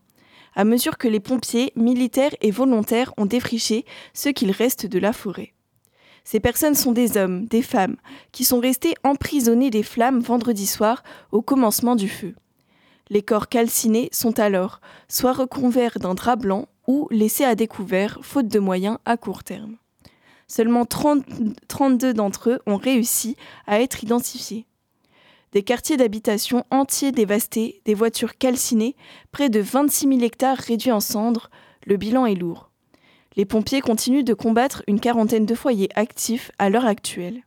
à 0.59 0.65
mesure 0.65 0.97
que 0.97 1.07
les 1.07 1.21
pompiers, 1.21 1.71
militaires 1.77 2.35
et 2.41 2.51
volontaires 2.51 3.13
ont 3.19 3.27
défriché 3.27 3.85
ce 4.15 4.31
qu'il 4.31 4.53
reste 4.53 4.87
de 4.87 4.99
la 4.99 5.13
forêt. 5.13 5.53
Ces 6.27 6.41
personnes 6.41 6.75
sont 6.75 6.91
des 6.91 7.17
hommes, 7.17 7.47
des 7.47 7.63
femmes, 7.63 7.95
qui 8.33 8.43
sont 8.43 8.59
restés 8.59 8.95
emprisonnés 9.05 9.71
des 9.71 9.85
flammes 9.85 10.19
vendredi 10.19 10.67
soir 10.67 11.05
au 11.31 11.41
commencement 11.41 11.95
du 11.95 12.09
feu. 12.09 12.35
Les 13.11 13.23
corps 13.23 13.49
calcinés 13.49 14.09
sont 14.11 14.41
alors 14.41 14.81
soit 15.09 15.33
recouverts 15.33 16.01
d'un 16.01 16.15
drap 16.15 16.35
blanc 16.35 16.67
ou 16.89 17.07
laissés 17.13 17.45
à 17.45 17.55
découvert, 17.55 18.19
faute 18.23 18.49
de 18.49 18.59
moyens 18.59 18.99
à 19.05 19.17
court 19.17 19.45
terme. 19.45 19.77
Seulement 20.49 20.85
30, 20.85 21.25
32 21.69 22.13
d'entre 22.13 22.51
eux 22.51 22.61
ont 22.67 22.77
réussi 22.77 23.37
à 23.69 23.81
être 23.81 24.03
identifiés. 24.03 24.67
Des 25.53 25.63
quartiers 25.63 25.97
d'habitation 25.97 26.65
entiers 26.73 27.13
dévastés, 27.13 27.83
des 27.85 27.95
voitures 27.95 28.37
calcinées, 28.37 28.97
près 29.31 29.49
de 29.49 29.61
26 29.61 30.09
000 30.09 30.21
hectares 30.23 30.59
réduits 30.59 30.91
en 30.91 30.99
cendres, 30.99 31.51
le 31.85 31.97
bilan 31.97 32.27
est 32.27 32.35
lourd. 32.35 32.66
Les 33.37 33.45
pompiers 33.45 33.83
continuent 33.83 34.25
de 34.25 34.33
combattre 34.33 34.83
une 34.87 34.99
quarantaine 34.99 35.45
de 35.45 35.55
foyers 35.55 35.91
actifs 35.95 36.51
à 36.59 36.71
l'heure 36.71 36.87
actuelle. 36.87 37.43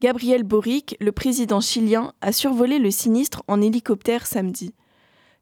Gabriel 0.00 0.44
Boric, 0.44 0.96
le 1.00 1.10
président 1.10 1.60
chilien, 1.60 2.12
a 2.20 2.32
survolé 2.32 2.78
le 2.78 2.90
sinistre 2.92 3.42
en 3.48 3.60
hélicoptère 3.60 4.26
samedi. 4.26 4.72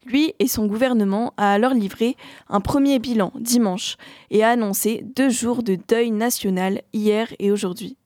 Lui 0.05 0.33
et 0.39 0.47
son 0.47 0.65
gouvernement 0.65 1.33
a 1.37 1.53
alors 1.53 1.75
livré 1.75 2.15
un 2.49 2.61
premier 2.61 2.97
bilan 2.97 3.31
dimanche 3.35 3.97
et 4.31 4.43
a 4.43 4.49
annoncé 4.49 5.03
deux 5.15 5.29
jours 5.29 5.61
de 5.61 5.77
deuil 5.87 6.09
national 6.09 6.81
hier 6.91 7.31
et 7.37 7.51
aujourd'hui. 7.51 7.97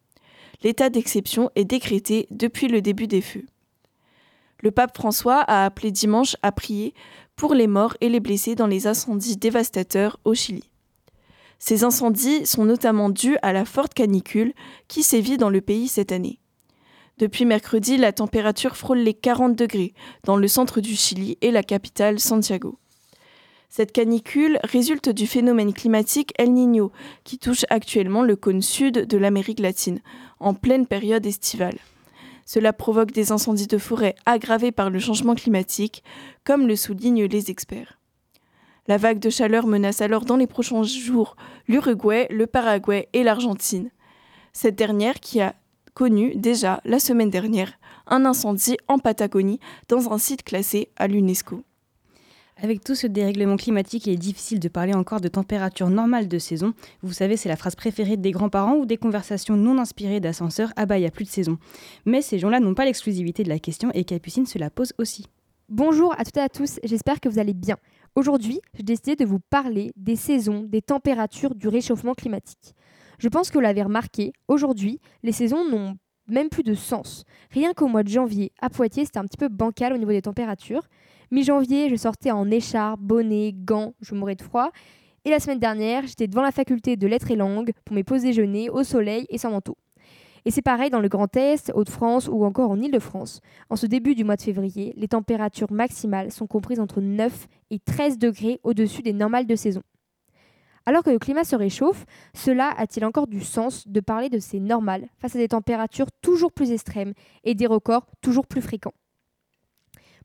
L'état 0.64 0.90
d'exception 0.90 1.50
est 1.56 1.64
décrété 1.64 2.28
depuis 2.32 2.68
le 2.68 2.82
début 2.82 3.08
des 3.08 3.22
feux. 3.22 3.46
Le 4.62 4.72
pape 4.72 4.96
François 4.96 5.40
a 5.40 5.64
appelé 5.64 5.92
dimanche 5.92 6.36
à 6.42 6.52
prier 6.52 6.94
pour 7.38 7.54
les 7.54 7.68
morts 7.68 7.96
et 8.02 8.10
les 8.10 8.20
blessés 8.20 8.56
dans 8.56 8.68
les 8.68 8.88
incendies 8.88 9.38
dévastateurs 9.38 10.20
au 10.26 10.34
Chili. 10.34 10.70
Ces 11.60 11.84
incendies 11.84 12.46
sont 12.46 12.66
notamment 12.66 13.10
dus 13.10 13.38
à 13.42 13.54
la 13.54 13.66
forte 13.66 13.94
canicule 13.94 14.54
qui 14.88 15.04
sévit 15.04 15.38
dans 15.38 15.50
le 15.50 15.62
pays 15.62 15.88
cette 15.88 16.12
année. 16.12 16.40
Depuis 17.18 17.46
mercredi, 17.46 17.96
la 17.96 18.12
température 18.12 18.76
frôle 18.76 19.00
les 19.00 19.14
40 19.14 19.56
degrés 19.56 19.94
dans 20.26 20.36
le 20.36 20.48
centre 20.50 20.82
du 20.82 20.96
Chili 20.96 21.38
et 21.42 21.52
la 21.52 21.64
capitale 21.64 22.20
Santiago. 22.20 22.78
Cette 23.70 23.94
canicule 23.94 24.60
résulte 24.64 25.10
du 25.10 25.28
phénomène 25.28 25.74
climatique 25.74 26.34
El 26.38 26.54
Niño 26.54 26.92
qui 27.24 27.38
touche 27.38 27.66
actuellement 27.70 28.22
le 28.22 28.36
cône 28.36 28.62
sud 28.62 29.06
de 29.06 29.18
l'Amérique 29.18 29.60
latine, 29.60 30.00
en 30.40 30.54
pleine 30.54 30.88
période 30.88 31.26
estivale. 31.26 31.78
Cela 32.46 32.74
provoque 32.74 33.12
des 33.12 33.32
incendies 33.32 33.68
de 33.68 33.78
forêt 33.78 34.16
aggravés 34.26 34.72
par 34.72 34.90
le 34.90 35.00
changement 35.00 35.36
climatique, 35.36 36.04
comme 36.44 36.68
le 36.68 36.76
soulignent 36.76 37.26
les 37.26 37.50
experts. 37.50 37.98
La 38.88 38.98
vague 38.98 39.18
de 39.18 39.32
chaleur 39.32 39.66
menace 39.66 40.02
alors 40.02 40.26
dans 40.26 40.38
les 40.38 40.46
prochains 40.46 40.84
jours 40.84 41.36
l'Uruguay, 41.68 42.28
le 42.30 42.46
Paraguay 42.46 43.10
et 43.14 43.24
l'Argentine. 43.24 43.90
Cette 44.54 44.76
dernière 44.76 45.20
qui 45.20 45.42
a 45.42 45.56
connu 45.96 46.36
déjà 46.36 46.82
la 46.86 47.00
semaine 47.00 47.32
dernière 47.32 47.74
un 48.06 48.26
incendie 48.26 48.78
en 48.88 49.00
Patagonie 49.00 49.60
dans 49.90 50.14
un 50.14 50.20
site 50.20 50.44
classé 50.44 50.90
à 50.98 51.08
l'UNESCO. 51.08 51.64
Avec 52.62 52.84
tout 52.84 52.94
ce 52.94 53.08
dérèglement 53.08 53.58
climatique, 53.58 54.06
il 54.06 54.14
est 54.14 54.18
difficile 54.18 54.60
de 54.60 54.70
parler 54.70 54.94
encore 54.94 55.20
de 55.20 55.28
température 55.30 55.90
normale 55.90 56.28
de 56.28 56.38
saison. 56.38 56.74
Vous 57.02 57.12
savez, 57.12 57.38
c'est 57.38 57.50
la 57.50 57.58
phrase 57.58 57.76
préférée 57.76 58.18
des 58.18 58.32
grands-parents 58.32 58.76
ou 58.76 58.86
des 58.86 58.98
conversations 58.98 59.58
non 59.58 59.80
inspirées 59.80 60.20
d'ascenseurs. 60.20 60.72
Ah 60.76 60.86
bah, 60.86 61.00
il 61.00 61.02
n'y 61.02 61.08
a 61.08 61.12
plus 61.12 61.26
de 61.26 61.30
saison. 61.30 61.58
Mais 62.06 62.22
ces 62.22 62.38
gens-là 62.38 62.60
n'ont 62.60 62.76
pas 62.76 62.86
l'exclusivité 62.86 63.44
de 63.44 63.50
la 63.50 63.60
question 63.60 63.90
et 63.94 64.06
Capucine 64.06 64.46
se 64.46 64.60
la 64.60 64.70
pose 64.70 64.94
aussi. 65.00 65.26
Bonjour 65.68 66.14
à 66.18 66.24
toutes 66.24 66.38
et 66.38 66.42
à 66.42 66.50
tous, 66.50 66.80
j'espère 66.84 67.20
que 67.20 67.28
vous 67.28 67.40
allez 67.40 67.56
bien. 67.56 67.78
Aujourd'hui, 68.16 68.62
j'ai 68.74 68.84
décidé 68.84 69.18
de 69.18 69.26
vous 69.26 69.40
parler 69.50 69.92
des 69.98 70.16
saisons, 70.16 70.64
des 70.64 70.82
températures, 70.82 71.54
du 71.54 71.68
réchauffement 71.68 72.14
climatique. 72.14 72.74
Je 73.20 73.28
pense 73.28 73.50
que 73.50 73.56
vous 73.56 73.62
l'avez 73.62 73.84
remarqué, 73.84 74.32
aujourd'hui, 74.48 75.02
les 75.22 75.34
saisons 75.34 75.70
n'ont 75.70 75.98
même 76.30 76.48
plus 76.48 76.64
de 76.64 76.76
sens. 76.76 77.26
Rien 77.52 77.74
qu'au 77.74 77.88
mois 77.88 78.04
de 78.04 78.08
janvier, 78.08 78.54
à 78.62 78.70
Poitiers, 78.70 79.04
c'était 79.04 79.20
un 79.20 79.26
petit 79.26 79.38
peu 79.38 79.50
bancal 79.50 79.92
au 79.92 79.98
niveau 79.98 80.12
des 80.12 80.22
températures. 80.22 80.88
Mi-janvier, 81.30 81.90
je 81.90 81.98
sortais 81.98 82.32
en 82.32 82.50
écharpe, 82.50 83.02
bonnet, 83.02 83.52
gants, 83.54 83.94
je 84.00 84.16
mourais 84.16 84.36
de 84.36 84.44
froid. 84.44 84.72
Et 85.26 85.30
la 85.30 85.42
semaine 85.42 85.60
dernière, 85.60 86.08
j'étais 86.08 86.28
devant 86.28 86.42
la 86.42 86.52
faculté 86.52 86.96
de 86.96 87.08
lettres 87.08 87.32
et 87.32 87.36
langues 87.36 87.74
pour 87.84 87.96
mes 87.96 88.06
pauses 88.06 88.22
déjeuner 88.22 88.70
au 88.70 88.84
soleil 88.84 89.26
et 89.28 89.38
sans 89.38 89.52
manteau. 89.52 89.76
Et 90.48 90.52
c'est 90.52 90.62
pareil 90.62 90.92
dans 90.92 91.00
le 91.00 91.10
Grand 91.10 91.36
Est, 91.36 91.72
Hauts-de-France 91.74 92.30
ou 92.32 92.46
encore 92.46 92.70
en 92.70 92.80
Île-de-France. 92.80 93.42
En 93.72 93.76
ce 93.76 93.88
début 93.88 94.14
du 94.14 94.24
mois 94.24 94.36
de 94.36 94.44
février, 94.44 94.94
les 94.96 95.08
températures 95.08 95.72
maximales 95.72 96.32
sont 96.32 96.46
comprises 96.46 96.80
entre 96.80 97.02
9 97.02 97.48
et 97.72 97.80
13 97.80 98.20
degrés 98.20 98.60
au-dessus 98.64 99.02
des 99.02 99.14
normales 99.14 99.48
de 99.48 99.56
saison. 99.56 99.82
Alors 100.86 101.02
que 101.02 101.10
le 101.10 101.18
climat 101.18 101.46
se 101.46 101.56
réchauffe, 101.56 102.06
cela 102.36 102.70
a-t-il 102.78 103.04
encore 103.06 103.26
du 103.26 103.42
sens 103.42 103.88
de 103.88 104.00
parler 104.00 104.30
de 104.30 104.38
ces 104.38 104.60
normales 104.60 105.08
face 105.18 105.36
à 105.36 105.40
des 105.40 105.48
températures 105.48 106.12
toujours 106.22 106.52
plus 106.52 106.72
extrêmes 106.72 107.14
et 107.44 107.56
des 107.56 107.66
records 107.66 108.06
toujours 108.22 108.46
plus 108.46 108.62
fréquents? 108.62 108.94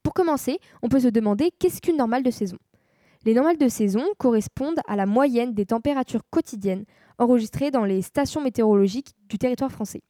Pour 0.03 0.13
commencer, 0.13 0.59
on 0.83 0.91
peut 0.91 1.01
se 1.01 1.09
demander 1.09 1.51
qu'est-ce 1.59 1.81
qu'une 1.81 1.97
normale 1.97 2.23
de 2.23 2.31
saison? 2.31 2.59
Les 3.25 3.33
normales 3.33 3.59
de 3.59 3.69
saison 3.69 4.05
correspondent 4.19 4.81
à 4.87 4.97
la 4.97 5.07
moyenne 5.07 5.55
des 5.55 5.67
températures 5.67 6.29
quotidiennes 6.29 6.85
enregistrées 7.19 7.71
dans 7.71 7.85
les 7.85 8.03
stations 8.03 8.43
météorologiques 8.43 9.15
du 9.29 9.39
territoire 9.39 9.73
français. 9.73 10.03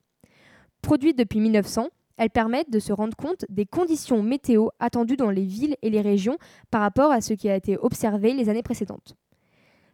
Produites 0.82 1.18
depuis 1.18 1.40
1900, 1.40 1.88
elles 2.16 2.30
permettent 2.30 2.70
de 2.70 2.78
se 2.78 2.92
rendre 2.92 3.16
compte 3.16 3.46
des 3.48 3.66
conditions 3.66 4.22
météo 4.22 4.68
attendues 4.78 5.16
dans 5.16 5.30
les 5.30 5.44
villes 5.44 5.76
et 5.82 5.90
les 5.90 6.00
régions 6.00 6.36
par 6.70 6.82
rapport 6.82 7.10
à 7.12 7.20
ce 7.20 7.32
qui 7.32 7.48
a 7.48 7.56
été 7.56 7.78
observé 7.78 8.34
les 8.34 8.48
années 8.48 8.62
précédentes. 8.62 9.16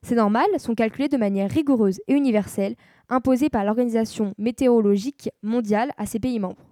Ces 0.02 0.14
normales 0.14 0.58
sont 0.58 0.74
calculées 0.74 1.08
de 1.08 1.16
manière 1.16 1.50
rigoureuse 1.50 2.00
et 2.06 2.14
universelle, 2.14 2.76
imposées 3.08 3.48
par 3.48 3.64
l'Organisation 3.64 4.34
météorologique 4.38 5.30
mondiale 5.42 5.92
à 5.98 6.06
ses 6.06 6.20
pays 6.20 6.38
membres. 6.38 6.64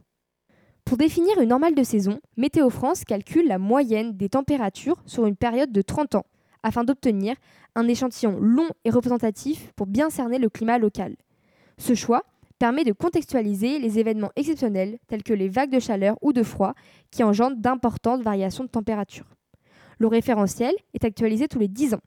Pour 0.85 0.98
définir 0.98 1.40
une 1.40 1.48
normale 1.48 1.74
de 1.74 1.83
saison, 1.83 2.20
Météo 2.37 2.68
France 2.68 3.05
calcule 3.05 3.48
la 3.48 3.59
moyenne 3.59 4.16
des 4.16 4.29
températures 4.29 5.03
sur 5.07 5.27
une 5.27 5.37
période 5.37 5.72
de 5.72 5.83
30 5.83 6.16
ans, 6.16 6.27
afin 6.62 6.85
d'obtenir 6.85 7.37
un 7.74 7.88
échantillon 7.88 8.38
long 8.38 8.68
et 8.85 8.90
représentatif 8.90 9.72
pour 9.77 9.87
bien 9.87 10.11
cerner 10.11 10.38
le 10.38 10.48
climat 10.48 10.79
local. 10.79 11.16
Ce 11.79 11.94
choix 11.94 12.22
permet 12.64 12.85
de 12.85 12.92
contextualiser 12.92 13.79
les 13.79 13.98
événements 13.98 14.31
exceptionnels 14.37 14.96
tels 15.07 15.22
que 15.22 15.35
les 15.35 15.50
vagues 15.50 15.68
de 15.68 15.79
chaleur 15.79 16.16
ou 16.22 16.33
de 16.33 16.42
froid 16.42 16.72
qui 17.11 17.22
engendrent 17.22 17.59
d'importantes 17.59 18.22
variations 18.22 18.64
de 18.64 18.70
température. 18.70 19.27
Le 19.98 20.07
référentiel 20.07 20.72
est 20.94 21.05
actualisé 21.05 21.46
tous 21.46 21.59
les 21.59 21.68
10 21.68 21.92
ans. 21.92 22.00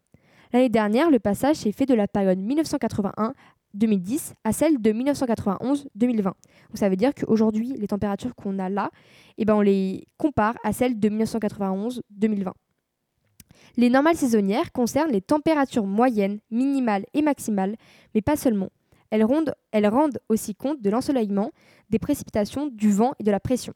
L'année 0.51 0.69
dernière, 0.69 1.11
le 1.11 1.19
passage 1.19 1.57
s'est 1.57 1.71
fait 1.71 1.85
de 1.85 1.93
la 1.93 2.07
période 2.07 2.39
1981 2.39 3.35
2010 3.75 4.33
à 4.43 4.51
celles 4.51 4.81
de 4.81 4.91
1991-2020. 4.93 6.23
Donc 6.23 6.33
ça 6.73 6.89
veut 6.89 6.95
dire 6.95 7.13
qu'aujourd'hui, 7.13 7.75
les 7.77 7.87
températures 7.87 8.33
qu'on 8.33 8.57
a 8.57 8.67
là, 8.67 8.89
eh 9.37 9.45
ben, 9.45 9.53
on 9.53 9.61
les 9.61 10.07
compare 10.17 10.55
à 10.63 10.73
celles 10.73 10.99
de 10.99 11.07
1991-2020. 11.07 12.51
Les 13.75 13.91
normales 13.91 14.17
saisonnières 14.17 14.71
concernent 14.71 15.11
les 15.11 15.21
températures 15.21 15.85
moyennes, 15.85 16.39
minimales 16.49 17.05
et 17.13 17.21
maximales, 17.21 17.75
mais 18.15 18.23
pas 18.23 18.35
seulement. 18.35 18.69
Elles 19.11 19.23
rendent, 19.23 20.19
aussi 20.29 20.55
compte 20.55 20.81
de 20.81 20.89
l'ensoleillement, 20.89 21.51
des 21.89 21.99
précipitations, 21.99 22.67
du 22.67 22.91
vent 22.91 23.13
et 23.19 23.23
de 23.23 23.31
la 23.31 23.39
pression. 23.39 23.73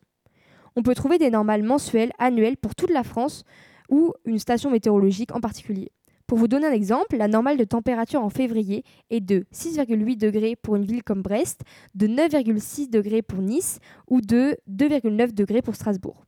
On 0.75 0.83
peut 0.83 0.95
trouver 0.95 1.17
des 1.17 1.29
normales 1.29 1.63
mensuelles, 1.63 2.11
annuelles 2.17 2.57
pour 2.57 2.75
toute 2.75 2.91
la 2.91 3.03
France 3.03 3.43
ou 3.89 4.13
une 4.25 4.39
station 4.39 4.71
météorologique 4.71 5.35
en 5.35 5.41
particulier. 5.41 5.91
Pour 6.27 6.37
vous 6.37 6.47
donner 6.47 6.67
un 6.67 6.71
exemple, 6.71 7.17
la 7.17 7.27
normale 7.27 7.57
de 7.57 7.65
température 7.65 8.23
en 8.23 8.29
février 8.29 8.85
est 9.09 9.19
de 9.19 9.45
6,8 9.53 10.17
degrés 10.17 10.55
pour 10.55 10.77
une 10.77 10.85
ville 10.85 11.03
comme 11.03 11.21
Brest, 11.21 11.61
de 11.93 12.07
9,6 12.07 12.89
degrés 12.89 13.21
pour 13.21 13.41
Nice 13.41 13.79
ou 14.07 14.21
de 14.21 14.55
2,9 14.69 15.33
degrés 15.33 15.61
pour 15.61 15.75
Strasbourg. 15.75 16.25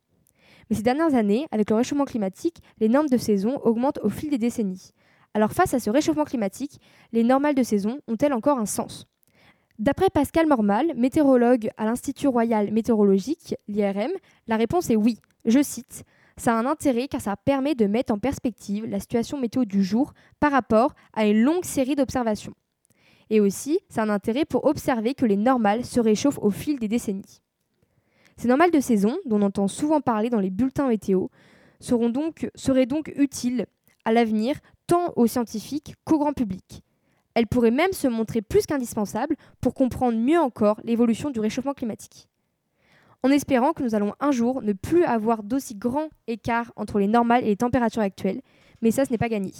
Mais 0.70 0.76
ces 0.76 0.84
dernières 0.84 1.16
années, 1.16 1.48
avec 1.52 1.70
le 1.70 1.78
réchauffement 1.78 2.04
climatique, 2.04 2.58
les 2.82 2.90
normes 2.90 3.08
de 3.08 3.18
saison 3.18 3.60
augmentent 3.64 4.00
au 4.04 4.10
fil 4.10 4.30
des 4.30 4.38
décennies. 4.38 4.92
Alors 5.34 5.52
face 5.52 5.74
à 5.74 5.80
ce 5.80 5.90
réchauffement 5.90 6.26
climatique, 6.26 6.80
les 7.12 7.24
normales 7.24 7.56
de 7.56 7.64
saison 7.64 8.00
ont-elles 8.08 8.34
encore 8.34 8.60
un 8.60 8.68
sens? 8.68 9.08
D'après 9.80 10.12
Pascal 10.12 10.46
Mormal, 10.48 10.94
météorologue 10.96 11.72
à 11.78 11.86
l'Institut 11.86 12.28
royal 12.28 12.72
météorologique, 12.72 13.56
l'IRM, 13.68 14.12
la 14.48 14.58
réponse 14.58 14.92
est 14.92 14.96
oui. 14.96 15.18
Je 15.46 15.64
cite 15.64 16.04
Ça 16.38 16.56
a 16.56 16.60
un 16.60 16.68
intérêt 16.68 17.08
car 17.08 17.22
ça 17.22 17.36
permet 17.36 17.74
de 17.74 17.88
mettre 17.88 18.14
en 18.14 18.20
perspective 18.20 18.86
la 18.86 19.00
situation 19.00 19.40
météo 19.40 19.66
du 19.66 19.84
jour 19.84 20.14
par 20.40 20.52
rapport 20.52 20.94
à 21.14 21.26
une 21.26 21.42
longue 21.42 21.66
série 21.66 21.96
d'observations. 21.96 22.54
Et 23.32 23.40
aussi, 23.40 23.80
ça 23.90 24.02
a 24.02 24.06
un 24.06 24.10
intérêt 24.10 24.46
pour 24.46 24.66
observer 24.66 25.16
que 25.16 25.26
les 25.26 25.38
normales 25.38 25.84
se 25.84 26.00
réchauffent 26.00 26.40
au 26.40 26.52
fil 26.52 26.78
des 26.78 26.88
décennies. 26.88 27.42
Ces 28.38 28.48
normales 28.48 28.72
de 28.72 28.80
saison, 28.80 29.18
dont 29.26 29.40
on 29.40 29.44
entend 29.44 29.68
souvent 29.68 30.02
parler 30.02 30.30
dans 30.30 30.40
les 30.40 30.52
bulletins 30.52 30.88
météo, 30.88 31.28
seraient 31.80 32.86
donc 32.86 33.12
utiles 33.16 33.66
à 34.06 34.12
l'avenir 34.12 34.56
tant 34.88 35.14
aux 35.16 35.28
scientifiques 35.28 35.96
qu'au 36.06 36.18
grand 36.18 36.34
public. 36.34 36.84
Elles 37.36 37.48
pourraient 37.48 37.72
même 37.72 37.94
se 37.94 38.08
montrer 38.08 38.42
plus 38.42 38.66
qu'indispensables 38.66 39.36
pour 39.60 39.74
comprendre 39.74 40.18
mieux 40.18 40.40
encore 40.40 40.80
l'évolution 40.84 41.30
du 41.30 41.40
réchauffement 41.40 41.74
climatique. 41.74 42.30
En 43.24 43.30
espérant 43.30 43.74
que 43.74 43.84
nous 43.84 43.96
allons 43.96 44.14
un 44.20 44.32
jour 44.32 44.62
ne 44.62 44.74
plus 44.74 45.04
avoir 45.06 45.44
d'aussi 45.44 45.76
grand 45.76 46.10
écart 46.28 46.72
entre 46.76 47.00
les 47.00 47.08
normales 47.08 47.44
et 47.44 47.48
les 47.48 47.56
températures 47.56 48.02
actuelles, 48.02 48.42
mais 48.82 48.92
ça 48.92 49.06
ce 49.06 49.12
n'est 49.12 49.18
pas 49.18 49.30
gagné. 49.30 49.52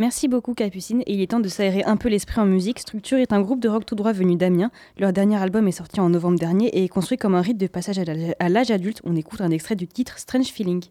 Merci 0.00 0.28
beaucoup 0.28 0.54
Capucine 0.54 1.02
et 1.06 1.14
il 1.14 1.20
est 1.20 1.28
temps 1.28 1.40
de 1.40 1.48
s'aérer 1.48 1.82
un 1.82 1.96
peu 1.96 2.08
l'esprit 2.08 2.40
en 2.40 2.46
musique. 2.46 2.78
Structure 2.78 3.18
est 3.18 3.32
un 3.32 3.40
groupe 3.40 3.58
de 3.58 3.68
rock 3.68 3.84
tout 3.84 3.96
droit 3.96 4.12
venu 4.12 4.36
d'Amiens. 4.36 4.70
Leur 4.96 5.12
dernier 5.12 5.36
album 5.36 5.66
est 5.66 5.72
sorti 5.72 5.98
en 5.98 6.08
novembre 6.08 6.38
dernier 6.38 6.68
et 6.68 6.84
est 6.84 6.88
construit 6.88 7.18
comme 7.18 7.34
un 7.34 7.40
rite 7.40 7.58
de 7.58 7.66
passage 7.66 7.98
à 7.98 8.48
l'âge 8.48 8.70
adulte. 8.70 9.00
On 9.04 9.16
écoute 9.16 9.40
un 9.40 9.50
extrait 9.50 9.74
du 9.74 9.88
titre 9.88 10.18
Strange 10.18 10.46
Feeling. 10.46 10.84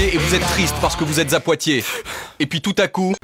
Poitiers 0.00 0.14
et 0.14 0.18
vous 0.18 0.34
êtes 0.34 0.42
triste 0.42 0.74
parce 0.80 0.96
que 0.96 1.04
vous 1.04 1.20
êtes 1.20 1.34
à 1.34 1.40
Poitiers. 1.40 1.84
Et 2.38 2.46
puis 2.46 2.60
tout 2.62 2.74
à 2.78 2.88
coup, 2.88 3.14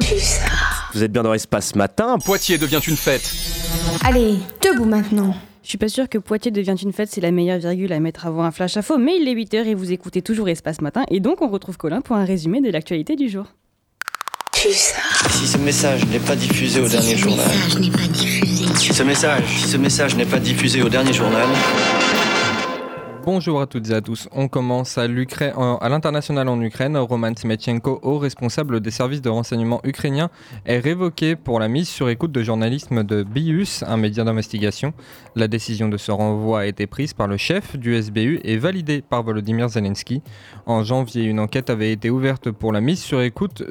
Vous 0.93 1.03
êtes 1.03 1.13
bien 1.13 1.23
dans 1.23 1.33
l'espace 1.33 1.75
matin. 1.75 2.19
Poitiers 2.19 2.59
devient 2.59 2.81
une 2.87 2.97
fête. 2.97 3.33
Allez, 4.05 4.35
debout 4.63 4.85
maintenant. 4.85 5.35
Je 5.63 5.71
suis 5.71 5.79
pas 5.79 5.89
sûre 5.89 6.09
que 6.09 6.19
Poitiers 6.19 6.51
devient 6.51 6.77
une 6.81 6.93
fête, 6.93 7.09
c'est 7.11 7.21
la 7.21 7.31
meilleure 7.31 7.59
virgule 7.59 7.93
à 7.93 8.01
mettre 8.01 8.27
avant 8.27 8.45
un 8.45 8.51
flash 8.51 8.77
à 8.77 8.83
faux, 8.83 8.99
mais 8.99 9.17
il 9.19 9.27
est 9.27 9.35
8h 9.35 9.67
et 9.67 9.75
vous 9.75 9.91
écoutez 9.91 10.23
toujours 10.23 10.49
Espace 10.49 10.81
Matin, 10.81 11.05
et 11.11 11.19
donc 11.19 11.43
on 11.43 11.49
retrouve 11.49 11.77
Colin 11.77 12.03
pour 12.03 12.15
un 12.15 12.25
résumé 12.25 12.61
de 12.61 12.71
l'actualité 12.71 13.17
du 13.17 13.29
jour. 13.29 13.47
Si 14.55 15.47
ce 15.47 15.59
message 15.59 16.07
n'est 16.07 16.21
pas 16.21 16.37
diffusé 16.37 16.81
au 16.81 16.89
dernier 16.89 17.17
journal. 17.17 17.51
Si 18.77 18.95
ce 18.95 19.03
message, 19.03 19.45
si 19.49 19.69
ce 19.69 19.77
message 19.77 20.15
n'est 20.15 20.25
pas 20.25 20.39
diffusé 20.39 20.83
au 20.83 20.89
dernier 20.89 21.13
journal. 21.13 21.47
Bonjour 23.27 23.61
à 23.61 23.67
toutes 23.67 23.91
et 23.91 23.93
à 23.93 24.01
tous. 24.01 24.29
On 24.31 24.47
commence 24.47 24.99
à, 24.99 25.09
l'international 25.09 26.47
en 26.47 26.61
Ukraine. 26.61 26.97
Roman 26.97 27.33
Smetchenko, 27.37 27.99
haut 28.03 28.19
responsable 28.19 28.79
des 28.79 28.93
services 28.93 29.21
de 29.21 29.29
renseignement 29.29 29.81
ukrainiens, 29.83 30.31
est 30.65 30.79
révoqué 30.79 31.35
pour 31.35 31.59
la 31.59 31.67
mise 31.67 31.89
sur 31.89 32.09
écoute 32.09 32.31
de 32.31 32.45
journalisme 32.45 33.03
de 33.03 33.25
BIUS, 33.25 33.83
un 33.85 33.97
média 33.97 34.23
d'investigation. 34.23 34.95
La 35.35 35.49
décision 35.49 35.89
de 35.89 35.97
ce 35.97 36.13
renvoi 36.13 36.61
a 36.61 36.67
été 36.67 36.87
prise 36.87 37.15
par 37.15 37.27
le 37.27 37.37
chef 37.37 37.77
du 37.77 38.01
SBU 38.01 38.43
et 38.45 38.59
validée 38.59 39.03
par 39.03 39.25
Volodymyr 39.25 39.71
Zelensky. 39.71 40.23
En 40.65 40.85
janvier, 40.85 41.25
une 41.25 41.41
enquête 41.41 41.69
avait 41.69 41.91
été 41.91 42.11
ouverte 42.11 42.53
pour 42.53 42.73
la 42.73 42.81
mise 42.81 43.01
sur 43.01 43.21
écoute 43.21 43.65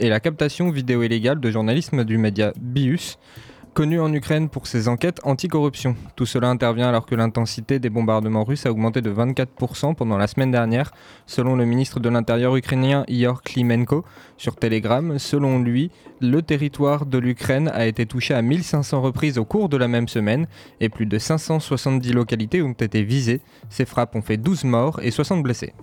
et 0.00 0.08
la 0.08 0.18
captation 0.18 0.72
vidéo 0.72 1.04
illégale 1.04 1.38
de 1.38 1.48
journalisme 1.52 2.02
du 2.02 2.18
média 2.18 2.52
BIUS 2.60 3.18
connu 3.76 4.00
en 4.00 4.10
Ukraine 4.14 4.48
pour 4.48 4.66
ses 4.66 4.88
enquêtes 4.88 5.20
anticorruption. 5.22 5.96
Tout 6.16 6.24
cela 6.24 6.48
intervient 6.48 6.88
alors 6.88 7.04
que 7.04 7.14
l'intensité 7.14 7.78
des 7.78 7.90
bombardements 7.90 8.42
russes 8.42 8.64
a 8.64 8.70
augmenté 8.70 9.02
de 9.02 9.12
24% 9.12 9.94
pendant 9.94 10.16
la 10.16 10.26
semaine 10.28 10.50
dernière, 10.50 10.92
selon 11.26 11.56
le 11.56 11.66
ministre 11.66 12.00
de 12.00 12.08
l'Intérieur 12.08 12.56
ukrainien 12.56 13.04
Ihor 13.06 13.42
Klimenko 13.42 14.02
sur 14.38 14.56
Telegram. 14.56 15.18
Selon 15.18 15.58
lui, 15.58 15.90
le 16.22 16.40
territoire 16.40 17.04
de 17.04 17.18
l'Ukraine 17.18 17.68
a 17.74 17.84
été 17.84 18.06
touché 18.06 18.32
à 18.32 18.40
1500 18.40 19.02
reprises 19.02 19.36
au 19.36 19.44
cours 19.44 19.68
de 19.68 19.76
la 19.76 19.88
même 19.88 20.08
semaine 20.08 20.46
et 20.80 20.88
plus 20.88 21.04
de 21.04 21.18
570 21.18 22.14
localités 22.14 22.62
ont 22.62 22.72
été 22.72 23.02
visées. 23.02 23.42
Ces 23.68 23.84
frappes 23.84 24.16
ont 24.16 24.22
fait 24.22 24.38
12 24.38 24.64
morts 24.64 25.00
et 25.02 25.10
60 25.10 25.42
blessés. 25.42 25.74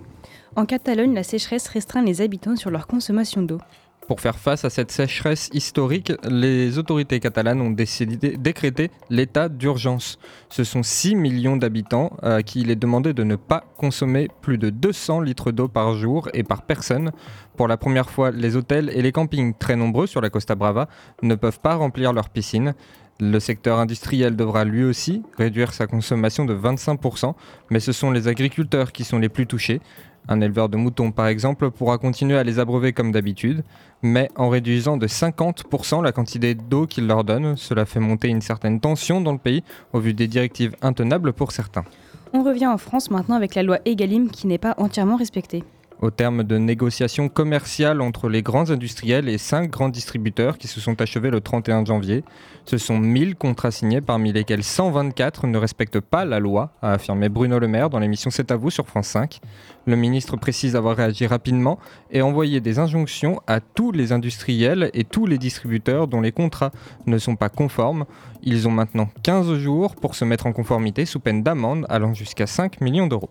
En 0.56 0.66
Catalogne, 0.66 1.14
la 1.14 1.22
sécheresse 1.22 1.68
restreint 1.68 2.02
les 2.02 2.22
habitants 2.22 2.56
sur 2.56 2.70
leur 2.70 2.88
consommation 2.88 3.42
d'eau. 3.42 3.58
Pour 4.06 4.20
faire 4.20 4.38
face 4.38 4.66
à 4.66 4.70
cette 4.70 4.90
sécheresse 4.90 5.48
historique, 5.54 6.12
les 6.28 6.78
autorités 6.78 7.20
catalanes 7.20 7.62
ont 7.62 7.70
décrété 7.70 8.90
l'état 9.08 9.48
d'urgence. 9.48 10.18
Ce 10.50 10.62
sont 10.62 10.82
6 10.82 11.14
millions 11.14 11.56
d'habitants 11.56 12.10
à 12.22 12.42
qui 12.42 12.60
il 12.60 12.70
est 12.70 12.76
demandé 12.76 13.14
de 13.14 13.24
ne 13.24 13.36
pas 13.36 13.64
consommer 13.78 14.28
plus 14.42 14.58
de 14.58 14.68
200 14.68 15.20
litres 15.20 15.52
d'eau 15.52 15.68
par 15.68 15.94
jour 15.94 16.28
et 16.34 16.42
par 16.42 16.62
personne. 16.62 17.12
Pour 17.56 17.66
la 17.66 17.78
première 17.78 18.10
fois, 18.10 18.30
les 18.30 18.56
hôtels 18.56 18.90
et 18.94 19.00
les 19.00 19.12
campings, 19.12 19.54
très 19.54 19.76
nombreux 19.76 20.06
sur 20.06 20.20
la 20.20 20.28
Costa 20.28 20.54
Brava, 20.54 20.88
ne 21.22 21.34
peuvent 21.34 21.60
pas 21.60 21.74
remplir 21.74 22.12
leurs 22.12 22.28
piscines. 22.28 22.74
Le 23.20 23.38
secteur 23.38 23.78
industriel 23.78 24.36
devra 24.36 24.64
lui 24.64 24.84
aussi 24.84 25.22
réduire 25.38 25.72
sa 25.72 25.86
consommation 25.86 26.44
de 26.44 26.54
25%, 26.54 27.34
mais 27.70 27.80
ce 27.80 27.92
sont 27.92 28.10
les 28.10 28.28
agriculteurs 28.28 28.92
qui 28.92 29.04
sont 29.04 29.18
les 29.18 29.28
plus 29.28 29.46
touchés. 29.46 29.80
Un 30.28 30.40
éleveur 30.40 30.68
de 30.68 30.76
moutons, 30.76 31.12
par 31.12 31.26
exemple, 31.26 31.70
pourra 31.70 31.98
continuer 31.98 32.38
à 32.38 32.44
les 32.44 32.58
abreuver 32.58 32.92
comme 32.92 33.12
d'habitude, 33.12 33.62
mais 34.02 34.30
en 34.36 34.48
réduisant 34.48 34.96
de 34.96 35.06
50% 35.06 36.02
la 36.02 36.12
quantité 36.12 36.54
d'eau 36.54 36.86
qu'il 36.86 37.06
leur 37.06 37.24
donne. 37.24 37.56
Cela 37.56 37.84
fait 37.84 38.00
monter 38.00 38.28
une 38.28 38.40
certaine 38.40 38.80
tension 38.80 39.20
dans 39.20 39.32
le 39.32 39.38
pays, 39.38 39.62
au 39.92 40.00
vu 40.00 40.14
des 40.14 40.26
directives 40.26 40.74
intenables 40.80 41.32
pour 41.32 41.52
certains. 41.52 41.84
On 42.32 42.42
revient 42.42 42.66
en 42.66 42.78
France 42.78 43.10
maintenant 43.10 43.36
avec 43.36 43.54
la 43.54 43.62
loi 43.62 43.78
Egalim 43.84 44.30
qui 44.30 44.46
n'est 44.46 44.58
pas 44.58 44.74
entièrement 44.78 45.16
respectée. 45.16 45.62
Au 46.04 46.10
terme 46.10 46.44
de 46.44 46.58
négociations 46.58 47.30
commerciales 47.30 48.02
entre 48.02 48.28
les 48.28 48.42
grands 48.42 48.70
industriels 48.70 49.26
et 49.26 49.38
cinq 49.38 49.70
grands 49.70 49.88
distributeurs 49.88 50.58
qui 50.58 50.68
se 50.68 50.78
sont 50.78 51.00
achevés 51.00 51.30
le 51.30 51.40
31 51.40 51.86
janvier, 51.86 52.24
ce 52.66 52.76
sont 52.76 52.98
1000 52.98 53.36
contrats 53.36 53.70
signés 53.70 54.02
parmi 54.02 54.30
lesquels 54.30 54.62
124 54.62 55.46
ne 55.46 55.56
respectent 55.56 56.00
pas 56.00 56.26
la 56.26 56.40
loi, 56.40 56.72
a 56.82 56.92
affirmé 56.92 57.30
Bruno 57.30 57.58
Le 57.58 57.68
Maire 57.68 57.88
dans 57.88 58.00
l'émission 58.00 58.30
C'est 58.30 58.50
à 58.50 58.56
vous 58.56 58.68
sur 58.68 58.86
France 58.86 59.06
5. 59.06 59.40
Le 59.86 59.96
ministre 59.96 60.36
précise 60.36 60.76
avoir 60.76 60.98
réagi 60.98 61.26
rapidement 61.26 61.78
et 62.10 62.20
envoyé 62.20 62.60
des 62.60 62.78
injonctions 62.78 63.40
à 63.46 63.60
tous 63.60 63.90
les 63.90 64.12
industriels 64.12 64.90
et 64.92 65.04
tous 65.04 65.24
les 65.24 65.38
distributeurs 65.38 66.06
dont 66.06 66.20
les 66.20 66.32
contrats 66.32 66.72
ne 67.06 67.16
sont 67.16 67.36
pas 67.36 67.48
conformes. 67.48 68.04
Ils 68.42 68.68
ont 68.68 68.72
maintenant 68.72 69.08
15 69.22 69.54
jours 69.54 69.96
pour 69.96 70.16
se 70.16 70.26
mettre 70.26 70.44
en 70.44 70.52
conformité 70.52 71.06
sous 71.06 71.18
peine 71.18 71.42
d'amende 71.42 71.86
allant 71.88 72.12
jusqu'à 72.12 72.46
5 72.46 72.82
millions 72.82 73.06
d'euros. 73.06 73.30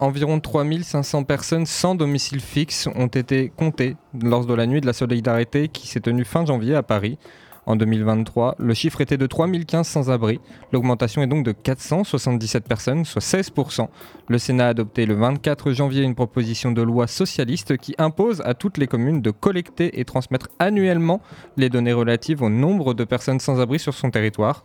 Environ 0.00 0.40
3500 0.40 1.24
personnes 1.24 1.66
sans 1.66 1.94
domicile 1.94 2.40
fixe 2.40 2.88
ont 2.96 3.08
été 3.08 3.52
comptées 3.54 3.98
lors 4.18 4.46
de 4.46 4.54
la 4.54 4.66
nuit 4.66 4.80
de 4.80 4.86
la 4.86 4.94
solidarité 4.94 5.68
qui 5.68 5.86
s'est 5.86 6.00
tenue 6.00 6.24
fin 6.24 6.46
janvier 6.46 6.74
à 6.74 6.82
Paris. 6.82 7.18
En 7.66 7.76
2023, 7.76 8.56
le 8.58 8.72
chiffre 8.72 9.02
était 9.02 9.18
de 9.18 9.26
3015 9.26 9.86
sans-abri. 9.86 10.40
L'augmentation 10.72 11.20
est 11.20 11.26
donc 11.26 11.44
de 11.44 11.52
477 11.52 12.66
personnes, 12.66 13.04
soit 13.04 13.20
16%. 13.20 13.88
Le 14.26 14.38
Sénat 14.38 14.68
a 14.68 14.70
adopté 14.70 15.04
le 15.04 15.12
24 15.16 15.72
janvier 15.72 16.02
une 16.02 16.14
proposition 16.14 16.72
de 16.72 16.80
loi 16.80 17.06
socialiste 17.06 17.76
qui 17.76 17.94
impose 17.98 18.40
à 18.46 18.54
toutes 18.54 18.78
les 18.78 18.86
communes 18.86 19.20
de 19.20 19.30
collecter 19.30 20.00
et 20.00 20.06
transmettre 20.06 20.48
annuellement 20.58 21.20
les 21.58 21.68
données 21.68 21.92
relatives 21.92 22.40
au 22.40 22.48
nombre 22.48 22.94
de 22.94 23.04
personnes 23.04 23.38
sans-abri 23.38 23.78
sur 23.78 23.92
son 23.92 24.10
territoire. 24.10 24.64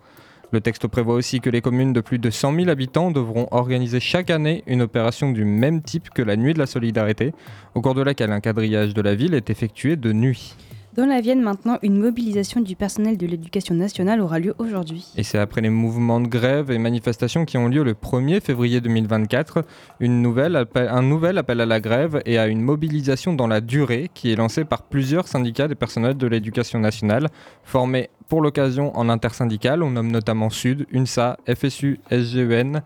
Le 0.56 0.62
texte 0.62 0.88
prévoit 0.88 1.15
aussi 1.15 1.41
que 1.41 1.50
les 1.50 1.60
communes 1.60 1.91
de 1.91 2.00
plus 2.00 2.18
de 2.18 2.30
100 2.30 2.56
000 2.56 2.70
habitants 2.70 3.12
devront 3.12 3.50
organiser 3.52 4.00
chaque 4.00 4.30
année 4.30 4.63
une 4.68 4.82
opération 4.82 5.34
du 5.34 5.44
même 5.44 5.82
type 5.82 6.10
que 6.12 6.22
la 6.22 6.38
Nuit 6.38 6.54
de 6.54 6.60
la 6.60 6.65
Solidarité, 6.65 7.34
au 7.74 7.82
cours 7.82 7.94
de 7.94 8.02
laquelle 8.02 8.32
un 8.32 8.39
quadrillage 8.39 8.94
de 8.94 9.02
la 9.02 9.15
ville 9.15 9.34
est 9.34 9.50
effectué 9.50 9.98
de 9.98 10.13
nuit. 10.13 10.56
Dans 10.95 11.05
la 11.05 11.19
Vienne, 11.19 11.41
maintenant, 11.41 11.77
une 11.81 11.99
mobilisation 11.99 12.62
du 12.62 12.77
personnel 12.77 13.17
de 13.17 13.27
l'éducation 13.27 13.75
nationale 13.75 14.21
aura 14.21 14.39
lieu 14.39 14.55
aujourd'hui. 14.60 15.05
Et 15.17 15.23
c'est 15.23 15.38
après 15.38 15.60
les 15.60 15.69
mouvements 15.69 16.21
de 16.21 16.27
grève 16.27 16.71
et 16.71 16.77
manifestations 16.77 17.43
qui 17.43 17.58
ont 17.58 17.67
lieu 17.67 17.84
le 17.84 17.95
1er 17.95 18.39
février 18.39 18.79
2024, 18.79 19.65
une 19.99 20.21
nouvelle 20.21 20.65
un 20.73 21.01
nouvel 21.01 21.38
appel 21.38 21.60
à 21.60 21.65
la 21.65 21.81
grève 21.81 22.21
et 22.25 22.38
à 22.38 22.47
une 22.47 22.62
mobilisation 22.62 23.34
dans 23.34 23.47
la 23.47 23.60
durée 23.60 24.10
qui 24.13 24.31
est 24.31 24.38
lancé 24.38 24.63
par 24.63 24.84
plusieurs 24.84 25.27
syndicats 25.27 25.67
des 25.67 25.75
personnels 25.75 26.15
de 26.15 26.27
l'éducation 26.27 26.79
nationale, 26.79 27.27
formés 27.65 28.10
pour 28.29 28.41
l'occasion 28.41 28.97
en 28.97 29.10
intersyndical. 29.10 29.84
On 29.84 29.91
nomme 29.91 30.12
notamment 30.12 30.49
Sud, 30.49 30.88
UNSA, 30.93 31.38
FSU, 31.53 31.99
SGEN, 32.10 32.84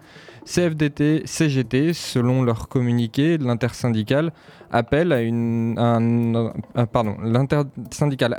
CFDT, 0.51 1.23
CGT. 1.25 1.93
Selon 1.93 2.41
leur 2.41 2.67
communiqué, 2.69 3.37
l'intersyndical 3.37 4.33
appelle 4.71 5.13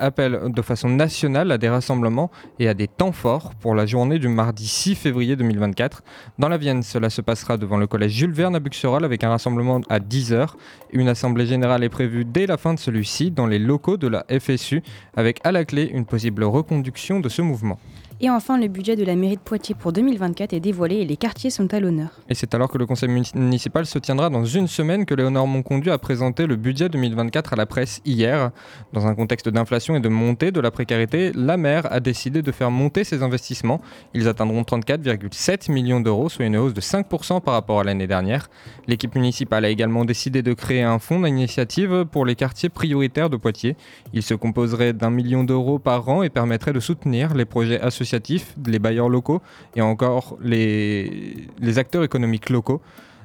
appelle 0.00 0.40
de 0.46 0.62
façon 0.62 0.88
nationale 0.88 1.52
à 1.52 1.58
des 1.58 1.68
rassemblements 1.68 2.30
et 2.58 2.68
à 2.68 2.74
des 2.74 2.88
temps 2.88 3.12
forts 3.12 3.54
pour 3.60 3.74
la 3.74 3.86
journée 3.86 4.18
du 4.18 4.28
mardi 4.28 4.66
6 4.66 4.96
février 4.96 5.36
2024. 5.36 6.02
Dans 6.38 6.48
la 6.48 6.56
Vienne, 6.56 6.82
cela 6.82 7.10
se 7.10 7.20
passera 7.20 7.56
devant 7.56 7.76
le 7.76 7.86
collège 7.86 8.12
Jules 8.12 8.32
Verne 8.32 8.56
à 8.56 8.60
Buxerolles 8.60 9.04
avec 9.04 9.22
un 9.22 9.30
rassemblement 9.30 9.80
à 9.88 10.00
10h. 10.00 10.54
Une 10.92 11.08
assemblée 11.08 11.46
générale 11.46 11.84
est 11.84 11.88
prévue 11.88 12.24
dès 12.24 12.46
la 12.46 12.56
fin 12.56 12.74
de 12.74 12.78
celui-ci 12.80 13.30
dans 13.30 13.46
les 13.46 13.60
locaux 13.60 13.96
de 13.96 14.08
la 14.08 14.24
FSU 14.40 14.82
avec 15.16 15.38
à 15.44 15.52
la 15.52 15.64
clé 15.64 15.84
une 15.92 16.06
possible 16.06 16.42
reconduction 16.42 17.20
de 17.20 17.28
ce 17.28 17.42
mouvement. 17.42 17.78
Et 18.22 18.28
enfin, 18.28 18.58
le 18.58 18.68
budget 18.68 18.96
de 18.96 19.04
la 19.04 19.16
mairie 19.16 19.36
de 19.36 19.40
Poitiers 19.40 19.74
pour 19.74 19.94
2024 19.94 20.52
est 20.52 20.60
dévoilé 20.60 20.96
et 20.96 21.04
les 21.06 21.16
quartiers 21.16 21.48
sont 21.48 21.72
à 21.72 21.80
l'honneur. 21.80 22.10
Et 22.28 22.34
c'est 22.34 22.54
alors 22.54 22.68
que 22.68 22.76
le 22.76 22.84
conseil 22.84 23.08
munici- 23.08 23.34
municipal 23.34 23.86
se 23.86 23.98
tiendra 23.98 24.28
dans 24.28 24.44
une 24.44 24.66
semaine 24.68 25.06
que 25.06 25.14
Léonore 25.14 25.46
Monconduit 25.46 25.90
a 25.90 25.96
présenté 25.96 26.46
le 26.46 26.56
budget 26.56 26.90
2024 26.90 27.54
à 27.54 27.56
la 27.56 27.64
presse 27.64 28.02
hier. 28.04 28.50
Dans 28.92 29.06
un 29.06 29.14
contexte 29.14 29.48
d'inflation 29.48 29.96
et 29.96 30.00
de 30.00 30.10
montée 30.10 30.50
de 30.52 30.60
la 30.60 30.70
précarité, 30.70 31.32
la 31.34 31.56
maire 31.56 31.90
a 31.90 31.98
décidé 32.00 32.42
de 32.42 32.52
faire 32.52 32.70
monter 32.70 33.04
ses 33.04 33.22
investissements. 33.22 33.80
Ils 34.12 34.28
atteindront 34.28 34.60
34,7 34.64 35.72
millions 35.72 36.00
d'euros, 36.00 36.28
soit 36.28 36.44
une 36.44 36.58
hausse 36.58 36.74
de 36.74 36.82
5% 36.82 37.40
par 37.40 37.54
rapport 37.54 37.80
à 37.80 37.84
l'année 37.84 38.06
dernière. 38.06 38.50
L'équipe 38.86 39.14
municipale 39.14 39.64
a 39.64 39.70
également 39.70 40.04
décidé 40.04 40.42
de 40.42 40.52
créer 40.52 40.82
un 40.82 40.98
fonds 40.98 41.20
d'initiative 41.20 42.04
pour 42.04 42.26
les 42.26 42.34
quartiers 42.34 42.68
prioritaires 42.68 43.30
de 43.30 43.38
Poitiers. 43.38 43.76
Il 44.12 44.22
se 44.22 44.34
composerait 44.34 44.92
d'un 44.92 45.10
million 45.10 45.42
d'euros 45.42 45.78
par 45.78 46.06
an 46.10 46.22
et 46.22 46.28
permettrait 46.28 46.74
de 46.74 46.80
soutenir 46.80 47.32
les 47.32 47.46
projets 47.46 47.80
les 48.66 48.78
bailleurs 48.78 49.08
locaux 49.08 49.40
et 49.76 49.82
encore 49.82 50.36
les, 50.42 51.48
acteurs 51.76 52.04
économiques 52.04 52.50
locaux. 52.50 52.80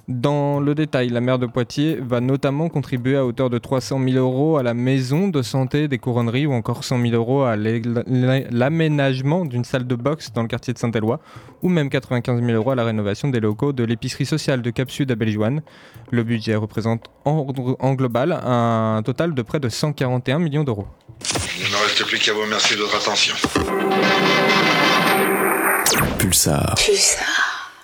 Dans 0.07 0.59
le 0.59 0.75
détail, 0.75 1.09
la 1.09 1.19
maire 1.19 1.39
de 1.39 1.47
Poitiers 1.47 1.95
va 1.99 2.21
notamment 2.21 2.69
contribuer 2.69 3.17
à 3.17 3.25
hauteur 3.25 3.49
de 3.49 3.57
300 3.57 3.99
000 4.07 4.17
euros 4.17 4.57
à 4.57 4.61
la 4.61 4.75
maison 4.75 5.29
de 5.29 5.41
santé 5.41 5.87
des 5.87 5.97
couronneries 5.97 6.45
ou 6.45 6.53
encore 6.53 6.83
100 6.83 7.01
000 7.01 7.15
euros 7.15 7.41
à 7.41 7.55
l'aménagement 7.55 9.45
d'une 9.45 9.63
salle 9.63 9.87
de 9.87 9.95
boxe 9.95 10.31
dans 10.31 10.43
le 10.43 10.47
quartier 10.47 10.75
de 10.75 10.77
Saint-Éloi 10.77 11.19
ou 11.63 11.69
même 11.69 11.89
95 11.89 12.39
000 12.39 12.51
euros 12.51 12.69
à 12.69 12.75
la 12.75 12.83
rénovation 12.83 13.29
des 13.29 13.39
locaux 13.39 13.73
de 13.73 13.83
l'épicerie 13.83 14.27
sociale 14.27 14.61
de 14.61 14.69
Cap 14.69 14.89
à 15.09 15.15
Belgiouane. 15.15 15.63
Le 16.11 16.21
budget 16.21 16.53
représente 16.53 17.09
en, 17.25 17.47
en 17.79 17.93
global 17.95 18.31
un 18.31 19.01
total 19.03 19.33
de 19.33 19.41
près 19.41 19.59
de 19.59 19.69
141 19.69 20.37
millions 20.37 20.63
d'euros. 20.63 20.85
Reste 21.95 22.09
plus 22.09 22.19
qu'à 22.19 22.33
vous 22.33 22.41
remercier 22.41 22.75
de 22.75 22.81
votre 22.81 22.97
attention. 22.97 23.33
Pulsar. 26.19 26.75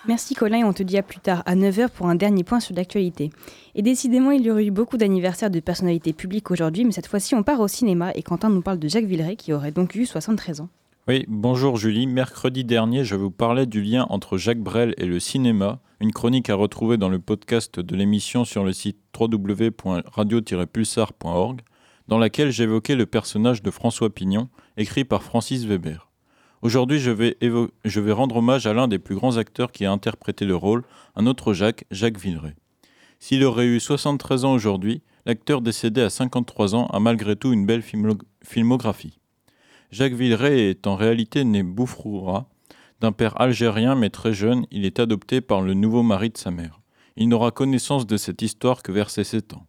Merci 0.06 0.36
Colin 0.36 0.58
et 0.58 0.66
on 0.66 0.74
te 0.74 0.84
dit 0.84 0.98
à 0.98 1.02
plus 1.02 1.22
tard 1.22 1.44
à 1.46 1.56
9h 1.56 1.88
pour 1.92 2.08
un 2.08 2.16
dernier 2.16 2.44
point 2.44 2.60
sur 2.60 2.76
l'actualité. 2.76 3.30
Et 3.74 3.82
décidément, 3.82 4.32
il 4.32 4.42
y 4.42 4.52
aurait 4.52 4.66
eu 4.66 4.72
beaucoup 4.72 4.98
d'anniversaires 4.98 5.50
de 5.50 5.62
personnalités 5.62 6.12
publiques 6.12 6.52
aujourd'hui, 6.52 6.84
mais 6.84 6.92
cette 6.92 7.08
fois-ci 7.08 7.36
on 7.36 7.44
part 7.44 7.62
au 7.62 7.70
cinéma 7.70 8.12
et 8.14 8.22
Quentin 8.22 8.50
nous 8.50 8.62
parle 8.62 8.80
de 8.80 8.90
Jacques 8.90 9.06
Villeray 9.06 9.38
qui 9.38 9.54
aurait 9.54 9.72
donc 9.72 9.96
eu 9.96 10.06
73 10.06 10.60
ans. 10.60 10.68
Oui, 11.08 11.24
bonjour 11.30 11.78
Julie. 11.78 12.06
Mercredi 12.06 12.66
dernier, 12.66 13.06
je 13.06 13.16
vous 13.16 13.32
parlais 13.32 13.66
du 13.66 13.82
lien 13.82 14.08
entre 14.10 14.38
Jacques 14.38 14.60
Brel 14.60 14.94
et 14.98 15.06
le 15.06 15.22
cinéma, 15.22 15.80
une 16.02 16.12
chronique 16.12 16.50
à 16.50 16.56
retrouver 16.56 16.98
dans 16.98 17.08
le 17.08 17.20
podcast 17.20 17.80
de 17.80 17.96
l'émission 17.96 18.44
sur 18.44 18.66
le 18.66 18.74
site 18.74 18.98
www.radio-pulsar.org, 19.18 21.62
dans 22.12 22.18
laquelle 22.18 22.52
j'évoquais 22.52 22.98
le 22.98 23.06
personnage 23.06 23.64
de 23.64 23.72
François 23.72 24.10
Pignon, 24.10 24.50
écrit 24.76 25.06
par 25.06 25.24
Francis 25.24 25.64
Weber. 25.64 26.10
Aujourd'hui, 26.62 27.00
je 27.00 27.10
vais, 27.10 28.12
rendre 28.12 28.36
hommage 28.36 28.68
à 28.68 28.74
l'un 28.74 28.90
des 28.90 29.00
plus 29.00 29.16
grands 29.16 29.38
acteurs 29.38 29.72
qui 29.72 29.86
a 29.86 29.94
interprété 29.94 30.44
le 30.44 30.58
rôle, 30.58 30.84
un 31.16 31.26
autre 31.26 31.54
Jacques, 31.54 31.86
Jacques 31.90 32.20
Villeray. 32.20 32.54
S'il 33.20 33.46
aurait 33.46 33.66
eu 33.66 33.80
73 33.80 34.44
ans 34.44 34.52
aujourd'hui, 34.52 35.02
l'acteur 35.26 35.62
décédé 35.62 36.02
à 36.02 36.10
53 36.10 36.76
ans 36.76 36.88
a 36.88 37.00
malgré 37.00 37.38
tout 37.38 37.54
une 37.54 37.66
belle 37.66 37.82
filmo- 37.82 38.20
filmographie. 38.44 39.18
Jacques 39.92 40.12
Villeray 40.12 40.70
est 40.70 40.88
en 40.88 40.98
réalité 40.98 41.46
né 41.46 41.64
Boufroura. 41.64 42.50
D'un 43.00 43.14
père 43.14 43.40
algérien 43.40 43.96
mais 43.96 44.10
très 44.10 44.34
jeune, 44.34 44.66
il 44.70 44.84
est 44.84 45.00
adopté 45.00 45.40
par 45.40 45.62
le 45.62 45.76
nouveau 45.76 46.04
mari 46.04 46.30
de 46.30 46.38
sa 46.38 46.52
mère. 46.52 46.82
Il 47.16 47.30
n'aura 47.30 47.52
connaissance 47.52 48.06
de 48.06 48.18
cette 48.18 48.42
histoire 48.42 48.84
que 48.84 48.92
vers 48.92 49.10
ses 49.10 49.24
7 49.24 49.54
ans. 49.54 49.66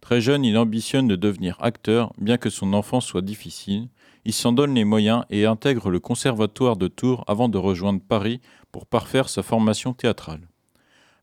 Très 0.00 0.20
jeune, 0.20 0.44
il 0.44 0.56
ambitionne 0.56 1.08
de 1.08 1.16
devenir 1.16 1.56
acteur, 1.60 2.12
bien 2.18 2.38
que 2.38 2.50
son 2.50 2.72
enfance 2.72 3.06
soit 3.06 3.22
difficile. 3.22 3.88
Il 4.24 4.32
s'en 4.32 4.52
donne 4.52 4.74
les 4.74 4.84
moyens 4.84 5.24
et 5.30 5.46
intègre 5.46 5.90
le 5.90 6.00
conservatoire 6.00 6.76
de 6.76 6.88
Tours 6.88 7.24
avant 7.26 7.48
de 7.48 7.58
rejoindre 7.58 8.00
Paris 8.00 8.40
pour 8.72 8.86
parfaire 8.86 9.28
sa 9.28 9.42
formation 9.42 9.92
théâtrale. 9.92 10.48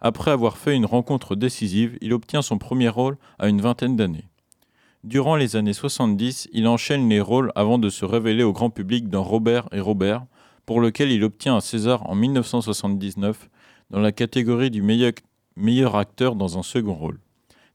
Après 0.01 0.31
avoir 0.31 0.57
fait 0.57 0.75
une 0.75 0.85
rencontre 0.85 1.35
décisive, 1.35 1.97
il 2.01 2.13
obtient 2.13 2.41
son 2.41 2.57
premier 2.57 2.89
rôle 2.89 3.17
à 3.39 3.47
une 3.47 3.61
vingtaine 3.61 3.95
d'années. 3.95 4.27
Durant 5.03 5.35
les 5.35 5.55
années 5.55 5.73
70, 5.73 6.49
il 6.51 6.67
enchaîne 6.67 7.07
les 7.09 7.21
rôles 7.21 7.51
avant 7.55 7.77
de 7.77 7.89
se 7.89 8.05
révéler 8.05 8.43
au 8.43 8.53
grand 8.53 8.71
public 8.71 9.07
dans 9.07 9.23
Robert 9.23 9.67
et 9.71 9.79
Robert, 9.79 10.25
pour 10.65 10.81
lequel 10.81 11.11
il 11.11 11.23
obtient 11.23 11.55
un 11.55 11.61
César 11.61 12.09
en 12.09 12.15
1979 12.15 13.49
dans 13.91 13.99
la 13.99 14.11
catégorie 14.11 14.71
du 14.71 14.81
meilleur, 14.81 15.11
meilleur 15.55 15.95
acteur 15.95 16.35
dans 16.35 16.57
un 16.57 16.63
second 16.63 16.95
rôle. 16.95 17.19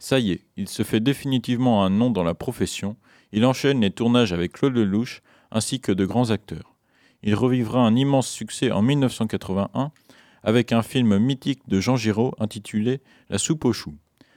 Ça 0.03 0.19
y 0.19 0.33
est, 0.33 0.41
il 0.57 0.67
se 0.67 0.83
fait 0.83 0.99
définitivement 0.99 1.85
un 1.85 1.91
nom 1.91 2.11
dans 2.11 2.25
la 2.25 2.33
profession, 2.33 2.97
il 3.33 3.45
enchaîne 3.45 3.83
les 3.83 3.91
tournages 3.91 4.33
avec 4.33 4.53
Claude 4.53 4.75
Lelouch 4.75 5.21
ainsi 5.51 5.79
que 5.79 5.93
de 5.93 6.07
grands 6.07 6.31
acteurs. 6.31 6.75
Il 7.23 7.35
revivra 7.35 7.81
un 7.87 7.95
immense 7.95 8.27
succès 8.27 8.71
en 8.71 8.81
1981 8.81 9.93
avec 10.43 10.73
un 10.73 10.81
film 10.81 11.19
mythique 11.19 11.69
de 11.69 11.81
Jean 11.81 11.97
Giraud 11.97 12.33
intitulé 12.39 13.03
La 13.29 13.37
soupe 13.37 13.67
aux 13.67 13.75
choux. 13.75 13.95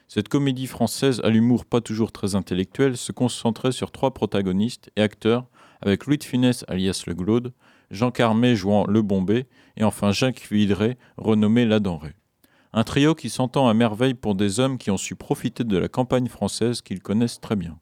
Cette 0.10 0.28
comédie 0.28 0.68
française 0.68 1.22
à 1.24 1.30
l'humour 1.30 1.64
pas 1.64 1.80
toujours 1.80 2.12
très 2.12 2.36
intellectuel 2.36 2.98
se 2.98 3.14
concentrait 3.14 3.72
sur 3.72 3.92
trois 3.92 4.14
protagonistes 4.14 4.92
et 4.98 5.02
acteurs 5.02 5.48
avec 5.82 6.06
Louis 6.06 6.18
de 6.18 6.26
Funès 6.26 6.66
alias 6.68 7.06
Le 7.08 7.14
Glaude, 7.14 7.54
Jean 7.90 8.12
Carmet 8.12 8.58
jouant 8.58 8.86
Le 8.86 9.02
Bombay 9.02 9.48
et 9.78 9.86
enfin 9.86 10.12
Jacques 10.12 10.46
Villeray 10.52 10.98
renommé 11.16 11.64
La 11.64 11.80
Denrée. 11.80 12.16
Un 12.74 12.84
trio 12.84 13.14
qui 13.14 13.30
s'entend 13.30 13.68
à 13.68 13.74
merveille 13.74 14.16
pour 14.16 14.34
des 14.36 14.60
hommes 14.60 14.78
qui 14.78 14.90
ont 14.90 14.98
su 14.98 15.16
profiter 15.16 15.64
de 15.64 15.78
la 15.78 15.88
campagne 15.88 16.28
française 16.28 16.82
qu'ils 16.82 17.02
connaissent 17.02 17.40
très 17.40 17.56
bien. 17.56 17.78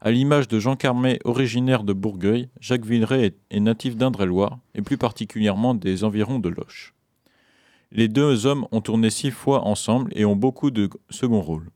À 0.00 0.10
l'image 0.10 0.48
de 0.48 0.58
Jean 0.58 0.76
Carmet, 0.76 1.18
originaire 1.24 1.82
de 1.84 1.92
Bourgueil, 1.92 2.48
Jacques 2.60 2.84
Villeray 2.86 3.34
est, 3.50 3.60
natif 3.60 3.96
d'Indre-et-Loire, 3.96 4.58
et 4.74 4.82
plus 4.82 4.96
particulièrement 4.98 5.74
des 5.74 6.04
environs 6.04 6.38
de 6.38 6.48
Loches. 6.48 6.94
Les 7.92 8.08
deux 8.08 8.46
hommes 8.46 8.66
ont 8.72 8.80
tourné 8.80 9.10
six 9.10 9.30
fois 9.30 9.62
ensemble 9.66 10.12
et 10.14 10.24
ont 10.24 10.36
beaucoup 10.36 10.70
de 10.70 10.88
second 11.10 11.40
rôles. 11.40 11.70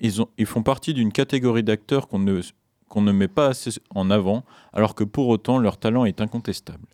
Ils, 0.00 0.20
ont- 0.22 0.28
ils 0.38 0.46
font 0.46 0.62
partie 0.62 0.94
d'une 0.94 1.12
catégorie 1.12 1.62
d'acteurs 1.62 2.08
qu'on 2.08 2.18
ne, 2.18 2.40
qu'on 2.88 3.02
ne 3.02 3.12
met 3.12 3.28
pas 3.28 3.48
assez 3.48 3.70
en 3.94 4.10
avant, 4.10 4.44
alors 4.72 4.94
que 4.94 5.04
pour 5.04 5.28
autant 5.28 5.58
leur 5.58 5.78
talent 5.78 6.04
est 6.04 6.20
incontestable. 6.20 6.86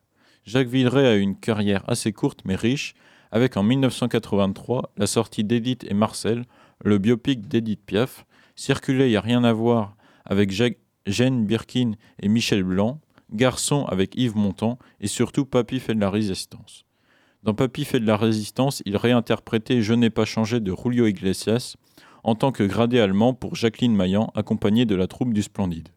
Jacques 0.44 0.68
Villeray 0.68 1.06
a 1.06 1.16
une 1.16 1.36
carrière 1.36 1.84
assez 1.88 2.12
courte 2.12 2.40
mais 2.44 2.56
riche, 2.56 2.94
avec 3.32 3.56
en 3.56 3.62
1983 3.62 4.92
la 4.96 5.06
sortie 5.06 5.44
d'Edith 5.44 5.84
et 5.88 5.94
Marcel, 5.94 6.44
le 6.84 6.98
biopic 6.98 7.48
d'Edith 7.48 7.84
Piaf, 7.84 8.24
circulé 8.56 9.10
Il 9.10 9.16
a 9.16 9.20
rien 9.20 9.44
à 9.44 9.52
voir 9.52 9.96
avec 10.24 10.50
Jacques, 10.50 10.78
Jeanne 11.06 11.46
Birkin 11.46 11.92
et 12.20 12.28
Michel 12.28 12.62
Blanc, 12.62 13.00
Garçon 13.32 13.84
avec 13.86 14.16
Yves 14.16 14.36
Montand 14.36 14.78
et 15.00 15.06
surtout 15.06 15.44
Papy 15.44 15.80
fait 15.80 15.94
de 15.94 16.00
la 16.00 16.10
résistance. 16.10 16.84
Dans 17.42 17.54
Papy 17.54 17.84
fait 17.84 18.00
de 18.00 18.06
la 18.06 18.16
résistance, 18.16 18.82
il 18.84 18.96
réinterprétait 18.96 19.80
Je 19.80 19.94
n'ai 19.94 20.10
pas 20.10 20.24
changé 20.24 20.60
de 20.60 20.74
Julio 20.74 21.06
Iglesias 21.06 21.76
en 22.22 22.34
tant 22.34 22.52
que 22.52 22.62
gradé 22.62 23.00
allemand 23.00 23.32
pour 23.32 23.54
Jacqueline 23.54 23.96
Maillan, 23.96 24.30
accompagnée 24.34 24.84
de 24.84 24.94
la 24.94 25.06
troupe 25.06 25.32
du 25.32 25.42
Splendide. 25.42 25.88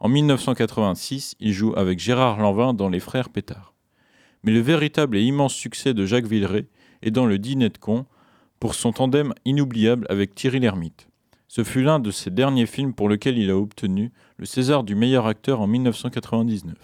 En 0.00 0.08
1986, 0.08 1.36
il 1.38 1.52
joue 1.52 1.72
avec 1.76 2.00
Gérard 2.00 2.40
Lanvin 2.40 2.74
dans 2.74 2.88
Les 2.88 2.98
Frères 2.98 3.28
Pétard. 3.28 3.71
Mais 4.44 4.52
le 4.52 4.60
véritable 4.60 5.16
et 5.16 5.22
immense 5.22 5.54
succès 5.54 5.94
de 5.94 6.04
Jacques 6.04 6.26
Villeray 6.26 6.66
est 7.02 7.10
dans 7.10 7.26
Le 7.26 7.38
Dîner 7.38 7.68
de 7.68 7.78
con 7.78 8.06
pour 8.58 8.74
son 8.74 8.92
tandem 8.92 9.32
inoubliable 9.44 10.06
avec 10.08 10.34
Thierry 10.34 10.60
Lhermitte. 10.60 11.08
Ce 11.48 11.64
fut 11.64 11.82
l'un 11.82 12.00
de 12.00 12.10
ses 12.10 12.30
derniers 12.30 12.66
films 12.66 12.94
pour 12.94 13.08
lequel 13.08 13.38
il 13.38 13.50
a 13.50 13.56
obtenu 13.56 14.10
le 14.38 14.46
César 14.46 14.84
du 14.84 14.94
meilleur 14.94 15.26
acteur 15.26 15.60
en 15.60 15.66
1999. 15.66 16.74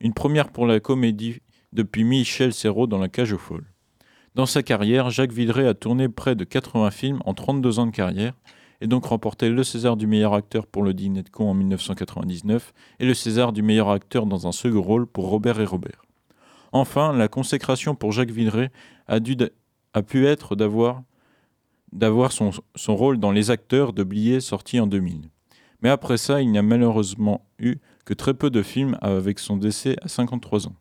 Une 0.00 0.14
première 0.14 0.50
pour 0.50 0.66
la 0.66 0.80
comédie 0.80 1.40
depuis 1.72 2.04
Michel 2.04 2.54
Serrault 2.54 2.86
dans 2.86 2.98
La 2.98 3.08
Cage 3.08 3.32
aux 3.32 3.38
Folles. 3.38 3.66
Dans 4.34 4.46
sa 4.46 4.62
carrière, 4.62 5.10
Jacques 5.10 5.32
Villeray 5.32 5.66
a 5.66 5.74
tourné 5.74 6.08
près 6.08 6.34
de 6.34 6.44
80 6.44 6.90
films 6.92 7.20
en 7.24 7.34
32 7.34 7.78
ans 7.78 7.86
de 7.86 7.90
carrière 7.90 8.34
et 8.80 8.86
donc 8.86 9.06
remporté 9.06 9.48
le 9.48 9.64
César 9.64 9.96
du 9.96 10.06
meilleur 10.06 10.34
acteur 10.34 10.66
pour 10.66 10.82
Le 10.82 10.94
Dîner 10.94 11.22
de 11.22 11.30
con 11.30 11.50
en 11.50 11.54
1999 11.54 12.72
et 13.00 13.06
le 13.06 13.14
César 13.14 13.52
du 13.52 13.62
meilleur 13.62 13.90
acteur 13.90 14.26
dans 14.26 14.46
un 14.46 14.52
second 14.52 14.82
rôle 14.82 15.06
pour 15.06 15.28
Robert 15.28 15.60
et 15.60 15.64
Robert. 15.64 16.05
Enfin, 16.76 17.14
la 17.14 17.28
consécration 17.28 17.94
pour 17.94 18.12
Jacques 18.12 18.30
Villeray 18.30 18.70
a, 19.08 20.02
pu 20.02 20.26
être 20.26 20.56
d'avoir 20.56 21.02
son 22.32 22.96
rôle 22.96 23.18
dans 23.18 23.32
Les 23.32 23.50
Acteurs 23.50 23.94
de 23.94 24.02
Blier 24.04 24.40
sorti 24.40 24.78
en 24.78 24.86
2000. 24.86 25.30
Mais 25.80 25.88
après 25.88 26.18
ça, 26.18 26.42
il 26.42 26.50
n'y 26.50 26.58
a 26.58 26.62
malheureusement 26.62 27.46
eu 27.58 27.76
que 28.04 28.12
très 28.12 28.34
peu 28.34 28.50
de 28.50 28.62
films 28.62 28.98
avec 29.00 29.38
son 29.38 29.56
décès 29.56 29.96
à 30.02 30.08
53 30.08 30.66
ans. 30.66 30.76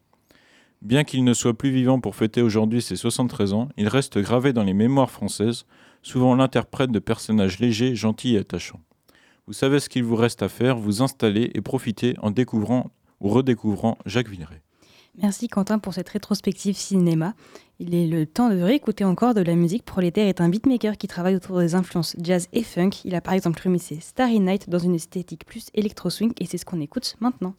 Bien 0.81 1.05
qu'il 1.05 1.23
ne 1.23 1.33
soit 1.33 1.57
plus 1.57 1.71
vivant 1.71 2.01
pour 2.01 2.17
fêter 2.17 2.41
aujourd'hui 2.41 2.81
ses 2.81 2.97
73 2.97 3.53
ans, 3.53 3.69
il 3.77 3.87
reste 3.87 4.17
gravé 4.17 4.51
dans 4.51 4.63
les 4.63 4.73
mémoires 4.73 5.09
françaises, 5.09 5.65
souvent 6.01 6.35
l'interprète 6.35 6.91
de 6.91 6.99
personnages 6.99 7.59
légers, 7.59 7.95
gentils 7.95 8.35
et 8.35 8.39
attachants. 8.39 8.81
Vous 9.47 9.53
savez 9.53 9.79
ce 9.79 9.87
qu'il 9.87 10.03
vous 10.03 10.17
reste 10.17 10.43
à 10.43 10.49
faire, 10.49 10.75
vous 10.75 11.01
installer 11.01 11.51
et 11.53 11.61
profiter 11.61 12.15
en 12.21 12.31
découvrant 12.31 12.91
ou 13.21 13.29
redécouvrant 13.29 13.97
Jacques 14.05 14.29
Villeray. 14.29 14.64
Merci 15.21 15.47
Quentin 15.47 15.79
pour 15.79 15.93
cette 15.93 16.09
rétrospective 16.09 16.75
cinéma. 16.75 17.33
Il 17.79 17.95
est 17.95 18.07
le 18.07 18.25
temps 18.25 18.49
de 18.49 18.59
réécouter 18.61 19.03
encore 19.05 19.33
de 19.33 19.41
la 19.41 19.55
musique. 19.55 19.83
Prolétaire 19.83 20.27
est 20.27 20.41
un 20.41 20.49
beatmaker 20.49 20.97
qui 20.97 21.07
travaille 21.07 21.35
autour 21.35 21.59
des 21.59 21.75
influences 21.75 22.15
jazz 22.21 22.47
et 22.53 22.63
funk. 22.63 22.91
Il 23.05 23.15
a 23.15 23.21
par 23.21 23.33
exemple 23.33 23.61
remixé 23.61 23.99
Starry 24.01 24.39
Night 24.39 24.69
dans 24.69 24.79
une 24.79 24.95
esthétique 24.95 25.45
plus 25.45 25.67
électro-swing 25.73 26.33
et 26.39 26.45
c'est 26.45 26.57
ce 26.57 26.65
qu'on 26.65 26.81
écoute 26.81 27.15
maintenant. 27.19 27.53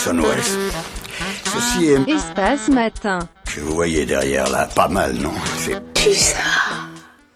Orson 0.00 0.16
Welles. 0.16 0.72
Ceci 1.44 1.84
est... 1.88 2.08
Espace 2.08 2.70
matin. 2.70 3.18
Que 3.44 3.60
vous 3.60 3.74
voyez 3.74 4.06
derrière 4.06 4.48
là, 4.48 4.66
pas 4.74 4.88
mal, 4.88 5.14
non? 5.16 5.32
C'est... 5.58 6.34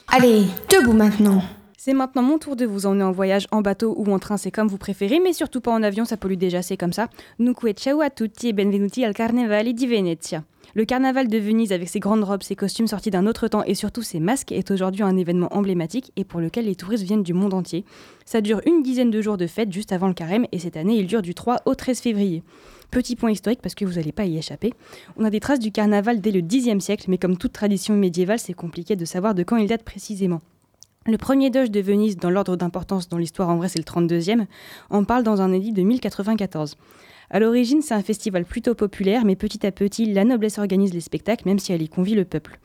Allez, 0.09 0.47
debout 0.71 0.95
maintenant. 0.95 1.43
C'est 1.77 1.93
maintenant 1.93 2.23
mon 2.23 2.39
tour 2.39 2.57
de 2.57 2.65
vous 2.65 2.87
emmener 2.87 3.05
en 3.05 3.12
voyage 3.12 3.47
en 3.51 3.61
bateau 3.61 3.95
ou 3.99 4.11
en 4.11 4.19
train, 4.19 4.39
c'est 4.39 4.51
comme 4.51 4.69
vous 4.69 4.79
préférez, 4.79 5.21
mais 5.23 5.35
surtout 5.35 5.61
pas 5.61 5.73
en 5.73 5.83
avion, 5.83 6.07
ça 6.07 6.17
pollue 6.17 6.39
déjà, 6.39 6.62
c'est 6.62 6.79
comme 6.79 6.95
ça. 6.95 7.09
Dunque, 7.39 7.75
ciao 7.75 8.01
a 8.01 8.09
tutti 8.09 8.49
e 8.49 8.53
benvenuti 8.55 9.05
al 9.05 9.12
Carnevale 9.12 9.75
di 9.75 9.87
Venezia. 9.87 10.43
Le 10.77 10.85
carnaval 10.85 11.29
de 11.29 11.39
Venise, 11.39 11.72
avec 11.72 11.89
ses 11.89 12.01
grandes 12.01 12.25
robes, 12.25 12.43
ses 12.43 12.57
costumes 12.57 12.89
sortis 12.89 13.12
d'un 13.12 13.29
autre 13.29 13.47
temps 13.47 13.62
et 13.62 13.77
surtout 13.77 14.03
ses 14.03 14.18
masques, 14.18 14.51
est 14.51 14.72
aujourd'hui 14.72 15.05
un 15.05 15.16
événement 15.16 15.47
emblématique 15.55 16.11
et 16.16 16.25
pour 16.25 16.41
lequel 16.41 16.64
les 16.64 16.75
touristes 16.75 17.05
viennent 17.05 17.22
du 17.22 17.33
monde 17.33 17.55
entier. 17.55 17.85
Ça 18.25 18.41
dure 18.41 18.61
une 18.66 18.83
dizaine 18.83 19.12
de 19.12 19.22
jours 19.22 19.37
de 19.37 19.47
fête 19.47 19.72
juste 19.72 19.93
avant 19.93 20.09
le 20.09 20.14
carême 20.14 20.47
et 20.51 20.59
cette 20.59 20.77
année 20.77 20.97
il 20.97 21.07
dure 21.07 21.22
du 21.22 21.33
3 21.33 21.59
au 21.66 21.77
13 21.77 22.01
février. 22.01 22.43
Petit 22.91 23.14
point 23.14 23.31
historique 23.31 23.62
parce 23.62 23.77
que 23.77 23.85
vous 23.85 23.95
n'allez 23.95 24.11
pas 24.11 24.25
y 24.25 24.37
échapper. 24.37 24.72
On 25.16 25.25
a 25.25 25.31
des 25.31 25.39
traces 25.39 25.61
du 25.61 25.70
carnaval 25.70 26.20
dès 26.20 26.33
le 26.33 26.41
Xe 26.41 26.77
siècle, 26.81 27.05
mais 27.07 27.18
comme 27.18 27.37
toute 27.37 27.53
tradition 27.53 27.95
médiévale, 27.95 28.41
c'est 28.41 28.53
compliqué 28.53 28.97
de 28.97 29.05
savoir 29.05 29.37
de 29.37 29.45
quand 29.45 29.57
il 29.59 29.68
date 29.68 29.85
précisément. 29.85 30.41
Le 31.07 31.18
premier 31.18 31.51
doge 31.51 31.70
de 31.70 31.81
Venise, 31.81 32.16
dans 32.16 32.31
l'ordre 32.31 32.57
d'importance 32.57 33.09
dans 33.09 33.18
l'histoire 33.18 33.49
en 33.49 33.57
vrai 33.57 33.68
c'est 33.68 33.79
le 33.79 33.85
32e, 33.85 34.47
en 34.91 35.05
parle 35.05 35.22
dans 35.22 35.41
un 35.41 35.53
édit 35.53 35.72
de 35.72 35.83
1094. 35.83 36.77
À 37.31 37.41
l'origine, 37.41 37.83
c'est 37.83 37.95
un 37.95 38.03
festival 38.03 38.45
plutôt 38.45 38.75
populaire, 38.75 39.25
mais 39.25 39.37
petit 39.37 39.66
à 39.66 39.72
petit, 39.72 40.12
la 40.12 40.25
noblesse 40.25 40.59
organise 40.59 40.93
les 40.93 41.01
spectacles, 41.01 41.49
même 41.49 41.59
si 41.59 41.72
elle 41.72 41.83
y 41.83 41.89
convie 41.89 42.14
le 42.14 42.25
peuple. 42.25 42.59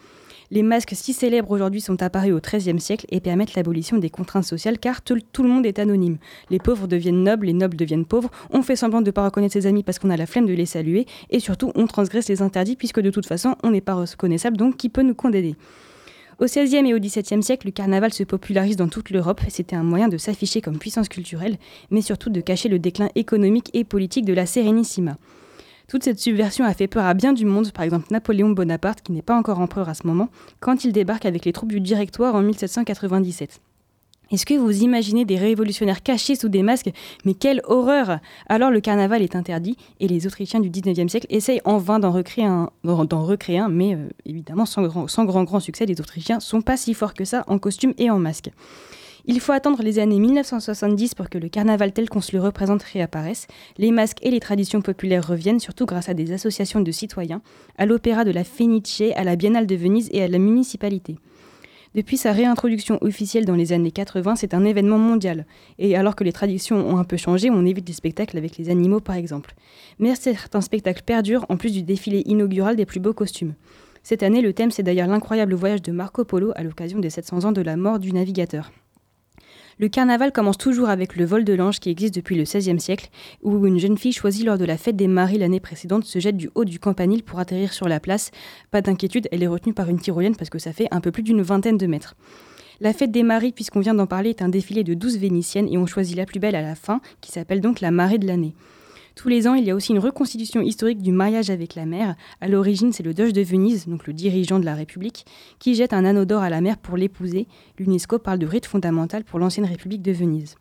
Les 0.51 0.63
masques 0.63 0.93
si 0.95 1.13
célèbres 1.13 1.51
aujourd'hui 1.51 1.79
sont 1.79 2.01
apparus 2.01 2.33
au 2.33 2.39
XIIIe 2.39 2.79
siècle 2.79 3.05
et 3.09 3.19
permettent 3.19 3.53
l'abolition 3.53 3.99
des 3.99 4.09
contraintes 4.09 4.45
sociales 4.45 4.79
car 4.79 5.03
tout, 5.03 5.19
tout 5.31 5.43
le 5.43 5.49
monde 5.49 5.65
est 5.67 5.77
anonyme. 5.77 6.17
Les 6.49 6.57
pauvres 6.57 6.87
deviennent 6.87 7.23
nobles, 7.23 7.45
les 7.45 7.53
nobles 7.53 7.77
deviennent 7.77 8.05
pauvres, 8.05 8.31
on 8.49 8.63
fait 8.63 8.75
semblant 8.75 9.01
de 9.01 9.07
ne 9.07 9.11
pas 9.11 9.23
reconnaître 9.23 9.53
ses 9.53 9.67
amis 9.67 9.83
parce 9.83 9.99
qu'on 9.99 10.09
a 10.09 10.17
la 10.17 10.25
flemme 10.25 10.47
de 10.47 10.53
les 10.53 10.65
saluer 10.65 11.05
et 11.29 11.39
surtout 11.39 11.71
on 11.75 11.85
transgresse 11.85 12.27
les 12.29 12.41
interdits 12.41 12.75
puisque 12.75 12.99
de 12.99 13.11
toute 13.11 13.27
façon 13.27 13.57
on 13.61 13.69
n'est 13.69 13.79
pas 13.79 13.93
reconnaissable 13.93 14.57
donc 14.57 14.75
qui 14.77 14.89
peut 14.89 15.03
nous 15.03 15.13
condamner? 15.13 15.55
Au 16.39 16.45
XVIe 16.45 16.87
et 16.87 16.93
au 16.93 16.99
XVIIe 16.99 17.43
siècle, 17.43 17.67
le 17.67 17.71
carnaval 17.71 18.13
se 18.13 18.23
popularise 18.23 18.77
dans 18.77 18.87
toute 18.87 19.09
l'Europe. 19.09 19.41
C'était 19.49 19.75
un 19.75 19.83
moyen 19.83 20.07
de 20.07 20.17
s'afficher 20.17 20.61
comme 20.61 20.79
puissance 20.79 21.09
culturelle, 21.09 21.57
mais 21.91 22.01
surtout 22.01 22.29
de 22.29 22.41
cacher 22.41 22.69
le 22.69 22.79
déclin 22.79 23.09
économique 23.15 23.69
et 23.73 23.83
politique 23.83 24.25
de 24.25 24.33
la 24.33 24.45
Sérénissima. 24.45 25.17
Toute 25.89 26.03
cette 26.03 26.19
subversion 26.19 26.65
a 26.65 26.73
fait 26.73 26.87
peur 26.87 27.05
à 27.05 27.13
bien 27.13 27.33
du 27.33 27.45
monde, 27.45 27.71
par 27.71 27.83
exemple 27.83 28.07
Napoléon 28.11 28.51
Bonaparte, 28.51 29.01
qui 29.01 29.11
n'est 29.11 29.21
pas 29.21 29.35
encore 29.35 29.59
empereur 29.59 29.89
à 29.89 29.95
ce 29.95 30.05
moment, 30.05 30.29
quand 30.59 30.83
il 30.83 30.93
débarque 30.93 31.25
avec 31.25 31.45
les 31.45 31.51
troupes 31.51 31.71
du 31.71 31.79
Directoire 31.79 32.35
en 32.35 32.41
1797. 32.41 33.59
Est-ce 34.31 34.45
que 34.45 34.53
vous 34.53 34.83
imaginez 34.83 35.25
des 35.25 35.37
révolutionnaires 35.37 36.03
cachés 36.03 36.35
sous 36.35 36.49
des 36.49 36.61
masques? 36.61 36.91
Mais 37.25 37.33
quelle 37.33 37.61
horreur 37.63 38.19
Alors 38.47 38.69
le 38.69 38.79
carnaval 38.79 39.23
est 39.23 39.35
interdit 39.35 39.75
et 39.99 40.07
les 40.07 40.27
Autrichiens 40.27 40.59
du 40.59 40.69
19e 40.69 41.07
siècle 41.07 41.25
essayent 41.29 41.61
en 41.65 41.77
vain 41.77 41.99
d'en 41.99 42.11
recréer 42.11 42.45
un, 42.45 43.69
mais 43.69 43.95
euh, 43.95 44.07
évidemment 44.25 44.67
sans 44.67 44.83
grand, 44.83 45.07
sans 45.07 45.25
grand 45.25 45.43
grand 45.45 45.59
succès, 45.59 45.87
les 45.87 45.99
Autrichiens 45.99 46.39
sont 46.39 46.61
pas 46.61 46.77
si 46.77 46.93
forts 46.93 47.15
que 47.15 47.25
ça 47.25 47.43
en 47.47 47.57
costume 47.57 47.93
et 47.97 48.11
en 48.11 48.19
masque. 48.19 48.51
Il 49.25 49.39
faut 49.39 49.51
attendre 49.51 49.83
les 49.83 49.99
années 49.99 50.19
1970 50.19 51.15
pour 51.15 51.29
que 51.29 51.37
le 51.37 51.49
carnaval 51.49 51.91
tel 51.91 52.09
qu'on 52.09 52.21
se 52.21 52.35
le 52.35 52.41
représente 52.41 52.83
réapparaisse. 52.83 53.47
Les 53.77 53.91
masques 53.91 54.19
et 54.21 54.31
les 54.31 54.39
traditions 54.39 54.81
populaires 54.81 55.27
reviennent, 55.27 55.59
surtout 55.59 55.85
grâce 55.85 56.09
à 56.09 56.13
des 56.13 56.31
associations 56.31 56.81
de 56.81 56.91
citoyens, 56.91 57.41
à 57.77 57.85
l'opéra 57.85 58.23
de 58.23 58.31
la 58.31 58.43
Fenice, 58.43 59.03
à 59.15 59.23
la 59.23 59.35
Biennale 59.35 59.67
de 59.67 59.75
Venise 59.75 60.09
et 60.13 60.23
à 60.23 60.27
la 60.27 60.39
municipalité. 60.39 61.17
Depuis 61.95 62.17
sa 62.17 62.33
réintroduction 62.33 62.99
officielle 63.01 63.45
dans 63.45 63.55
les 63.55 63.73
années 63.73 63.91
80, 63.91 64.35
c'est 64.35 64.53
un 64.53 64.63
événement 64.63 64.99
mondial. 64.99 65.47
Et 65.79 65.95
alors 65.95 66.15
que 66.15 66.23
les 66.23 66.31
traditions 66.31 66.77
ont 66.87 66.97
un 66.97 67.03
peu 67.03 67.17
changé, 67.17 67.49
on 67.49 67.65
évite 67.65 67.87
les 67.87 67.95
spectacles 67.95 68.37
avec 68.37 68.57
les 68.57 68.69
animaux 68.69 68.99
par 68.99 69.15
exemple. 69.15 69.55
Mais 69.97 70.13
certains 70.13 70.61
spectacles 70.61 71.01
perdurent 71.03 71.47
en 71.49 71.57
plus 71.57 71.73
du 71.73 71.81
défilé 71.81 72.21
inaugural 72.27 72.75
des 72.75 72.85
plus 72.85 72.99
beaux 72.99 73.13
costumes. 73.13 73.55
Cette 74.03 74.21
année, 74.21 74.41
le 74.41 74.53
thème 74.53 74.69
c'est 74.69 74.83
d'ailleurs 74.83 75.07
l'incroyable 75.07 75.55
voyage 75.55 75.81
de 75.81 75.91
Marco 75.91 76.23
Polo 76.25 76.51
à 76.55 76.63
l'occasion 76.63 76.99
des 76.99 77.09
700 77.09 77.45
ans 77.45 77.51
de 77.51 77.61
la 77.61 77.75
mort 77.75 77.97
du 77.97 78.13
navigateur. 78.13 78.71
Le 79.79 79.87
carnaval 79.87 80.33
commence 80.33 80.57
toujours 80.57 80.89
avec 80.89 81.15
le 81.15 81.23
vol 81.23 81.45
de 81.45 81.53
l'ange 81.53 81.79
qui 81.79 81.89
existe 81.89 82.13
depuis 82.13 82.35
le 82.35 82.43
XVIe 82.43 82.81
siècle, 82.81 83.09
où 83.43 83.65
une 83.65 83.79
jeune 83.79 83.97
fille 83.97 84.11
choisie 84.11 84.43
lors 84.43 84.57
de 84.57 84.65
la 84.65 84.75
fête 84.75 84.97
des 84.97 85.07
maris 85.07 85.37
l'année 85.37 85.61
précédente 85.61 86.03
se 86.03 86.19
jette 86.19 86.35
du 86.35 86.49
haut 86.53 86.65
du 86.65 86.79
campanile 86.79 87.23
pour 87.23 87.39
atterrir 87.39 87.71
sur 87.71 87.87
la 87.87 88.01
place. 88.01 88.31
Pas 88.71 88.81
d'inquiétude, 88.81 89.29
elle 89.31 89.41
est 89.41 89.47
retenue 89.47 89.73
par 89.73 89.87
une 89.87 90.01
tyrolienne 90.01 90.35
parce 90.35 90.49
que 90.49 90.59
ça 90.59 90.73
fait 90.73 90.89
un 90.91 90.99
peu 90.99 91.13
plus 91.13 91.23
d'une 91.23 91.41
vingtaine 91.41 91.77
de 91.77 91.87
mètres. 91.87 92.17
La 92.81 92.91
fête 92.91 93.11
des 93.11 93.23
maris, 93.23 93.53
puisqu'on 93.53 93.79
vient 93.79 93.93
d'en 93.93 94.05
parler, 94.05 94.31
est 94.31 94.41
un 94.41 94.49
défilé 94.49 94.83
de 94.83 94.95
douze 94.95 95.17
vénitiennes 95.17 95.69
et 95.69 95.77
on 95.77 95.85
choisit 95.85 96.17
la 96.17 96.25
plus 96.25 96.41
belle 96.41 96.55
à 96.55 96.61
la 96.61 96.75
fin, 96.75 96.99
qui 97.21 97.31
s'appelle 97.31 97.61
donc 97.61 97.79
la 97.79 97.91
marée 97.91 98.17
de 98.17 98.27
l'année. 98.27 98.55
Tous 99.15 99.27
les 99.27 99.47
ans, 99.47 99.53
il 99.53 99.65
y 99.65 99.71
a 99.71 99.75
aussi 99.75 99.91
une 99.91 99.99
reconstitution 99.99 100.61
historique 100.61 101.01
du 101.01 101.11
mariage 101.11 101.49
avec 101.49 101.75
la 101.75 101.85
mer. 101.85 102.15
À 102.41 102.47
l'origine, 102.47 102.93
c'est 102.93 103.03
le 103.03 103.13
Doge 103.13 103.33
de 103.33 103.41
Venise, 103.41 103.87
donc 103.87 104.07
le 104.07 104.13
dirigeant 104.13 104.59
de 104.59 104.65
la 104.65 104.75
République, 104.75 105.25
qui 105.59 105.75
jette 105.75 105.93
un 105.93 106.05
anneau 106.05 106.25
d'or 106.25 106.41
à 106.41 106.49
la 106.49 106.61
mer 106.61 106.77
pour 106.77 106.97
l'épouser. 106.97 107.47
L'UNESCO 107.77 108.19
parle 108.19 108.39
de 108.39 108.47
rite 108.47 108.65
fondamental 108.65 109.23
pour 109.23 109.39
l'ancienne 109.39 109.65
République 109.65 110.01
de 110.01 110.11
Venise. 110.11 110.55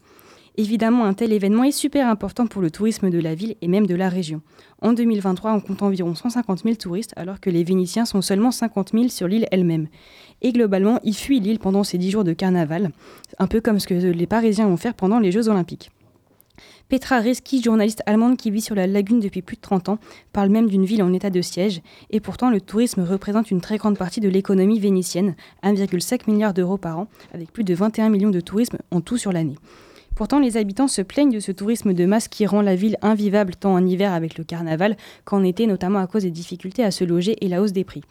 Évidemment, 0.58 1.04
un 1.04 1.14
tel 1.14 1.32
événement 1.32 1.62
est 1.62 1.70
super 1.70 2.08
important 2.08 2.48
pour 2.48 2.60
le 2.60 2.72
tourisme 2.72 3.10
de 3.10 3.20
la 3.20 3.36
ville 3.36 3.54
et 3.62 3.68
même 3.68 3.86
de 3.86 3.94
la 3.94 4.08
région. 4.08 4.42
En 4.82 4.92
2023, 4.92 5.52
on 5.52 5.60
compte 5.60 5.82
environ 5.82 6.16
150 6.16 6.64
000 6.64 6.74
touristes, 6.74 7.12
alors 7.14 7.38
que 7.38 7.48
les 7.48 7.62
Vénitiens 7.62 8.04
sont 8.04 8.22
seulement 8.22 8.50
50 8.50 8.90
000 8.92 9.08
sur 9.08 9.28
l'île 9.28 9.46
elle-même. 9.52 9.86
Et 10.42 10.52
globalement, 10.52 10.98
ils 11.04 11.14
fuient 11.14 11.38
l'île 11.38 11.60
pendant 11.60 11.84
ces 11.84 11.96
10 11.96 12.10
jours 12.10 12.24
de 12.24 12.32
carnaval, 12.32 12.90
un 13.38 13.46
peu 13.46 13.60
comme 13.60 13.78
ce 13.78 13.86
que 13.86 13.94
les 13.94 14.26
Parisiens 14.26 14.66
vont 14.66 14.76
faire 14.76 14.94
pendant 14.94 15.20
les 15.20 15.30
Jeux 15.30 15.48
Olympiques. 15.48 15.92
Petra 16.88 17.20
Reski, 17.20 17.62
journaliste 17.62 18.02
allemande 18.06 18.38
qui 18.38 18.50
vit 18.50 18.62
sur 18.62 18.74
la 18.74 18.86
lagune 18.86 19.20
depuis 19.20 19.42
plus 19.42 19.56
de 19.56 19.60
30 19.60 19.90
ans, 19.90 19.98
parle 20.32 20.48
même 20.48 20.70
d'une 20.70 20.86
ville 20.86 21.02
en 21.02 21.12
état 21.12 21.28
de 21.28 21.42
siège, 21.42 21.82
et 22.08 22.18
pourtant 22.18 22.48
le 22.48 22.62
tourisme 22.62 23.02
représente 23.02 23.50
une 23.50 23.60
très 23.60 23.76
grande 23.76 23.98
partie 23.98 24.20
de 24.20 24.28
l'économie 24.30 24.80
vénitienne, 24.80 25.36
1,5 25.62 26.30
milliard 26.30 26.54
d'euros 26.54 26.78
par 26.78 26.98
an, 26.98 27.06
avec 27.34 27.52
plus 27.52 27.62
de 27.62 27.74
21 27.74 28.08
millions 28.08 28.30
de 28.30 28.40
tourisme 28.40 28.78
en 28.90 29.02
tout 29.02 29.18
sur 29.18 29.32
l'année. 29.32 29.56
Pourtant, 30.14 30.38
les 30.38 30.56
habitants 30.56 30.88
se 30.88 31.02
plaignent 31.02 31.30
de 31.30 31.40
ce 31.40 31.52
tourisme 31.52 31.92
de 31.92 32.06
masse 32.06 32.26
qui 32.26 32.46
rend 32.46 32.62
la 32.62 32.74
ville 32.74 32.96
invivable 33.02 33.54
tant 33.54 33.74
en 33.74 33.84
hiver 33.84 34.14
avec 34.14 34.38
le 34.38 34.44
carnaval 34.44 34.96
qu'en 35.26 35.44
été, 35.44 35.66
notamment 35.66 35.98
à 35.98 36.06
cause 36.06 36.22
des 36.22 36.30
difficultés 36.30 36.84
à 36.84 36.90
se 36.90 37.04
loger 37.04 37.36
et 37.44 37.48
la 37.48 37.60
hausse 37.60 37.72
des 37.72 37.84
prix. 37.84 38.02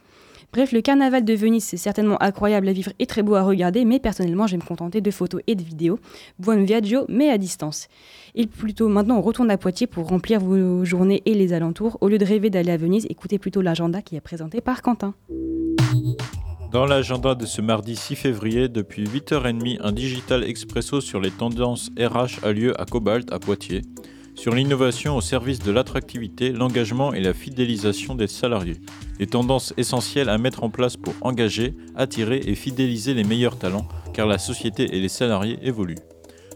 Bref, 0.53 0.71
le 0.71 0.81
carnaval 0.81 1.25
de 1.25 1.33
Venise, 1.33 1.65
c'est 1.65 1.77
certainement 1.77 2.21
incroyable 2.21 2.67
à 2.69 2.71
vivre 2.71 2.91
et 2.99 3.05
très 3.05 3.21
beau 3.21 3.35
à 3.35 3.43
regarder, 3.43 3.85
mais 3.85 3.99
personnellement, 3.99 4.47
je 4.47 4.53
vais 4.53 4.63
me 4.63 4.67
contenter 4.67 5.01
de 5.01 5.11
photos 5.11 5.41
et 5.45 5.55
de 5.55 5.61
vidéos. 5.61 5.99
Buon 6.39 6.63
viaggio, 6.63 7.05
mais 7.09 7.29
à 7.29 7.37
distance. 7.37 7.87
Et 8.33 8.47
plutôt, 8.47 8.87
maintenant, 8.87 9.17
on 9.17 9.21
retourne 9.21 9.51
à 9.51 9.57
Poitiers 9.57 9.87
pour 9.87 10.07
remplir 10.07 10.39
vos 10.39 10.85
journées 10.85 11.21
et 11.25 11.33
les 11.33 11.53
alentours. 11.53 11.97
Au 12.01 12.07
lieu 12.07 12.17
de 12.17 12.25
rêver 12.25 12.49
d'aller 12.49 12.71
à 12.71 12.77
Venise, 12.77 13.05
écoutez 13.09 13.39
plutôt 13.39 13.61
l'agenda 13.61 14.01
qui 14.01 14.15
est 14.15 14.21
présenté 14.21 14.61
par 14.61 14.81
Quentin. 14.81 15.13
Dans 16.71 16.85
l'agenda 16.85 17.33
de 17.33 17.45
ce 17.45 17.61
mardi 17.61 17.95
6 17.95 18.15
février, 18.15 18.67
depuis 18.67 19.05
8h30, 19.05 19.77
un 19.81 19.91
digital 19.91 20.43
expresso 20.43 21.01
sur 21.01 21.21
les 21.21 21.31
tendances 21.31 21.91
RH 21.97 22.45
a 22.45 22.51
lieu 22.51 22.79
à 22.79 22.85
Cobalt, 22.85 23.31
à 23.31 23.39
Poitiers, 23.39 23.83
sur 24.37 24.53
l'innovation 24.53 25.17
au 25.17 25.21
service 25.21 25.59
de 25.59 25.71
l'attractivité, 25.71 26.51
l'engagement 26.51 27.13
et 27.13 27.21
la 27.21 27.33
fidélisation 27.33 28.15
des 28.15 28.27
salariés. 28.27 28.77
Des 29.17 29.25
tendances 29.25 29.73
essentielles 29.77 30.29
à 30.29 30.37
mettre 30.37 30.63
en 30.63 30.69
place 30.69 30.95
pour 30.95 31.15
engager, 31.21 31.73
attirer 31.95 32.41
et 32.45 32.55
fidéliser 32.55 33.15
les 33.15 33.23
meilleurs 33.23 33.57
talents, 33.57 33.87
car 34.13 34.27
la 34.27 34.37
société 34.37 34.95
et 34.95 35.01
les 35.01 35.09
salariés 35.09 35.57
évoluent. 35.63 35.97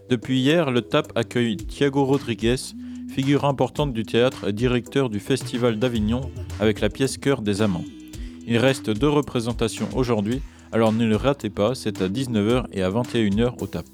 Depuis 0.10 0.40
hier, 0.40 0.72
le 0.72 0.82
TAP 0.82 1.12
accueille 1.16 1.58
Thiago 1.58 2.06
Rodriguez, 2.06 2.56
figure 3.10 3.46
importante 3.46 3.94
du 3.94 4.04
théâtre 4.04 4.48
et 4.48 4.54
directeur 4.54 5.10
du 5.10 5.20
Festival 5.20 5.80
d'Avignon 5.80 6.22
avec 6.60 6.82
la 6.82 6.90
pièce 6.90 7.18
Cœur 7.18 7.42
des 7.42 7.62
Amants. 7.62 7.86
Il 8.46 8.58
reste 8.58 8.90
deux 8.90 9.10
représentations 9.10 9.90
aujourd'hui, 9.96 10.42
alors 10.72 10.94
ne 10.94 11.06
le 11.06 11.16
ratez 11.16 11.50
pas, 11.50 11.76
c'est 11.76 12.02
à 12.02 12.10
19h 12.10 12.66
et 12.72 12.84
à 12.84 12.90
21h 12.90 13.62
au 13.62 13.68
TAP. 13.68 13.86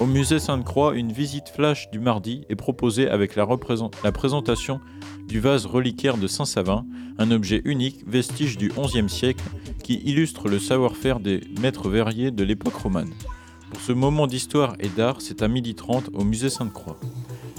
Au 0.00 0.06
musée 0.06 0.40
Sainte-Croix, 0.40 0.96
une 0.96 1.12
visite 1.12 1.48
flash 1.48 1.88
du 1.92 2.00
mardi 2.00 2.44
est 2.48 2.56
proposée 2.56 3.08
avec 3.08 3.36
la, 3.36 3.46
présentation 4.12 4.80
du 5.28 5.38
vase 5.38 5.66
reliquaire 5.66 6.16
de 6.16 6.26
Saint-Savin, 6.26 6.84
un 7.18 7.30
objet 7.30 7.62
unique, 7.64 8.02
vestige 8.04 8.58
du 8.58 8.72
XIe 8.76 9.08
siècle, 9.08 9.44
qui 9.84 10.02
illustre 10.04 10.48
le 10.48 10.58
savoir-faire 10.58 11.20
des 11.20 11.42
maîtres 11.60 11.88
verriers 11.88 12.32
de 12.32 12.42
l'époque 12.42 12.74
romane. 12.74 13.12
Pour 13.70 13.80
ce 13.80 13.92
moment 13.92 14.26
d'histoire 14.26 14.74
et 14.80 14.88
d'art, 14.88 15.20
c'est 15.20 15.42
à 15.42 15.48
12h30 15.48 16.12
au 16.12 16.24
musée 16.24 16.50
Sainte-Croix. 16.50 16.98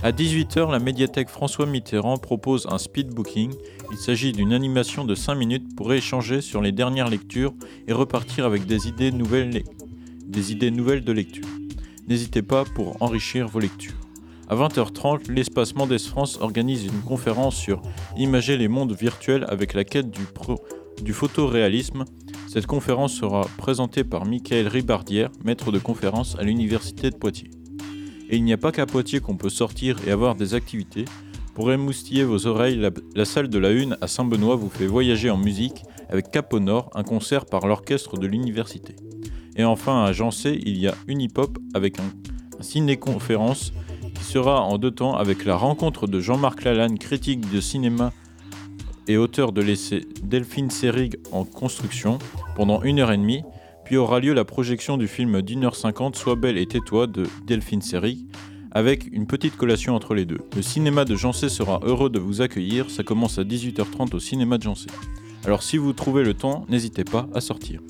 À 0.03 0.11
18h, 0.11 0.69
la 0.69 0.79
médiathèque 0.79 1.29
François 1.29 1.65
Mitterrand 1.65 2.17
propose 2.17 2.67
un 2.69 2.77
speed 2.77 3.13
booking. 3.13 3.53
Il 3.91 3.97
s'agit 3.97 4.33
d'une 4.33 4.51
animation 4.51 5.05
de 5.05 5.15
5 5.15 5.35
minutes 5.35 5.73
pour 5.77 5.93
échanger 5.93 6.41
sur 6.41 6.61
les 6.61 6.73
dernières 6.73 7.09
lectures 7.09 7.53
et 7.87 7.93
repartir 7.93 8.45
avec 8.45 8.65
des 8.65 8.89
idées 8.89 9.13
nouvelles, 9.13 9.63
des 10.27 10.51
idées 10.51 10.71
nouvelles 10.71 11.05
de 11.05 11.13
lecture. 11.13 11.47
N'hésitez 12.07 12.43
pas 12.43 12.65
pour 12.65 13.01
enrichir 13.01 13.47
vos 13.47 13.59
lectures. 13.59 13.95
À 14.47 14.55
20h30, 14.55 15.31
l'espace 15.31 15.73
Mendes 15.73 15.97
France 15.97 16.37
organise 16.39 16.85
une 16.85 17.01
conférence 17.01 17.55
sur 17.55 17.81
Imager 18.15 18.57
les 18.57 18.67
mondes 18.67 18.95
virtuels 18.95 19.43
avec 19.47 19.73
la 19.73 19.83
quête 19.83 20.11
du, 20.11 21.13
photoréalisme. 21.13 22.05
Cette 22.47 22.67
conférence 22.67 23.13
sera 23.13 23.47
présentée 23.57 24.03
par 24.03 24.25
Michael 24.25 24.67
Ribardière, 24.67 25.31
maître 25.43 25.71
de 25.71 25.79
conférence 25.79 26.35
à 26.37 26.43
l'Université 26.43 27.09
de 27.09 27.15
Poitiers. 27.15 27.49
Et 28.29 28.37
il 28.37 28.43
n'y 28.43 28.53
a 28.53 28.57
pas 28.57 28.71
qu'à 28.71 28.85
Poitiers 28.85 29.19
qu'on 29.19 29.37
peut 29.37 29.49
sortir 29.49 29.97
et 30.05 30.11
avoir 30.11 30.35
des 30.35 30.53
activités. 30.53 31.05
Pour 31.55 31.71
émoustiller 31.71 32.23
vos 32.23 32.45
oreilles, 32.45 32.77
la, 32.77 32.91
la 33.15 33.25
salle 33.25 33.47
de 33.47 33.57
la 33.57 33.71
Une 33.71 33.97
à 34.01 34.07
Saint-Benoît 34.07 34.57
vous 34.57 34.69
fait 34.69 34.85
voyager 34.85 35.31
en 35.31 35.37
musique 35.37 35.81
avec 36.09 36.29
Cap 36.29 36.53
au 36.53 36.59
Nord, 36.59 36.91
un 36.93 37.03
concert 37.03 37.47
par 37.47 37.65
l'orchestre 37.65 38.17
de 38.17 38.27
l'université. 38.27 38.95
Et 39.55 39.63
enfin, 39.63 40.03
à 40.03 40.11
Jancé, 40.11 40.59
il 40.65 40.77
y 40.77 40.87
a 40.87 40.95
Unipop 41.07 41.57
avec 41.73 41.99
un, 41.99 42.11
un 42.59 42.63
ciné-conférence 42.63 43.73
qui 44.13 44.23
sera 44.23 44.61
en 44.61 44.77
deux 44.77 44.91
temps 44.91 45.15
avec 45.15 45.45
la 45.45 45.55
rencontre 45.55 46.07
de 46.07 46.19
Jean-Marc 46.19 46.63
Lalanne, 46.63 46.97
critique 46.97 47.51
de 47.51 47.61
cinéma 47.61 48.11
et 49.07 49.17
auteur 49.17 49.51
de 49.51 49.61
l'essai 49.61 50.05
Delphine 50.23 50.69
Seyrig 50.69 51.17
en 51.31 51.45
construction, 51.45 52.17
pendant 52.55 52.81
une 52.81 52.99
heure 52.99 53.11
et 53.11 53.17
demie, 53.17 53.43
puis 53.83 53.97
aura 53.97 54.19
lieu 54.19 54.33
la 54.33 54.45
projection 54.45 54.97
du 54.97 55.07
film 55.07 55.41
d'une 55.41 55.63
heure 55.63 55.75
cinquante 55.75 56.15
Sois 56.15 56.35
belle 56.35 56.57
et 56.57 56.65
tais-toi 56.65 57.07
de 57.07 57.23
Delphine 57.45 57.81
Seyrig, 57.81 58.25
avec 58.71 59.07
une 59.11 59.27
petite 59.27 59.55
collation 59.55 59.95
entre 59.95 60.15
les 60.15 60.25
deux. 60.25 60.39
Le 60.55 60.61
cinéma 60.61 61.05
de 61.05 61.15
Jancé 61.15 61.49
sera 61.49 61.79
heureux 61.83 62.09
de 62.09 62.19
vous 62.19 62.41
accueillir, 62.41 62.89
ça 62.89 63.03
commence 63.03 63.37
à 63.37 63.43
18h30 63.43 64.15
au 64.15 64.19
cinéma 64.19 64.57
de 64.57 64.63
Jancé. 64.63 64.87
Alors 65.45 65.61
si 65.61 65.77
vous 65.77 65.93
trouvez 65.93 66.23
le 66.23 66.33
temps, 66.33 66.65
n'hésitez 66.67 67.03
pas 67.03 67.27
à 67.33 67.41
sortir. 67.41 67.81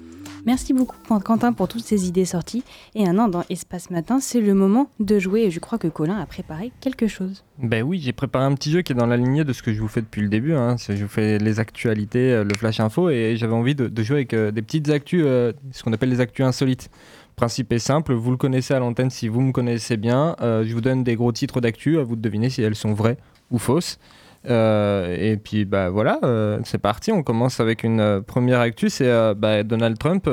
Merci 0.45 0.73
beaucoup 0.73 0.95
Quentin 1.07 1.53
pour 1.53 1.67
toutes 1.67 1.83
ces 1.83 2.07
idées 2.07 2.25
sorties. 2.25 2.63
Et 2.93 3.03
maintenant, 3.03 3.27
dans 3.27 3.43
Espace 3.49 3.89
Matin, 3.89 4.19
c'est 4.19 4.41
le 4.41 4.53
moment 4.53 4.91
de 4.99 5.17
jouer. 5.17 5.41
Et 5.41 5.51
je 5.51 5.59
crois 5.59 5.79
que 5.79 5.87
Colin 5.87 6.17
a 6.19 6.25
préparé 6.27 6.71
quelque 6.81 7.07
chose. 7.07 7.43
Ben 7.57 7.83
oui, 7.83 7.99
j'ai 7.99 8.13
préparé 8.13 8.45
un 8.45 8.53
petit 8.53 8.71
jeu 8.71 8.83
qui 8.83 8.91
est 8.91 8.95
dans 8.95 9.07
la 9.07 9.17
lignée 9.17 9.43
de 9.43 9.53
ce 9.53 9.63
que 9.63 9.73
je 9.73 9.81
vous 9.81 9.87
fais 9.87 10.01
depuis 10.01 10.21
le 10.21 10.27
début. 10.27 10.53
hein. 10.53 10.75
Je 10.77 11.01
vous 11.01 11.09
fais 11.09 11.39
les 11.39 11.59
actualités, 11.59 12.31
euh, 12.31 12.43
le 12.43 12.53
flash 12.55 12.79
info, 12.79 13.09
et 13.09 13.35
j'avais 13.37 13.53
envie 13.53 13.73
de, 13.73 14.03
jouer 14.03 14.17
avec 14.17 14.33
euh, 14.35 14.51
des 14.51 14.61
petites 14.61 14.87
actus, 14.89 15.23
euh, 15.25 15.51
ce 15.71 15.81
qu'on 15.81 15.93
appelle 15.93 16.09
les 16.09 16.21
actus 16.21 16.45
insolites. 16.45 16.91
Principe 17.35 17.73
est 17.73 17.79
simple, 17.79 18.13
vous 18.13 18.29
le 18.31 18.37
connaissez 18.37 18.75
à 18.75 18.79
l'antenne 18.79 19.09
si 19.09 19.27
vous 19.27 19.41
me 19.41 19.51
connaissez 19.51 19.97
bien. 19.97 20.37
Je 20.39 20.71
vous 20.73 20.79
donne 20.79 21.03
des 21.03 21.15
gros 21.15 21.33
titres 21.33 21.59
d'actu, 21.59 21.99
à 21.99 22.03
vous 22.03 22.15
de 22.15 22.21
deviner 22.21 22.49
si 22.49 22.61
elles 22.61 22.75
sont 22.75 22.93
vraies 22.93 23.17
ou 23.51 23.57
fausses. 23.57 23.99
Euh, 24.47 25.15
et 25.17 25.37
puis 25.37 25.65
bah 25.65 25.89
voilà, 25.89 26.19
euh, 26.23 26.59
c'est 26.63 26.77
parti. 26.77 27.11
On 27.11 27.23
commence 27.23 27.59
avec 27.59 27.83
une 27.83 27.99
euh, 27.99 28.21
première 28.21 28.59
actu. 28.59 28.89
C'est 28.89 29.09
euh, 29.09 29.33
bah, 29.33 29.63
Donald 29.63 29.97
Trump. 29.97 30.29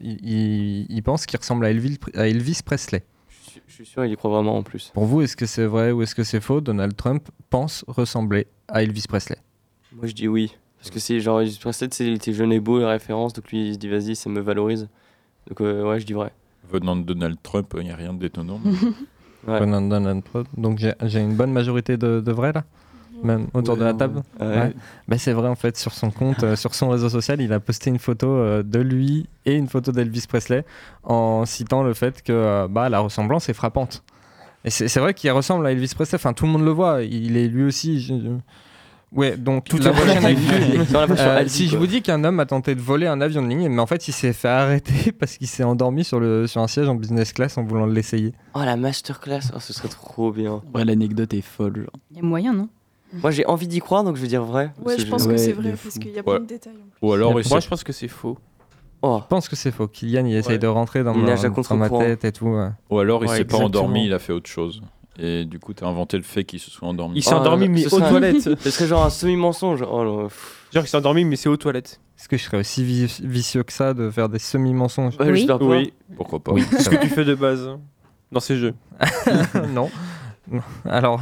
il, 0.00 1.02
pense 1.04 1.26
qu'il 1.26 1.38
ressemble 1.38 1.64
à 1.64 1.70
Elvis, 1.70 1.98
à 2.14 2.28
Elvis 2.28 2.60
Presley. 2.64 3.04
Je 3.66 3.72
suis 3.74 3.86
sûr, 3.86 4.04
il 4.04 4.12
y 4.12 4.16
croit 4.16 4.30
vraiment 4.30 4.56
en 4.56 4.62
plus. 4.62 4.90
Pour 4.94 5.04
vous, 5.04 5.22
est-ce 5.22 5.36
que 5.36 5.46
c'est 5.46 5.64
vrai 5.66 5.92
ou 5.92 6.02
est-ce 6.02 6.14
que 6.14 6.24
c'est 6.24 6.40
faux? 6.40 6.60
Donald 6.60 6.94
Trump 6.96 7.28
pense 7.50 7.84
ressembler 7.88 8.46
à 8.68 8.82
Elvis 8.82 9.04
Presley. 9.08 9.36
Moi, 9.94 10.06
je 10.06 10.12
dis 10.12 10.28
oui. 10.28 10.54
Parce 10.78 10.90
que 10.90 10.98
c'est 10.98 11.20
genre, 11.20 11.40
Elvis 11.40 11.58
Presley, 11.60 11.88
tu 11.88 11.96
sais, 11.96 12.06
il 12.06 12.14
était 12.14 12.32
jeune 12.32 12.52
et 12.52 12.60
beau, 12.60 12.80
la 12.80 12.90
référence, 12.90 13.32
donc 13.32 13.50
lui, 13.50 13.68
il 13.68 13.74
se 13.74 13.78
dit, 13.78 13.88
vas-y, 13.88 14.16
ça 14.16 14.28
me 14.28 14.40
valorise. 14.40 14.88
Donc, 15.48 15.60
euh, 15.60 15.88
ouais, 15.88 16.00
je 16.00 16.06
dis 16.06 16.12
vrai. 16.12 16.32
Venant 16.70 16.96
de 16.96 17.02
Donald 17.02 17.36
Trump, 17.42 17.72
il 17.78 17.84
n'y 17.84 17.90
a 17.90 17.96
rien 17.96 18.12
d'étonnant. 18.12 18.60
Ouais. 19.44 19.58
Donald- 19.58 19.88
Donald 19.88 20.22
Trump. 20.22 20.46
Donc 20.56 20.78
j'ai 20.78 20.92
j'ai 21.02 21.18
une 21.18 21.34
bonne 21.34 21.50
majorité 21.52 21.96
de, 21.96 22.20
de 22.20 22.30
vrais 22.30 22.52
là? 22.52 22.62
Même 23.22 23.46
autour 23.54 23.76
de 23.76 23.84
la 23.84 23.94
table 23.94 24.22
Ouais. 24.40 24.72
Bah, 25.08 25.18
c'est 25.18 25.32
vrai 25.32 25.48
en 25.48 25.54
fait 25.54 25.76
sur 25.76 25.92
son 25.92 26.10
compte 26.10 26.42
euh, 26.44 26.56
sur 26.56 26.74
son 26.74 26.88
réseau 26.90 27.08
social 27.08 27.40
il 27.40 27.52
a 27.52 27.60
posté 27.60 27.90
une 27.90 27.98
photo 27.98 28.28
euh, 28.28 28.62
de 28.62 28.78
lui 28.80 29.26
et 29.46 29.54
une 29.54 29.68
photo 29.68 29.92
d'Elvis 29.92 30.26
Presley 30.28 30.64
en 31.04 31.44
citant 31.46 31.82
le 31.82 31.94
fait 31.94 32.22
que 32.22 32.32
euh, 32.32 32.68
bah, 32.68 32.88
la 32.88 33.00
ressemblance 33.00 33.48
est 33.48 33.54
frappante 33.54 34.02
et 34.64 34.70
c'est 34.70 34.88
c'est 34.88 35.00
vrai 35.00 35.14
qu'il 35.14 35.30
ressemble 35.32 35.66
à 35.66 35.72
Elvis 35.72 35.92
Presley 35.94 36.16
enfin 36.16 36.32
tout 36.32 36.46
le 36.46 36.52
monde 36.52 36.64
le 36.64 36.70
voit 36.70 37.02
il 37.02 37.36
est 37.36 37.48
lui 37.48 37.64
aussi 37.64 38.00
je- 38.00 38.14
je- 38.14 38.28
Ouais, 39.14 39.36
donc 39.36 39.64
Tout 39.64 39.76
la 39.76 39.90
prochaine 39.90 40.22
la 40.22 41.06
version 41.06 41.26
euh, 41.28 41.44
si 41.46 41.68
je 41.68 41.76
vous 41.76 41.86
dis 41.86 42.00
qu'un 42.00 42.24
homme 42.24 42.40
a 42.40 42.46
tenté 42.46 42.74
de 42.74 42.80
voler 42.80 43.06
un 43.06 43.20
avion 43.20 43.42
de 43.42 43.46
ligne, 43.46 43.68
mais 43.68 43.82
en 43.82 43.86
fait 43.86 44.08
il 44.08 44.12
s'est 44.12 44.32
fait 44.32 44.48
arrêter 44.48 45.12
parce 45.20 45.36
qu'il 45.36 45.48
s'est 45.48 45.64
endormi 45.64 46.02
sur, 46.02 46.18
le, 46.18 46.46
sur 46.46 46.62
un 46.62 46.66
siège 46.66 46.88
en 46.88 46.94
business 46.94 47.34
class 47.34 47.58
en 47.58 47.62
voulant 47.62 47.84
l'essayer. 47.84 48.32
Oh, 48.54 48.60
la 48.64 48.74
masterclass, 48.76 49.50
oh, 49.54 49.60
ce 49.60 49.74
serait 49.74 49.88
trop 49.88 50.32
bien. 50.32 50.62
Ouais, 50.74 50.86
l'anecdote 50.86 51.34
est 51.34 51.42
folle. 51.42 51.76
Genre. 51.80 51.90
Il 52.12 52.16
y 52.16 52.20
a 52.20 52.22
moyen, 52.22 52.54
non? 52.54 52.70
Moi, 53.12 53.30
j'ai 53.30 53.44
envie 53.46 53.68
d'y 53.68 53.80
croire, 53.80 54.04
donc 54.04 54.16
je 54.16 54.22
vais 54.22 54.28
dire 54.28 54.44
vrai. 54.44 54.72
Ouais, 54.84 54.98
je 54.98 55.06
pense 55.06 55.26
que 55.26 55.36
c'est 55.36 55.52
vrai, 55.52 55.72
parce 55.82 55.98
qu'il 55.98 56.12
y 56.12 56.18
a 56.18 56.22
plein 56.22 56.40
de 56.40 56.46
détails. 56.46 56.72
Ou 57.02 57.12
alors, 57.12 57.32
Moi, 57.32 57.42
je 57.42 57.68
pense 57.68 57.84
que 57.84 57.92
c'est 57.92 58.08
faux. 58.08 58.38
Oh, 59.04 59.18
Je 59.22 59.26
pense 59.28 59.48
que 59.48 59.56
c'est 59.56 59.72
faux. 59.72 59.88
Kylian 59.88 60.24
il 60.26 60.36
essaye 60.36 60.52
Ouais. 60.52 60.58
de 60.58 60.66
rentrer 60.68 61.02
dans, 61.02 61.12
Il 61.14 61.22
ma, 61.24 61.34
dans 61.34 61.76
ma 61.76 61.88
tête 61.90 62.24
et 62.24 62.30
tout. 62.30 62.46
ouais. 62.46 62.68
ou 62.88 63.00
alors 63.00 63.24
il 63.24 63.28
Ouais, 63.28 63.36
s'est 63.38 63.44
pas 63.44 63.56
endormi, 63.56 64.06
il 64.06 64.12
a 64.14 64.20
fait 64.20 64.32
autre 64.32 64.48
chose. 64.48 64.80
Et 65.18 65.44
du 65.44 65.58
coup, 65.58 65.74
tu 65.74 65.82
as 65.84 65.88
inventé 65.88 66.16
le 66.16 66.22
fait 66.22 66.44
qu'il 66.44 66.60
se 66.60 66.70
soit 66.70 66.86
endormi. 66.88 67.18
Il 67.18 67.22
s'est 67.22 67.34
endormi, 67.34 67.68
mais 67.68 67.82
ce 67.82 67.96
aux 67.96 68.02
un- 68.02 68.08
toilettes. 68.08 68.42
Ce 68.60 68.70
serait 68.70 68.86
genre 68.86 69.04
un 69.04 69.10
semi-mensonge. 69.10 69.82
Oh. 69.82 70.28
Genre, 70.72 70.84
il 70.84 70.86
s'est 70.86 70.96
endormi, 70.96 71.24
mais 71.24 71.36
c'est 71.36 71.48
aux 71.50 71.56
toilettes. 71.56 72.00
Est-ce 72.18 72.28
que 72.28 72.36
je 72.38 72.44
serais 72.44 72.58
aussi 72.58 72.82
vi- 72.84 73.20
vicieux 73.26 73.62
que 73.64 73.72
ça 73.72 73.92
de 73.92 74.08
faire 74.08 74.28
des 74.28 74.38
semi-mensonges? 74.38 75.14
J'espère 75.20 75.58
pas. 75.58 75.64
Oui, 75.66 75.92
Pourquoi 76.16 76.38
pas? 76.38 76.52
Oui, 76.52 76.62
ce 76.78 76.88
que 76.88 76.96
tu 76.96 77.08
fais 77.08 77.24
de 77.24 77.34
base 77.34 77.68
dans 78.30 78.40
ces 78.40 78.56
jeux. 78.56 78.74
non. 79.74 79.90
Non. 80.50 80.60
Alors, 80.88 81.20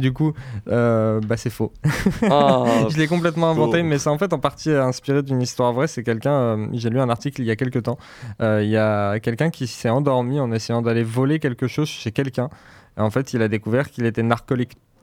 du 0.00 0.12
coup, 0.12 0.32
euh, 0.68 1.20
bah, 1.20 1.36
c'est 1.36 1.50
faux. 1.50 1.72
Ah, 2.30 2.64
je 2.88 2.96
l'ai 2.96 3.06
complètement 3.06 3.50
inventé, 3.50 3.82
mais 3.82 3.98
c'est 3.98 4.08
en 4.08 4.18
fait 4.18 4.32
en 4.32 4.38
partie 4.38 4.70
inspiré 4.70 5.22
d'une 5.22 5.40
histoire 5.42 5.72
vraie. 5.72 5.86
C'est 5.86 6.02
quelqu'un, 6.02 6.32
euh, 6.32 6.66
j'ai 6.72 6.90
lu 6.90 7.00
un 7.00 7.08
article 7.08 7.42
il 7.42 7.46
y 7.46 7.50
a 7.50 7.56
quelques 7.56 7.82
temps. 7.82 7.98
Euh, 8.40 8.62
Il 8.62 8.70
y 8.70 8.76
a 8.76 9.18
quelqu'un 9.20 9.50
qui 9.50 9.66
s'est 9.66 9.90
endormi 9.90 10.40
en 10.40 10.52
essayant 10.52 10.82
d'aller 10.82 11.02
voler 11.02 11.38
quelque 11.38 11.66
chose 11.66 11.88
chez 11.88 12.12
quelqu'un. 12.12 12.50
Et 12.96 13.00
en 13.00 13.10
fait, 13.10 13.32
il 13.32 13.42
a 13.42 13.48
découvert 13.48 13.90
qu'il 13.90 14.04
était 14.06 14.24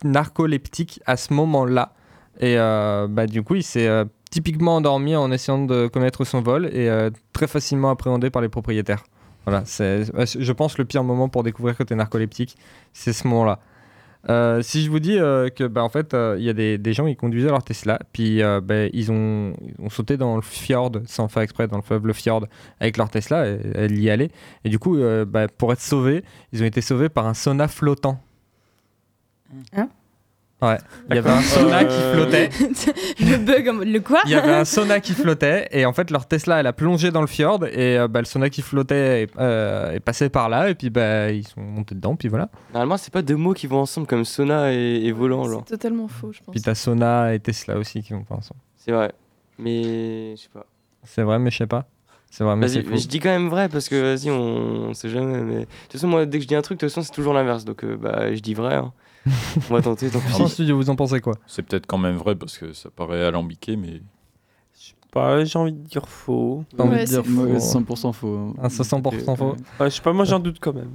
narcoleptique 0.04 1.02
à 1.06 1.18
ce 1.18 1.34
moment-là. 1.34 1.93
Et 2.39 2.58
euh, 2.58 3.08
bah, 3.10 3.26
du 3.26 3.43
coup, 3.43 3.56
il 3.56 3.64
s'est 3.64 3.88
euh, 3.88 4.06
typiquement 4.30 4.76
endormi 4.76 5.16
en 5.16 5.32
essayant 5.32 5.66
de 5.66 5.88
commettre 5.88 6.24
son 6.26 6.41
vol 6.41 6.68
et 6.68 6.89
euh, 6.89 7.10
très 7.34 7.48
facilement 7.48 7.89
appréhendé 7.89 8.30
par 8.30 8.41
les 8.41 8.50
propriétaires. 8.50 9.04
Voilà, 9.45 9.64
c'est, 9.66 10.04
je 10.04 10.52
pense, 10.52 10.78
le 10.78 10.86
pire 10.86 11.04
moment 11.04 11.30
pour 11.30 11.43
découvrir 11.43 11.78
que 11.78 11.84
tu 11.84 11.93
es 11.93 11.95
narcoleptique, 11.95 12.58
c'est 12.93 13.14
ce 13.14 13.28
moment-là. 13.30 13.60
Euh, 14.30 14.62
si 14.62 14.84
je 14.84 14.92
vous 14.92 15.00
dis 15.00 15.18
euh, 15.18 15.50
que 15.50 15.64
bah, 15.64 15.84
en 15.84 15.90
fait 15.90 16.14
euh, 16.14 16.36
il 16.38 16.44
y 16.44 16.50
a 16.50 16.54
des, 16.54 16.78
des 16.78 16.92
gens 16.92 17.08
ils 17.08 17.16
conduisaient 17.16 17.48
leur 17.48 17.64
Tesla 17.64 17.98
puis 18.12 18.44
euh, 18.44 18.60
bah, 18.60 18.88
ils, 18.92 19.10
ont, 19.10 19.54
ont 19.80 19.90
sauté 19.90 20.18
dans 20.18 20.36
le 20.36 20.42
fjord 20.42 20.92
sans 21.06 21.30
faire 21.30 21.44
exprès 21.44 21.68
dans 21.70 21.78
le 21.78 21.82
fleuve 21.82 22.06
le 22.06 22.12
fjord 22.12 22.46
avec 22.82 22.98
leur 22.98 23.10
Tesla 23.10 23.48
et 23.48 23.60
elle 23.74 23.98
y 23.98 24.10
allait 24.10 24.30
et 24.66 24.70
du 24.70 24.80
coup 24.80 25.00
bah, 25.28 25.48
pour 25.48 25.72
être 25.72 25.82
sauvés 25.82 26.26
ils 26.52 26.62
ont 26.62 26.66
été 26.66 26.82
sauvés 26.82 27.08
par 27.08 27.26
un 27.26 27.34
sauna 27.34 27.70
flottant. 27.70 28.22
Hein? 29.74 29.88
Ouais 30.62 30.78
il 31.10 31.16
y 31.16 31.20
avait 31.20 31.30
un 31.30 31.41
sauna 31.41 31.86
qui 31.86 31.95
Euh, 31.95 32.14
flottait 32.14 32.49
Le 33.20 33.38
bug, 33.38 33.86
le 33.86 33.99
quoi 33.99 34.22
il 34.26 34.32
y 34.32 34.36
avait 34.36 34.53
un 34.53 34.66
sauna 34.74 34.99
qui 34.99 35.14
flottait 35.14 35.68
et 35.72 35.86
en 35.86 35.93
fait 35.93 36.10
leur 36.10 36.26
Tesla 36.28 36.60
elle 36.60 36.68
a 36.68 36.74
plongé 36.74 37.12
dans 37.12 37.22
le 37.22 37.28
fjord 37.28 37.66
et 37.66 37.97
euh, 37.99 38.08
bah, 38.08 38.20
le 38.22 38.26
sauna 38.26 38.49
qui 38.49 38.62
flottait 38.64 39.24
est, 39.24 39.30
euh, 39.39 39.91
est 39.91 39.99
passé 39.99 40.30
par 40.30 40.49
là 40.49 40.70
et 40.70 40.76
puis 40.76 40.89
bah, 40.89 41.30
ils 41.32 41.45
sont 41.47 41.62
montés 41.62 41.93
dedans 41.95 42.16
puis 42.16 42.28
voilà 42.28 42.49
Normalement, 42.74 42.97
c'est 42.97 43.14
pas 43.14 43.22
deux 43.22 43.36
mots 43.36 43.53
qui 43.53 43.68
vont 43.68 43.80
ensemble 43.82 44.08
comme 44.08 44.26
sauna 44.26 44.74
et, 44.74 44.78
et 45.05 45.12
volant. 45.12 45.43
genre. 45.43 45.64
C'est 45.68 45.74
totalement 45.76 46.08
faux, 46.08 46.32
je 46.32 46.39
pense. 46.41 46.51
puis 46.53 46.62
t'as 46.62 46.76
sauna 46.76 47.34
et 47.36 47.39
Tesla 47.39 47.78
aussi 47.78 48.01
qui 48.01 48.14
vont 48.14 48.24
pas 48.24 48.36
ensemble 48.36 48.60
C'est 48.78 48.91
vrai. 48.91 49.12
Mais 49.60 50.36
je 50.36 50.41
sais 50.43 50.49
pas. 50.53 50.66
c'est 51.03 51.22
vrai 51.24 51.39
mais 51.39 51.51
je 51.51 51.58
sais 51.58 51.68
pas 51.68 51.86
c'est 52.30 52.43
vrai 52.43 52.55
mais 52.58 52.68
mais 52.89 52.97
je 52.97 53.08
dis 53.08 53.20
quand 53.22 53.30
même 53.30 53.47
vrai 53.47 53.70
parce 53.70 53.88
que 53.88 53.95
vas-y, 54.16 54.30
on, 54.30 54.89
on 54.89 54.93
sait 54.93 55.10
jamais. 55.10 55.39
Mais 55.41 55.60
de 55.62 55.66
toute 55.84 55.93
façon, 55.93 56.08
moi, 56.10 56.26
dès 56.26 56.38
que 56.39 56.43
je 56.43 56.47
dis 56.47 56.55
un 56.55 56.62
truc, 56.62 56.78
de 56.78 56.86
toute 56.86 56.93
façon, 56.93 57.01
c'est 57.01 57.14
toujours 57.14 57.34
l'inverse. 57.34 57.64
Donc, 57.64 57.86
euh, 57.86 57.95
bah, 57.95 58.36
je 58.36 58.39
dis 58.41 58.53
vrai. 58.53 58.76
hein. 58.76 58.91
on 59.70 59.74
va 59.74 59.82
tenter, 59.82 60.10
tant 60.10 60.48
studio, 60.48 60.76
vous 60.76 60.90
en 60.90 60.96
pensez 60.96 61.22
quoi? 61.22 61.34
C'est 61.48 61.62
peut-être 61.64 61.86
quand 61.86 61.98
même 61.98 62.16
vrai 62.16 62.36
parce 62.36 62.58
que 62.58 62.74
ça 62.74 62.90
paraît 62.90 63.26
alambiqué, 63.26 63.76
mais 63.76 64.02
Bah, 65.14 65.44
j'ai 65.44 65.58
envie 65.58 65.72
de 65.74 65.80
dire 65.88 66.08
faux. 66.08 66.64
T'as 66.76 66.84
envie 66.84 66.96
Ouais, 66.96 67.06
de 67.06 67.10
dire 67.10 67.26
faux. 67.26 67.42
Ouais, 67.46 67.58
100% 67.58 68.14
faux. 68.14 68.54
Un 68.62 68.68
100% 68.68 69.36
faux. 69.38 69.56
Ouais, 69.80 69.90
je 69.90 69.96
sais 69.96 70.02
pas, 70.02 70.14
moi 70.14 70.26
j'en 70.26 70.40
doute 70.40 70.58
quand 70.60 70.74
même. 70.74 70.92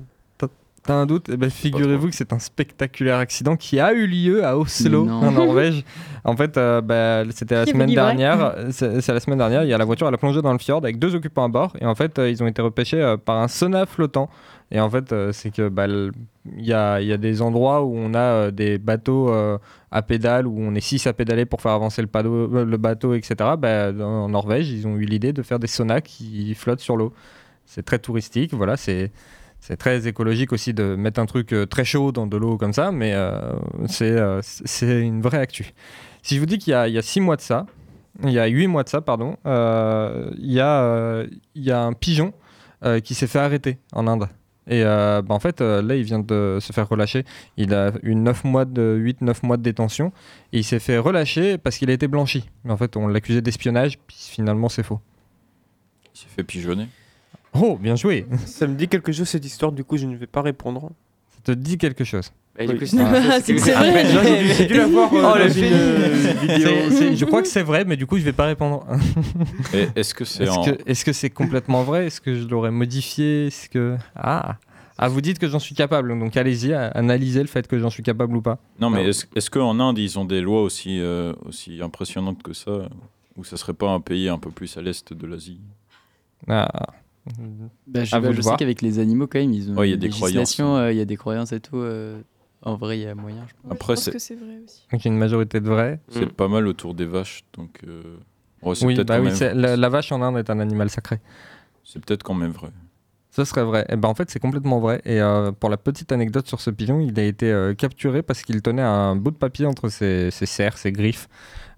T'as 0.85 0.95
un 0.95 1.07
doute? 1.07 1.29
Eh 1.33 1.37
ben, 1.37 1.49
Figurez-vous 1.49 2.09
que 2.09 2.15
c'est 2.17 2.33
un 2.33 2.41
spectaculaire 2.41 3.19
accident 3.19 3.55
qui 3.57 3.79
a 3.79 3.93
eu 3.93 4.05
lieu 4.05 4.45
à 4.45 4.59
Oslo, 4.59 5.09
en 5.09 5.31
Norvège. 5.31 5.85
En 6.25 6.37
fait, 6.37 6.57
euh, 6.57 6.81
bah, 6.81 7.23
c'était 7.31 7.55
la 7.55 7.67
semaine 7.67 7.95
dernière. 7.95 8.57
C'est 8.73 9.01
c'est 9.01 9.13
la 9.13 9.21
semaine 9.21 9.39
dernière. 9.39 9.63
Il 9.63 9.69
y 9.69 9.73
a 9.73 9.79
la 9.79 9.85
voiture, 9.85 10.09
elle 10.09 10.15
a 10.15 10.19
plongé 10.19 10.43
dans 10.43 10.51
le 10.51 10.59
fjord 10.59 10.79
avec 10.79 10.99
deux 10.99 11.15
occupants 11.15 11.45
à 11.45 11.49
bord. 11.49 11.73
Et 11.81 11.87
en 11.87 11.95
fait, 11.95 12.19
euh, 12.19 12.29
ils 12.29 12.43
ont 12.43 12.49
été 12.49 12.61
repêchés 12.63 13.01
euh, 13.01 13.17
par 13.17 13.37
un 13.37 13.47
sauna 13.47 13.87
flottant. 13.87 14.29
Et 14.75 14.81
en 14.81 14.89
fait, 14.89 15.13
euh, 15.13 15.33
c'est 15.33 15.51
que 15.51 15.69
bah, 15.69 15.87
il 15.87 16.65
y, 16.65 16.73
a, 16.73 17.17
des 17.19 17.43
endroits 17.43 17.83
où 17.83 17.95
on 17.95 18.15
a 18.15 18.19
euh, 18.19 18.51
des 18.51 18.79
bateaux 18.79 19.29
euh, 19.29 19.59
à 19.91 20.01
pédales, 20.01 20.47
où 20.47 20.59
on 20.59 20.75
est 20.75 20.81
six 20.81 21.07
à 21.07 21.13
pédaler 21.13 21.45
pour 21.45 21.61
faire 21.61 21.73
avancer 21.73 22.01
le, 22.01 22.77
bateau, 22.79 23.13
etc. 23.13 23.35
Bah, 23.59 23.93
en 23.93 24.31
Norvège, 24.31 24.71
ils 24.71 24.87
ont 24.87 24.97
eu 24.97 25.05
l'idée 25.05 25.35
de 25.35 25.43
faire 25.43 25.59
des 25.59 25.67
saunas 25.67 26.01
qui 26.01 26.55
flottent 26.55 26.81
sur 26.81 26.97
l'eau. 26.97 27.13
C'est 27.67 27.85
très 27.85 27.99
touristique, 27.99 28.55
voilà, 28.55 28.79
c'est 28.79 29.13
très 29.79 30.09
écologique 30.09 30.53
aussi 30.55 30.73
de 30.73 30.97
mettre 30.97 31.21
un 31.21 31.27
truc 31.27 31.55
très 31.71 31.85
chaud 31.85 32.11
dans 32.11 32.27
de 32.27 32.37
l'eau 32.37 32.57
comme 32.57 32.73
ça, 32.73 32.93
mais 32.93 33.15
c'est 33.87 35.01
une 35.01 35.23
vraie 35.23 35.39
actu. 35.39 35.73
Si 36.23 36.35
je 36.35 36.41
vous 36.41 36.47
dis 36.47 36.59
qu'il 36.59 36.73
y, 36.73 36.75
a- 36.75 37.03
six 37.03 37.21
mois 37.21 37.37
de 37.37 37.41
ça, 37.41 37.67
il 38.25 38.31
y 38.31 38.39
a 38.39 38.47
huit 38.47 38.67
mois 38.67 38.83
de 38.83 38.89
ça, 38.89 39.01
pardon, 39.01 39.37
il 39.45 40.53
y, 40.53 40.61
a, 40.61 41.25
un 41.69 41.93
pigeon 41.93 42.33
qui 43.05 43.15
s'est 43.15 43.29
fait 43.29 43.39
arrêter 43.39 43.79
en 43.93 44.07
Inde. 44.07 44.29
Et 44.69 44.85
euh, 44.85 45.23
bah, 45.23 45.35
en 45.35 45.41
fait, 45.41 45.61
euh, 45.61 45.83
là, 45.83 45.97
il 45.97 46.05
vient 46.05 46.21
de 46.21 46.59
se 46.61 46.73
faire 46.73 46.89
relâcher. 46.89 47.25
Il 47.57 47.75
a 47.75 47.93
eu 48.03 48.15
9 48.15 48.45
mois 48.45 48.65
de 48.65 48.97
8-9 48.99 49.45
mois 49.45 49.57
de 49.57 49.63
détention. 49.63 50.13
Et 50.53 50.59
il 50.59 50.65
s'est 50.65 50.79
fait 50.79 50.99
relâcher 50.99 51.59
parce 51.59 51.79
qu'il 51.79 51.91
a 51.91 51.93
été 51.93 52.09
blanchi. 52.09 52.49
Mais 52.65 52.73
en 52.73 52.77
fait, 52.77 52.97
on 52.97 53.09
l'accusait 53.09 53.43
d'espionnage, 53.43 53.99
puis 54.07 54.17
finalement, 54.19 54.69
c'est 54.69 54.83
faux. 54.83 55.01
il 56.15 56.19
s'est 56.19 56.29
fait 56.29 56.45
pigeonner. 56.45 56.89
Oh, 57.55 57.77
bien 57.77 57.97
joué 57.97 58.27
Ça 58.47 58.67
me 58.67 58.75
dit 58.75 58.89
quelque 58.89 59.13
chose 59.13 59.29
cette 59.29 59.45
histoire, 59.45 59.73
du 59.73 59.85
coup 59.85 59.99
je 59.99 60.07
ne 60.07 60.17
vais 60.17 60.27
pas 60.27 60.43
répondre. 60.43 60.91
te 61.45 61.53
dit 61.53 61.77
quelque 61.77 62.05
chose. 62.05 62.33
Bah, 62.59 62.65
Ah. 62.69 63.41
C'est 63.43 63.55
que 63.55 63.61
c'est 63.61 63.73
Après, 63.73 63.91
vrai. 63.91 64.05
j'ai 64.07 64.43
dû- 64.43 64.55
j'ai 64.55 64.67
dû 64.67 64.75
la 64.75 64.87
voir. 64.95 65.11
Oh, 65.13 65.39
le 65.39 65.47
vidéo. 65.47 67.15
Je 67.17 67.25
crois 67.25 67.41
que 67.43 67.49
c'est 67.49 67.63
vrai, 67.63 67.85
mais 67.85 67.97
du 67.97 68.07
coup, 68.07 68.19
je 68.19 68.25
vais 68.25 68.33
pas 68.35 68.45
répondre. 68.47 68.87
Est-ce 69.97 70.15
que 70.15 70.25
c'est 70.25 70.45
Est-ce 70.45 70.51
en... 70.53 70.65
que 70.65 70.71
est-ce 70.87 71.05
que 71.05 71.13
c'est 71.13 71.31
complètement 71.31 71.83
vrai? 71.83 72.07
Est-ce 72.07 72.21
que 72.21 72.35
je 72.35 72.47
l'aurais 72.47 72.71
modifié? 72.71 73.47
Est-ce 73.47 73.69
que 73.69 73.97
ah 74.15 74.57
ah 74.99 75.09
vous 75.09 75.21
dites 75.23 75.39
que 75.39 75.49
j'en 75.49 75.59
suis 75.59 75.75
capable, 75.75 76.17
donc 76.19 76.37
allez-y, 76.37 76.75
analysez 76.75 77.41
le 77.41 77.47
fait 77.49 77.67
que 77.67 77.79
j'en 77.79 77.91
suis 77.91 78.03
capable 78.03 78.37
ou 78.37 78.43
pas. 78.43 78.59
Non, 78.79 78.91
mais 78.91 79.09
est-ce 79.09 79.25
est-ce 79.35 79.51
qu'en 79.51 79.81
Inde, 79.81 79.99
ils 79.99 80.19
ont 80.19 80.25
des 80.27 80.41
lois 80.43 80.63
aussi, 80.63 81.01
euh, 81.01 81.33
aussi 81.47 81.81
impressionnantes 81.83 82.43
que 82.43 82.53
ça? 82.53 82.89
Ou 83.37 83.45
ça 83.45 83.57
serait 83.57 83.73
pas 83.73 83.89
un 83.89 84.01
pays 84.01 84.29
un 84.29 84.39
peu 84.39 84.51
plus 84.51 84.77
à 84.77 84.83
l'est 84.83 85.11
de 85.13 85.27
l'Asie? 85.27 85.59
Ah. 86.49 86.69
Bah, 87.87 88.05
je 88.05 88.11
sais, 88.11 88.21
je 88.43 88.57
qu'avec 88.57 88.83
les 88.83 88.99
animaux, 88.99 89.27
quand 89.27 89.39
même, 89.39 89.53
ils 89.53 89.71
ont 89.71 89.77
Ouais, 89.77 89.91
y 89.91 89.93
a 89.95 89.97
des 89.97 90.09
croyances. 90.11 90.59
euh, 90.61 90.93
Il 90.93 90.99
y 90.99 91.01
a 91.01 91.05
des 91.05 91.17
croyances 91.17 91.53
et 91.53 91.61
tout. 91.61 91.79
euh, 91.79 92.21
en 92.63 92.77
vrai, 92.77 92.99
il 92.99 93.03
y 93.03 93.07
a 93.07 93.15
moyen, 93.15 93.45
je 93.49 93.53
pense. 93.63 93.73
Après, 93.73 93.95
je 93.95 93.97
pense 93.97 94.05
c'est 94.05 94.13
que 94.13 94.19
c'est 94.19 94.35
vrai 94.37 94.59
aussi. 94.65 94.87
Donc 94.91 95.05
il 95.05 95.09
y 95.09 95.11
a 95.11 95.13
une 95.15 95.19
majorité 95.19 95.61
de 95.61 95.69
vrais. 95.69 96.01
c'est 96.09 96.33
pas 96.33 96.49
mal 96.49 96.67
autour 96.67 96.95
des 96.95 97.07
vaches, 97.07 97.45
donc 97.57 97.81
euh, 97.87 98.03
Oui, 98.63 98.95
bah 99.05 99.21
oui, 99.21 99.31
la, 99.55 99.77
la 99.77 99.89
vache 99.89 100.13
en 100.13 100.23
Inde 100.23 100.39
est 100.39 100.51
un 100.51 100.61
animal 100.61 100.89
sacré. 100.91 101.21
c'est 101.85 102.05
peut-être 102.05 102.23
quand 102.23 102.35
même 102.35 102.53
vrai. 102.53 102.71
Ce 103.35 103.45
serait 103.47 103.65
vrai. 103.65 103.87
Et 103.89 103.97
ben 103.97 104.09
en 104.11 104.15
fait, 104.15 104.31
c'est 104.31 104.39
complètement 104.41 104.79
vrai. 104.79 105.01
Et 105.07 105.19
euh, 105.21 105.53
pour 105.53 105.71
la 105.71 105.79
petite 105.79 106.13
anecdote 106.13 106.47
sur 106.47 106.61
ce 106.61 106.69
pigeon, 106.69 107.01
il 107.01 107.19
a 107.19 107.23
été 107.25 107.51
euh, 107.51 107.73
capturé 107.75 108.23
parce 108.23 108.43
qu'il 108.43 108.61
tenait 108.61 108.83
un 108.83 109.17
bout 109.17 109.31
de 109.31 109.37
papier 109.37 109.65
entre 109.65 109.89
ses, 109.89 110.31
ses 110.31 110.45
serres, 110.45 110.77
ses 110.77 110.93
griffes. 110.93 111.29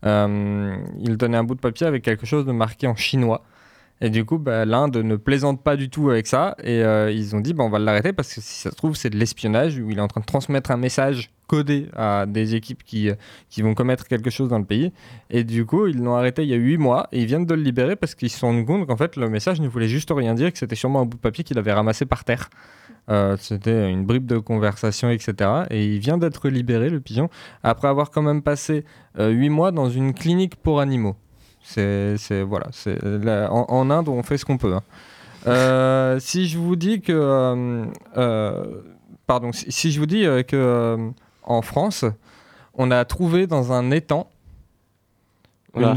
Euh, 0.05 0.77
il 0.99 1.17
tenait 1.17 1.37
un 1.37 1.45
bout 1.45 1.55
de 1.55 1.61
papier 1.61 1.87
avec 1.87 2.03
quelque 2.03 2.27
chose 2.27 2.45
de 2.45 2.51
marqué 2.51 2.89
en 2.89 2.97
chinois. 2.97 3.45
Et 4.01 4.11
du 4.11 4.25
coup, 4.25 4.39
bah, 4.39 4.65
l'Inde 4.65 4.97
ne 4.97 5.17
plaisante 5.17 5.63
pas 5.63 5.77
du 5.77 5.89
tout 5.89 6.11
avec 6.11 6.27
ça. 6.27 6.57
Et 6.63 6.83
euh, 6.83 7.11
ils 7.11 7.35
ont 7.37 7.41
dit, 7.41 7.55
bah, 7.55 7.65
on 7.65 7.71
va 7.71 7.79
l'arrêter 7.79 8.13
parce 8.13 8.35
que 8.35 8.41
si 8.41 8.61
ça 8.61 8.71
se 8.71 8.75
trouve, 8.75 8.97
c'est 8.97 9.11
de 9.11 9.17
l'espionnage 9.17 9.79
où 9.79 9.91
il 9.91 9.99
est 9.99 10.01
en 10.03 10.09
train 10.09 10.21
de 10.21 10.27
transmettre 10.27 10.71
un 10.71 10.77
message 10.77 11.31
codé 11.47 11.89
à 11.95 12.27
des 12.27 12.55
équipes 12.55 12.83
qui, 12.83 13.11
euh, 13.11 13.15
vont 13.59 13.75
commettre 13.75 14.07
quelque 14.09 14.31
chose 14.31 14.49
dans 14.49 14.59
le 14.59 14.65
pays. 14.65 14.93
Et 15.31 15.45
du 15.45 15.65
coup, 15.65 15.87
ils 15.87 15.97
l'ont 15.97 16.17
arrêté 16.17 16.43
il 16.43 16.49
y 16.49 16.55
a 16.55 16.57
8 16.57 16.77
mois 16.79 17.09
et 17.13 17.21
ils 17.21 17.27
viennent 17.27 17.47
de 17.47 17.55
le 17.55 17.63
libérer 17.63 17.97
parce 17.97 18.15
qu'ils 18.15 18.31
se 18.31 18.39
sont 18.39 18.49
rendus 18.49 18.65
compte 18.65 18.87
qu'en 18.87 18.97
fait, 18.97 19.17
le 19.17 19.29
message 19.29 19.61
ne 19.61 19.69
voulait 19.69 19.89
juste 19.89 20.11
rien 20.15 20.35
dire, 20.35 20.53
que 20.53 20.59
c'était 20.59 20.75
sûrement 20.75 21.01
un 21.01 21.07
bout 21.07 21.17
de 21.17 21.23
papier 21.23 21.45
qu'il 21.45 21.59
avait 21.59 21.73
ramassé 21.73 22.05
par 22.05 22.25
terre. 22.25 22.51
Euh, 23.11 23.37
c'était 23.39 23.91
une 23.91 24.05
bribe 24.05 24.27
de 24.27 24.39
conversation, 24.39 25.11
etc. 25.11 25.51
Et 25.71 25.87
il 25.95 25.99
vient 25.99 26.19
d'être 26.19 26.49
libéré, 26.49 26.89
le 26.89 27.01
pigeon, 27.01 27.29
après 27.63 27.89
avoir 27.89 28.11
quand 28.11 28.23
même 28.23 28.43
passé 28.43 28.85
8 29.19 29.49
mois 29.51 29.71
dans 29.71 29.89
une 29.89 30.15
clinique 30.15 30.57
pour 30.57 30.81
animaux. 30.81 31.17
C'est, 31.67 32.17
c'est- 32.19 32.43
voilà, 32.43 32.67
c'est 32.73 32.99
en, 33.49 33.65
en 33.69 33.91
Inde, 33.91 34.09
on 34.11 34.23
fait 34.23 34.37
ce 34.37 34.45
qu'on 34.45 34.59
peut. 34.59 34.75
hein. 34.75 34.83
Euh, 35.47 36.19
si 36.21 36.47
je 36.49 36.59
vous 36.59 36.77
dis 36.77 37.01
que, 37.01 37.13
euh, 37.13 37.85
euh, 38.19 38.83
pardon, 39.27 39.51
si, 39.53 39.73
si 39.73 39.91
je 39.93 39.99
vous 39.99 40.07
dis 40.07 40.25
euh, 40.27 40.43
que 40.43 40.57
euh, 40.57 41.11
en 41.43 41.63
France, 41.63 42.05
on 42.75 42.91
a 42.91 43.05
trouvé 43.05 43.47
dans 43.47 43.73
un 43.73 43.91
étang. 43.91 44.29
Voilà. 45.73 45.97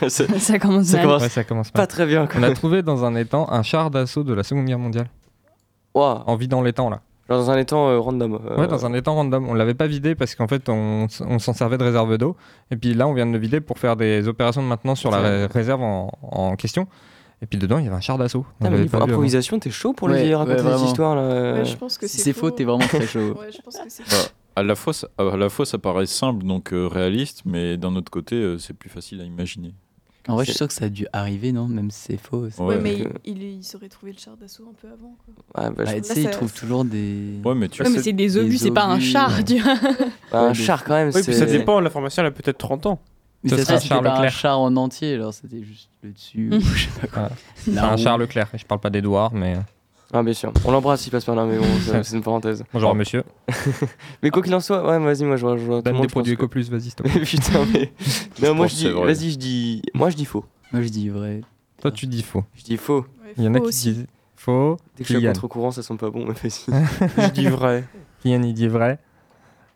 une- 0.00 0.08
ça, 0.08 0.58
commence 0.58 0.86
ça 0.86 1.00
commence 1.02 1.22
Ouais, 1.22 1.28
ça 1.28 1.44
commence 1.44 1.70
pas 1.70 1.80
mal. 1.80 1.86
très 1.88 2.06
bien. 2.06 2.26
quoi. 2.26 2.40
On 2.40 2.42
a 2.44 2.50
trouvé 2.54 2.82
dans 2.82 3.04
un 3.04 3.14
étang 3.14 3.46
un 3.50 3.62
char 3.62 3.90
d'assaut 3.90 4.22
de 4.24 4.32
la 4.34 4.42
Seconde 4.42 4.64
Guerre 4.66 4.78
mondiale. 4.78 5.08
Ouah. 5.94 6.22
En 6.26 6.36
vidant 6.36 6.62
l'étang 6.62 6.88
là. 6.90 7.00
Genre 7.28 7.38
dans 7.38 7.50
un 7.50 7.58
étang 7.58 7.88
euh, 7.88 7.98
random. 8.00 8.38
euh, 8.50 8.56
Ouais, 8.58 8.66
dans 8.66 8.84
un 8.84 8.92
étang 8.94 9.14
random. 9.14 9.48
On 9.48 9.54
l'avait 9.54 9.74
pas 9.74 9.86
vidé 9.86 10.14
parce 10.14 10.34
qu'en 10.34 10.48
fait, 10.48 10.68
on, 10.68 11.06
s'en 11.08 11.52
servait 11.52 11.78
de 11.78 11.84
réserve 11.84 12.18
d'eau. 12.18 12.36
Et 12.70 12.76
puis 12.76 12.94
là, 12.94 13.06
on 13.06 13.14
vient 13.14 13.26
de 13.26 13.32
le 13.32 13.38
vider 13.38 13.60
pour 13.60 13.78
faire 13.78 13.96
des 13.96 14.26
opérations 14.28 14.62
de 14.62 14.66
maintenance 14.68 14.98
sur 15.00 15.10
la 15.10 15.20
ré- 15.20 15.46
réserve 15.46 15.82
en, 15.82 16.10
en 16.22 16.56
question. 16.56 16.86
Et 17.40 17.46
puis 17.46 17.58
dedans, 17.58 17.78
il 17.78 17.84
y 17.84 17.86
avait 17.88 17.96
un 17.96 18.00
char 18.00 18.18
d'assaut. 18.18 18.44
On 18.46 18.52
Putain, 18.52 18.64
mais 18.64 18.70
l'avait 18.70 18.82
niveau 18.84 18.90
pas 18.92 18.98
vu 18.98 19.02
avant. 19.04 19.12
improvisation, 19.12 19.58
t'es 19.58 19.70
chaud 19.70 19.92
pour 19.92 20.08
Ouais, 20.08 20.22
les 20.24 20.34
raconter 20.34 20.56
ouais, 20.58 20.62
des 20.62 20.68
vraiment. 20.68 20.84
histoires 20.86 21.16
là. 21.16 21.22
euh. 21.22 21.58
Ouais, 21.58 21.64
je 21.64 21.76
pense 21.76 21.98
que 21.98 22.06
Si 22.06 22.18
c'est 22.18 22.22
c'est 22.24 22.32
faux, 22.32 22.50
t'es 22.50 22.64
vraiment 22.64 22.86
très 22.86 23.06
chaud. 23.06 23.34
Ouais, 23.40 23.50
je 23.52 23.60
pense 23.62 23.78
que 23.78 23.82
c'est 23.88 24.04
Bah, 24.10 24.16
à, 24.56 24.62
la 24.62 24.74
fois, 24.76 24.92
ça, 24.92 25.08
à 25.18 25.36
la 25.36 25.48
fois, 25.48 25.64
ça 25.66 25.78
paraît 25.78 26.06
simple, 26.06 26.44
donc 26.44 26.72
euh, 26.72 26.86
réaliste, 26.86 27.42
mais 27.44 27.76
d'un 27.76 27.96
autre 27.96 28.10
côté, 28.12 28.36
euh, 28.36 28.58
c'est 28.58 28.74
plus 28.74 28.90
facile 28.90 29.20
à 29.20 29.24
imaginer. 29.24 29.74
En 30.28 30.34
vrai, 30.34 30.44
je 30.44 30.50
suis 30.50 30.56
sûr 30.58 30.68
que 30.68 30.74
ça 30.74 30.84
a 30.84 30.88
dû 30.88 31.06
arriver, 31.12 31.50
non? 31.52 31.66
Même 31.66 31.90
si 31.90 32.00
c'est 32.00 32.16
faux. 32.16 32.42
Ouais, 32.44 32.50
Ouais. 32.64 32.78
mais 32.80 32.94
il, 33.24 33.38
il, 33.38 33.42
il 33.42 33.64
saurait 33.64 33.88
trouver 33.88 34.12
le 34.12 34.18
char 34.18 34.36
d'assaut 34.36 34.64
un 34.70 34.74
peu 34.80 34.86
avant. 34.86 35.16
Quoi. 35.24 35.64
Ouais, 35.64 35.70
bah, 35.74 35.84
Bah, 35.84 35.92
je- 35.96 36.00
tu 36.00 36.14
sais, 36.14 36.22
ça- 36.22 36.28
trouvent 36.30 36.52
toujours 36.52 36.84
des. 36.84 37.40
Ouais, 37.44 37.54
mais 37.54 37.68
tu 37.68 37.82
Ouais, 37.82 37.90
mais 37.90 38.00
c'est 38.02 38.12
des 38.12 38.36
obus, 38.36 38.58
c'est 38.58 38.70
pas 38.70 38.84
un 38.86 39.00
char, 39.00 39.36
ouais. 39.36 39.44
tu 39.44 39.58
vois. 39.58 39.74
bah, 40.30 40.42
un 40.48 40.54
char 40.54 40.84
quand 40.84 40.94
même. 40.94 41.10
Oui, 41.14 41.22
puis 41.22 41.34
ça 41.34 41.46
dépend, 41.46 41.80
la 41.80 41.90
formation 41.90 42.22
elle 42.22 42.28
a 42.28 42.30
peut-être 42.30 42.58
30 42.58 42.86
ans. 42.86 43.00
Mais 43.44 43.50
ça, 43.50 43.56
sera 43.64 43.76
c'était 43.78 43.88
Charles 43.88 44.04
pas 44.04 44.20
un 44.20 44.28
char 44.28 44.60
en 44.60 44.76
entier, 44.76 45.14
alors 45.14 45.34
c'était 45.34 45.64
juste 45.64 45.90
le 46.04 46.12
dessus. 46.12 46.50
Ou 46.52 46.60
je 46.76 46.84
sais 46.84 47.00
pas 47.00 47.06
quoi. 47.08 47.30
La 47.66 47.92
un 47.92 47.96
char 47.96 48.16
Leclerc. 48.16 48.48
Je 48.54 48.64
parle 48.64 48.80
pas 48.80 48.90
d'Edouard, 48.90 49.34
mais. 49.34 49.56
Ah, 50.12 50.22
bien 50.22 50.34
sûr. 50.34 50.52
On 50.66 50.70
l'embrasse, 50.72 51.06
il 51.06 51.10
passe 51.10 51.24
par 51.24 51.34
là, 51.34 51.44
mais 51.46 51.56
bon, 51.58 51.64
c'est 52.02 52.14
une 52.16 52.22
parenthèse. 52.22 52.62
Bonjour, 52.72 52.94
monsieur. 52.94 53.22
Mais 54.22 54.30
quoi 54.30 54.42
qu'il 54.42 54.54
en 54.54 54.60
soit, 54.60 54.86
ouais, 54.86 54.98
vas-y, 54.98 55.24
moi 55.24 55.36
je 55.36 55.46
vois. 55.46 55.56
je 55.56 55.62
vois 55.64 55.76
tout 55.76 55.78
le 55.78 55.82
Donne 55.84 55.94
monde, 55.94 56.02
des 56.02 56.08
produits 56.08 56.36
que- 56.36 56.42
EcoPlus, 56.42 56.64
vas-y, 56.64 56.82
s'il 56.82 56.94
te 56.94 57.02
plaît. 57.04 57.12
Mais 57.16 57.24
putain, 57.24 57.64
mais. 57.72 57.92
Non, 58.42 58.54
moi 58.54 58.66
je 58.66 58.74
dis. 58.74 58.88
Vas-y, 58.90 59.30
je 59.32 59.38
dis. 59.38 59.82
Moi 59.94 60.10
je 60.10 60.16
dis 60.16 60.24
faux. 60.26 60.44
Moi, 60.72 60.82
je 60.82 60.88
dis 60.88 61.08
vrai. 61.10 61.40
Toi, 61.82 61.90
tu 61.90 62.06
dis 62.06 62.22
faux. 62.22 62.44
Je 62.54 62.62
dis 62.62 62.76
faux. 62.78 63.00
Ouais, 63.24 63.34
Il 63.36 63.44
y 63.44 63.48
en 63.48 63.54
a 63.54 63.60
qui 63.60 63.66
aussi. 63.66 63.92
disent 63.92 64.06
faux. 64.36 64.76
Dès 64.96 65.04
que 65.04 65.12
je 65.12 65.18
suis 65.18 65.26
à 65.26 65.32
contre-courant, 65.32 65.70
ça 65.70 65.82
sent 65.82 65.96
pas 65.96 66.08
bon, 66.10 66.24
mais 66.26 66.32
vas-y. 66.34 67.26
Je 67.26 67.30
dis 67.32 67.46
vrai. 67.46 67.84
Kylian, 68.22 68.42
il 68.42 68.54
dit 68.54 68.68
vrai. 68.68 68.98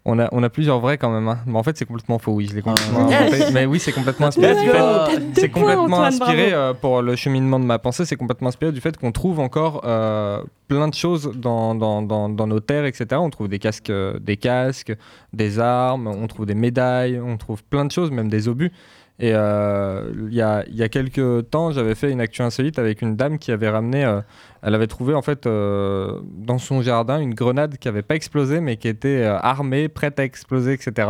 On 0.08 0.20
a, 0.20 0.28
on 0.30 0.40
a 0.44 0.48
plusieurs 0.48 0.78
vrais 0.78 0.98
quand 0.98 1.10
même. 1.10 1.26
hein. 1.26 1.38
Mais 1.46 1.58
en 1.58 1.64
fait, 1.64 1.76
c'est 1.76 1.84
complètement 1.84 2.20
faux, 2.20 2.30
oui. 2.32 2.46
Je 2.48 2.54
l'ai 2.54 2.62
complètement 2.62 3.08
inventé. 3.08 3.50
Mais 3.52 3.66
oui, 3.66 3.80
c'est 3.80 3.90
complètement 3.90 4.28
inspiré 4.28 4.54
du 4.54 4.68
fait. 4.70 5.20
C'est 5.34 5.48
complètement 5.48 6.00
inspiré 6.02 6.52
euh, 6.52 6.74
pour 6.74 7.02
le 7.02 7.16
cheminement 7.16 7.58
de 7.58 7.64
ma 7.64 7.80
pensée. 7.80 8.04
C'est 8.04 8.14
complètement 8.14 8.48
inspiré 8.48 8.70
du 8.70 8.80
fait 8.80 8.96
qu'on 8.96 9.10
trouve 9.10 9.40
encore 9.40 9.82
euh, 9.84 10.40
plein 10.68 10.86
de 10.86 10.94
choses 10.94 11.32
dans, 11.34 11.74
dans, 11.74 12.02
dans, 12.02 12.28
dans 12.28 12.46
nos 12.46 12.60
terres, 12.60 12.84
etc. 12.84 13.06
On 13.14 13.30
trouve 13.30 13.48
des 13.48 13.58
casques, 13.58 13.90
euh, 13.90 14.16
des 14.20 14.36
casques, 14.36 14.94
des 15.32 15.58
armes, 15.58 16.06
on 16.06 16.26
trouve 16.28 16.46
des 16.46 16.54
médailles, 16.54 17.18
on 17.18 17.36
trouve 17.36 17.64
plein 17.64 17.84
de 17.84 17.90
choses, 17.90 18.12
même 18.12 18.28
des 18.28 18.46
obus. 18.46 18.70
Et 19.18 19.32
euh, 19.32 20.12
il 20.28 20.34
y, 20.34 20.42
a, 20.42 20.64
y 20.68 20.82
a 20.82 20.90
quelques 20.90 21.48
temps, 21.48 21.70
j'avais 21.70 21.94
fait 21.94 22.12
une 22.12 22.20
actu 22.20 22.42
insolite 22.42 22.78
avec 22.78 23.00
une 23.00 23.16
dame 23.16 23.38
qui 23.38 23.50
avait 23.50 23.70
ramené, 23.70 24.04
euh, 24.04 24.20
elle 24.60 24.74
avait 24.74 24.86
trouvé 24.86 25.14
en 25.14 25.22
fait 25.22 25.46
euh, 25.46 26.20
dans 26.24 26.58
son 26.58 26.82
jardin 26.82 27.18
une 27.18 27.32
grenade 27.32 27.78
qui 27.78 27.88
n'avait 27.88 28.02
pas 28.02 28.14
explosé 28.14 28.60
mais 28.60 28.76
qui 28.76 28.88
était 28.88 29.24
armée, 29.24 29.88
prête 29.88 30.20
à 30.20 30.24
exploser, 30.24 30.74
etc. 30.74 31.08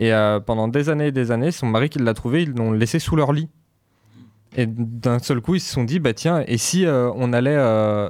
Et 0.00 0.12
pendant 0.46 0.68
des 0.68 0.90
années 0.90 1.08
et 1.08 1.12
des 1.12 1.32
années, 1.32 1.50
son 1.50 1.66
mari 1.66 1.88
qui 1.88 1.98
l'a 1.98 2.14
trouvée, 2.14 2.42
ils 2.42 2.52
l'ont 2.52 2.72
laissé 2.72 2.98
sous 3.00 3.16
leur 3.16 3.32
lit. 3.32 3.48
Et 4.56 4.66
d'un 4.66 5.18
seul 5.18 5.40
coup, 5.40 5.56
ils 5.56 5.60
se 5.60 5.72
sont 5.72 5.82
dit, 5.82 5.98
bah 5.98 6.14
tiens, 6.14 6.44
et 6.46 6.56
si 6.56 6.86
on 6.86 7.32
allait 7.32 7.56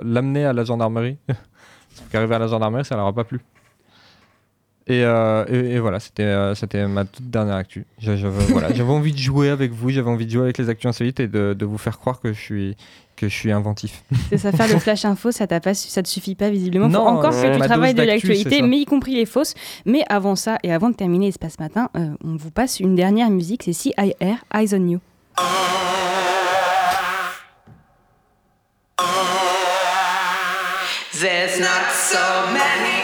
l'amener 0.02 0.44
à 0.44 0.52
la 0.52 0.64
gendarmerie? 0.64 1.16
Sauf 1.94 2.08
qu'arriver 2.10 2.34
à 2.34 2.38
la 2.40 2.46
gendarmerie, 2.46 2.84
ça 2.84 2.94
leur 2.96 3.06
a 3.06 3.12
pas 3.14 3.24
plu. 3.24 3.40
Et, 4.88 5.04
euh, 5.04 5.44
et- 5.48 5.74
et 5.74 5.78
voilà, 5.80 6.00
c'était 6.00 6.22
euh, 6.22 6.54
c'était 6.54 6.86
ma 6.86 7.04
toute 7.04 7.28
dernière 7.30 7.56
actu. 7.56 7.84
Je- 8.00 8.16
je 8.16 8.26
veux- 8.26 8.52
voilà, 8.52 8.72
J'avais 8.72 8.90
envie 8.90 9.12
de 9.12 9.18
jouer 9.18 9.50
avec 9.50 9.70
vous, 9.72 9.90
j'avais 9.90 10.08
envie 10.10 10.24
de 10.24 10.30
jouer 10.30 10.44
avec 10.44 10.56
les 10.58 10.68
actus 10.70 10.86
insolites 10.88 11.20
et 11.20 11.28
de, 11.28 11.52
de 11.52 11.66
vous 11.66 11.76
faire 11.76 11.98
croire 11.98 12.20
que 12.20 12.32
je 12.32 12.40
suis, 12.40 12.76
que 13.14 13.28
je 13.28 13.34
suis 13.34 13.52
inventif. 13.52 14.02
C'est 14.30 14.38
ça, 14.38 14.50
faire 14.50 14.66
le 14.68 14.78
flash 14.78 15.04
info, 15.04 15.30
ça, 15.30 15.46
t'a 15.46 15.60
pas, 15.60 15.74
ça 15.74 16.02
te 16.02 16.08
suffit 16.08 16.34
pas 16.34 16.48
visiblement. 16.48 16.86
Faut 16.86 16.92
Non, 16.92 17.06
encore 17.06 17.34
euh, 17.34 17.42
que 17.48 17.52
tu 17.52 17.58
ma 17.58 17.66
travailles 17.66 17.92
dose 17.92 18.06
de 18.06 18.10
l'actualité, 18.10 18.62
mais 18.62 18.78
y 18.78 18.84
compris 18.86 19.14
les 19.14 19.26
fausses. 19.26 19.52
Mais 19.84 20.04
avant 20.08 20.36
ça, 20.36 20.56
et 20.62 20.72
avant 20.72 20.88
de 20.88 20.94
terminer 20.94 21.28
Espace 21.28 21.58
Matin, 21.58 21.90
euh, 21.94 22.08
on 22.24 22.36
vous 22.36 22.50
passe 22.50 22.80
une 22.80 22.94
dernière 22.94 23.28
musique, 23.28 23.64
c'est 23.64 23.74
CIR, 23.74 23.94
Eyes 24.54 24.74
on 24.74 24.88
You. 24.88 25.00
There's 31.12 31.58
not 31.58 31.90
so 31.92 32.20
many 32.52 32.97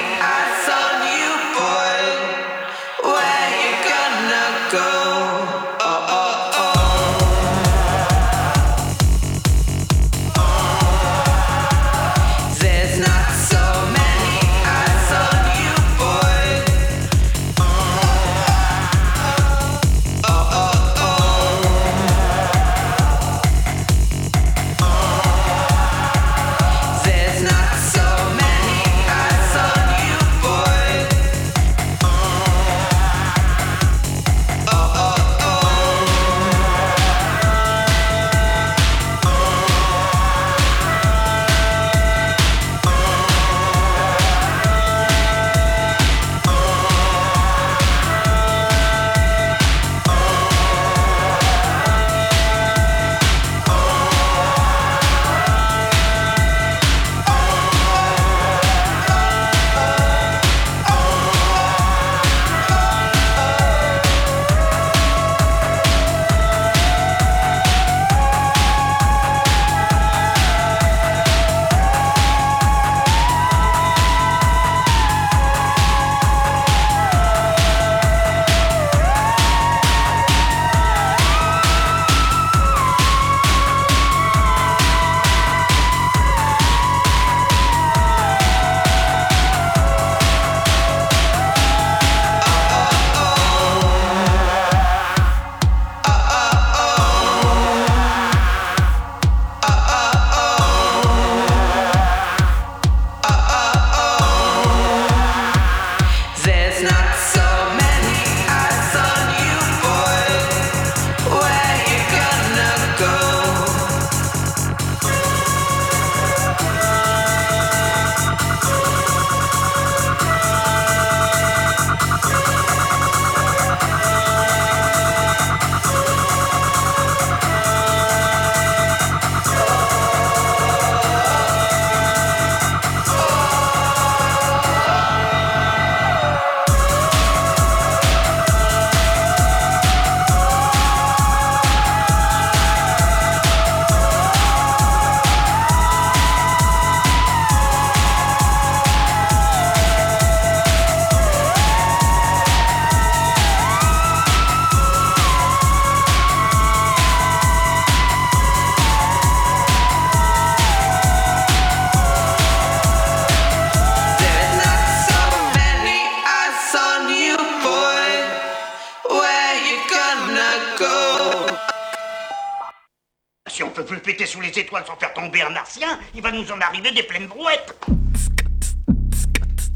étoiles 174.75 174.85
sans 174.87 174.97
faire 174.97 175.13
tomber 175.13 175.43
un 175.43 175.51
martien, 175.51 175.99
il 176.15 176.23
va 176.23 176.33
nous 176.33 176.51
en 176.51 176.61
arriver 176.61 176.91
des 176.93 177.03
pleines 177.03 177.27
brouettes. 177.27 177.75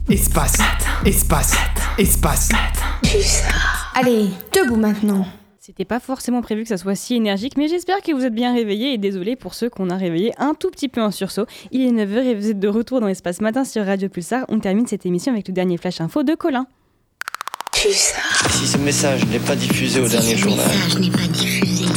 Espace, 0.09 0.59
espace, 1.05 1.55
espace. 1.99 2.49
Allez, 3.95 4.29
debout 4.53 4.77
maintenant. 4.77 5.27
C'était 5.61 5.85
pas 5.85 6.01
forcément 6.01 6.41
prévu 6.41 6.63
que 6.63 6.69
ça 6.69 6.79
soit 6.79 6.95
si 6.95 7.15
énergique, 7.15 7.59
mais 7.59 7.69
j'espère 7.69 8.01
que 8.01 8.13
vous 8.13 8.25
êtes 8.25 8.35
bien 8.35 8.55
réveillés 8.55 8.95
et 8.95 8.99
désolé 8.99 9.37
pour 9.37 9.53
ceux 9.53 9.69
qu'on 9.69 9.91
a 9.91 9.97
réveillés 9.97 10.33
un 10.39 10.55
tout 10.55 10.71
petit 10.71 10.89
peu 10.89 11.03
en 11.03 11.11
sursaut. 11.11 11.45
Il 11.71 11.83
est 11.83 11.93
9h 11.93 12.25
et 12.25 12.35
vous 12.35 12.51
êtes 12.51 12.59
de 12.59 12.69
retour 12.69 13.01
dans 13.01 13.07
l'espace 13.07 13.43
matin 13.43 13.65
sur 13.65 13.85
Radio 13.85 14.09
Pulsar. 14.09 14.47
On 14.49 14.61
termine 14.61 14.87
cette 14.87 15.05
émission 15.05 15.33
avec 15.33 15.47
le 15.47 15.53
dernier 15.53 15.77
flash 15.77 16.01
info 16.01 16.23
de 16.23 16.35
Colin. 16.35 16.67
Si 17.75 18.67
ce 18.67 18.79
message 18.79 19.27
n'est 19.27 19.39
pas 19.39 19.55
diffusé 19.55 20.01
au 20.01 20.09
dernier 20.09 20.37
journal. 20.37 20.67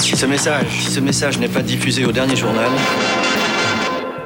Si 0.01 0.17
ce 0.17 0.25
message, 0.25 0.65
ce 0.89 0.99
message 0.99 1.37
n'est 1.37 1.47
pas 1.47 1.61
diffusé 1.61 2.05
au 2.05 2.11
dernier 2.11 2.35
journal. 2.35 2.71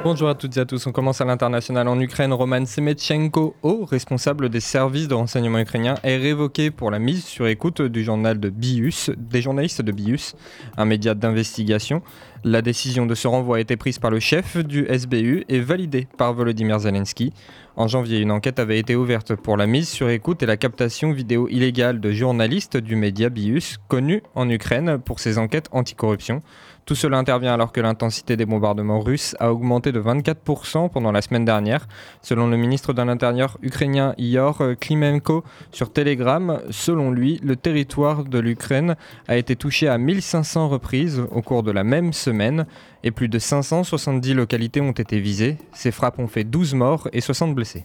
Bonjour 0.08 0.28
à 0.28 0.36
toutes 0.36 0.56
et 0.56 0.60
à 0.60 0.64
tous. 0.64 0.86
On 0.86 0.92
commence 0.92 1.20
à 1.20 1.24
l'international 1.24 1.88
en 1.88 1.98
Ukraine. 1.98 2.32
Roman 2.32 2.64
Semetchenko, 2.64 3.56
haut 3.64 3.84
responsable 3.84 4.50
des 4.50 4.60
services 4.60 5.08
de 5.08 5.14
renseignement 5.14 5.58
ukrainiens, 5.58 5.96
est 6.04 6.16
révoqué 6.16 6.70
pour 6.70 6.92
la 6.92 7.00
mise 7.00 7.24
sur 7.24 7.48
écoute 7.48 7.82
du 7.82 8.04
journal 8.04 8.38
de 8.38 8.48
Bius, 8.48 9.10
des 9.16 9.42
journalistes 9.42 9.82
de 9.82 9.90
Bius, 9.90 10.36
un 10.76 10.84
média 10.84 11.14
d'investigation. 11.14 12.02
La 12.44 12.62
décision 12.62 13.06
de 13.06 13.16
ce 13.16 13.26
renvoi 13.26 13.56
a 13.56 13.60
été 13.60 13.76
prise 13.76 13.98
par 13.98 14.12
le 14.12 14.20
chef 14.20 14.56
du 14.58 14.86
SBU 14.88 15.44
et 15.48 15.58
validée 15.58 16.06
par 16.16 16.32
Volodymyr 16.34 16.78
Zelensky. 16.78 17.32
En 17.74 17.88
janvier, 17.88 18.20
une 18.20 18.30
enquête 18.30 18.60
avait 18.60 18.78
été 18.78 18.94
ouverte 18.94 19.34
pour 19.34 19.56
la 19.56 19.66
mise 19.66 19.88
sur 19.88 20.08
écoute 20.08 20.40
et 20.44 20.46
la 20.46 20.56
captation 20.56 21.10
vidéo 21.10 21.48
illégale 21.48 21.98
de 21.98 22.12
journalistes 22.12 22.76
du 22.76 22.94
média 22.94 23.28
Bius, 23.28 23.78
connu 23.88 24.22
en 24.36 24.48
Ukraine 24.48 24.98
pour 24.98 25.18
ses 25.18 25.38
enquêtes 25.38 25.68
anticorruption. 25.72 26.42
Tout 26.86 26.94
cela 26.94 27.18
intervient 27.18 27.52
alors 27.52 27.72
que 27.72 27.80
l'intensité 27.80 28.36
des 28.36 28.46
bombardements 28.46 29.00
russes 29.00 29.34
a 29.40 29.52
augmenté 29.52 29.90
de 29.90 30.00
24% 30.00 30.88
pendant 30.88 31.10
la 31.10 31.20
semaine 31.20 31.44
dernière. 31.44 31.88
Selon 32.22 32.46
le 32.46 32.56
ministre 32.56 32.92
de 32.92 33.02
l'Intérieur 33.02 33.58
ukrainien 33.60 34.14
Ior 34.18 34.62
Klimenko 34.80 35.42
sur 35.72 35.92
Telegram, 35.92 36.60
selon 36.70 37.10
lui, 37.10 37.40
le 37.42 37.56
territoire 37.56 38.22
de 38.22 38.38
l'Ukraine 38.38 38.94
a 39.26 39.36
été 39.36 39.56
touché 39.56 39.88
à 39.88 39.98
1500 39.98 40.68
reprises 40.68 41.24
au 41.32 41.42
cours 41.42 41.64
de 41.64 41.72
la 41.72 41.82
même 41.82 42.12
semaine 42.12 42.66
et 43.02 43.10
plus 43.10 43.28
de 43.28 43.40
570 43.40 44.34
localités 44.34 44.80
ont 44.80 44.92
été 44.92 45.18
visées. 45.18 45.58
Ces 45.72 45.90
frappes 45.90 46.20
ont 46.20 46.28
fait 46.28 46.44
12 46.44 46.74
morts 46.74 47.08
et 47.12 47.20
60 47.20 47.52
blessés. 47.52 47.84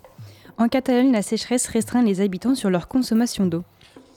En 0.60 0.68
Catalogne, 0.68 1.12
la 1.12 1.24
sécheresse 1.24 1.66
restreint 1.66 2.04
les 2.04 2.22
habitants 2.22 2.54
sur 2.54 2.70
leur 2.70 2.88
consommation 2.88 3.48
d'eau. 3.48 3.64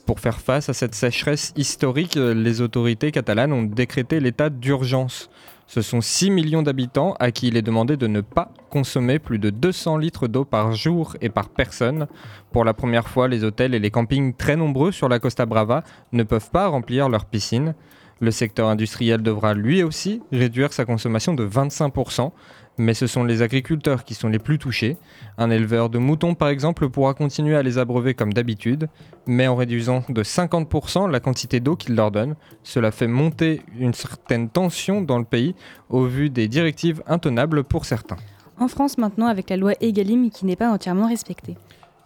Pour 0.05 0.19
faire 0.19 0.39
face 0.39 0.69
à 0.69 0.73
cette 0.73 0.93
sécheresse 0.93 1.51
historique, 1.55 2.15
les 2.15 2.61
autorités 2.61 3.11
catalanes 3.11 3.51
ont 3.51 3.63
décrété 3.63 4.19
l'état 4.19 4.51
d'urgence. 4.51 5.31
Ce 5.65 5.81
sont 5.81 5.99
6 5.99 6.29
millions 6.29 6.61
d'habitants 6.61 7.15
à 7.19 7.31
qui 7.31 7.47
il 7.47 7.57
est 7.57 7.63
demandé 7.63 7.97
de 7.97 8.05
ne 8.05 8.21
pas 8.21 8.51
consommer 8.69 9.17
plus 9.17 9.39
de 9.39 9.49
200 9.49 9.97
litres 9.97 10.27
d'eau 10.27 10.45
par 10.45 10.73
jour 10.73 11.17
et 11.21 11.29
par 11.29 11.49
personne. 11.49 12.05
Pour 12.51 12.65
la 12.65 12.75
première 12.75 13.07
fois, 13.07 13.27
les 13.27 13.43
hôtels 13.43 13.73
et 13.73 13.79
les 13.79 13.89
campings 13.89 14.35
très 14.35 14.55
nombreux 14.55 14.91
sur 14.91 15.09
la 15.09 15.17
Costa 15.17 15.47
Brava 15.47 15.83
ne 16.11 16.21
peuvent 16.21 16.51
pas 16.51 16.67
remplir 16.67 17.09
leurs 17.09 17.25
piscines. 17.25 17.73
Le 18.19 18.29
secteur 18.29 18.69
industriel 18.69 19.23
devra 19.23 19.55
lui 19.55 19.81
aussi 19.81 20.21
réduire 20.31 20.71
sa 20.71 20.85
consommation 20.85 21.33
de 21.33 21.47
25%, 21.47 22.31
mais 22.77 22.93
ce 22.93 23.07
sont 23.07 23.23
les 23.23 23.41
agriculteurs 23.41 24.03
qui 24.03 24.13
sont 24.13 24.29
les 24.29 24.39
plus 24.39 24.59
touchés. 24.59 24.97
Un 25.37 25.49
éleveur 25.49 25.89
de 25.89 25.97
moutons, 25.97 26.35
par 26.35 26.49
exemple, 26.49 26.89
pourra 26.89 27.13
continuer 27.13 27.55
à 27.55 27.63
les 27.63 27.77
abreuver 27.77 28.13
comme 28.13 28.33
d'habitude, 28.33 28.87
mais 29.27 29.47
en 29.47 29.55
réduisant 29.55 30.03
de 30.09 30.23
50% 30.23 31.09
la 31.09 31.19
quantité 31.19 31.59
d'eau 31.59 31.75
qu'il 31.75 31.95
leur 31.95 32.11
donne. 32.11 32.35
Cela 32.63 32.91
fait 32.91 33.07
monter 33.07 33.61
une 33.79 33.93
certaine 33.93 34.49
tension 34.49 35.01
dans 35.01 35.19
le 35.19 35.25
pays 35.25 35.55
au 35.89 36.05
vu 36.05 36.29
des 36.29 36.47
directives 36.47 37.03
intenables 37.07 37.63
pour 37.63 37.85
certains. 37.85 38.17
En 38.57 38.67
France 38.67 38.97
maintenant, 38.97 39.27
avec 39.27 39.49
la 39.49 39.57
loi 39.57 39.73
Egalim 39.81 40.29
qui 40.29 40.45
n'est 40.45 40.55
pas 40.55 40.71
entièrement 40.71 41.07
respectée. 41.07 41.57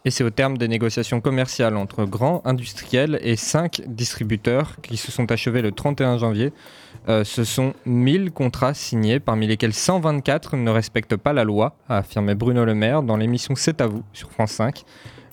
Et 0.06 0.12
c'est 0.12 0.24
au 0.24 0.30
terme 0.30 0.58
des 0.58 0.68
négociations 0.68 1.20
commerciales 1.20 1.76
entre 1.76 2.06
grands 2.06 2.42
industriels 2.46 3.20
et 3.22 3.36
cinq 3.36 3.82
distributeurs 3.86 4.78
qui 4.82 4.96
se 4.96 5.12
sont 5.12 5.30
achevées 5.32 5.62
le 5.62 5.74
31 5.74 6.18
janvier. 6.18 6.54
Euh, 7.10 7.24
ce 7.24 7.43
sont 7.43 7.74
1000 7.88 8.32
contrats 8.32 8.76
signés, 8.76 9.20
parmi 9.20 9.47
lesquels 9.47 9.74
124 9.74 10.57
ne 10.57 10.70
respectent 10.70 11.16
pas 11.16 11.34
la 11.34 11.43
loi, 11.43 11.76
a 11.88 11.97
affirmé 11.97 12.36
Bruno 12.36 12.66
Le 12.66 12.76
Maire 12.76 13.01
dans 13.01 13.18
l'émission 13.18 13.55
C'est 13.55 13.82
à 13.82 13.88
vous 13.88 14.03
sur 14.14 14.32
France 14.32 14.51
5. 14.51 14.84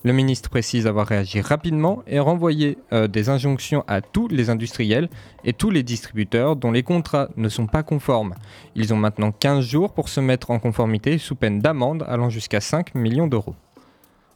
Le 0.03 0.13
ministre 0.15 0.49
précise 0.49 0.87
avoir 0.87 1.07
réagi 1.07 1.43
rapidement 1.43 2.03
et 2.07 2.19
renvoyé 2.19 2.79
euh, 2.93 3.09
des 3.09 3.29
injonctions 3.29 3.85
à 3.89 4.01
tous 4.01 4.29
les 4.29 4.49
industriels 4.49 5.11
et 5.45 5.53
tous 5.53 5.69
les 5.69 5.83
distributeurs 5.83 6.57
dont 6.57 6.71
les 6.71 6.83
contrats 6.83 7.29
ne 7.37 7.49
sont 7.51 7.67
pas 7.67 7.83
conformes. 7.83 8.35
Ils 8.75 8.95
ont 8.95 8.99
maintenant 8.99 9.33
15 9.33 9.63
jours 9.63 9.93
pour 9.93 10.09
se 10.09 10.21
mettre 10.21 10.53
en 10.53 10.59
conformité 10.59 11.19
sous 11.19 11.35
peine 11.35 11.59
d'amende 11.59 12.07
allant 12.09 12.31
jusqu'à 12.31 12.61
5 12.61 12.95
millions 12.95 13.27
d'euros. 13.27 13.55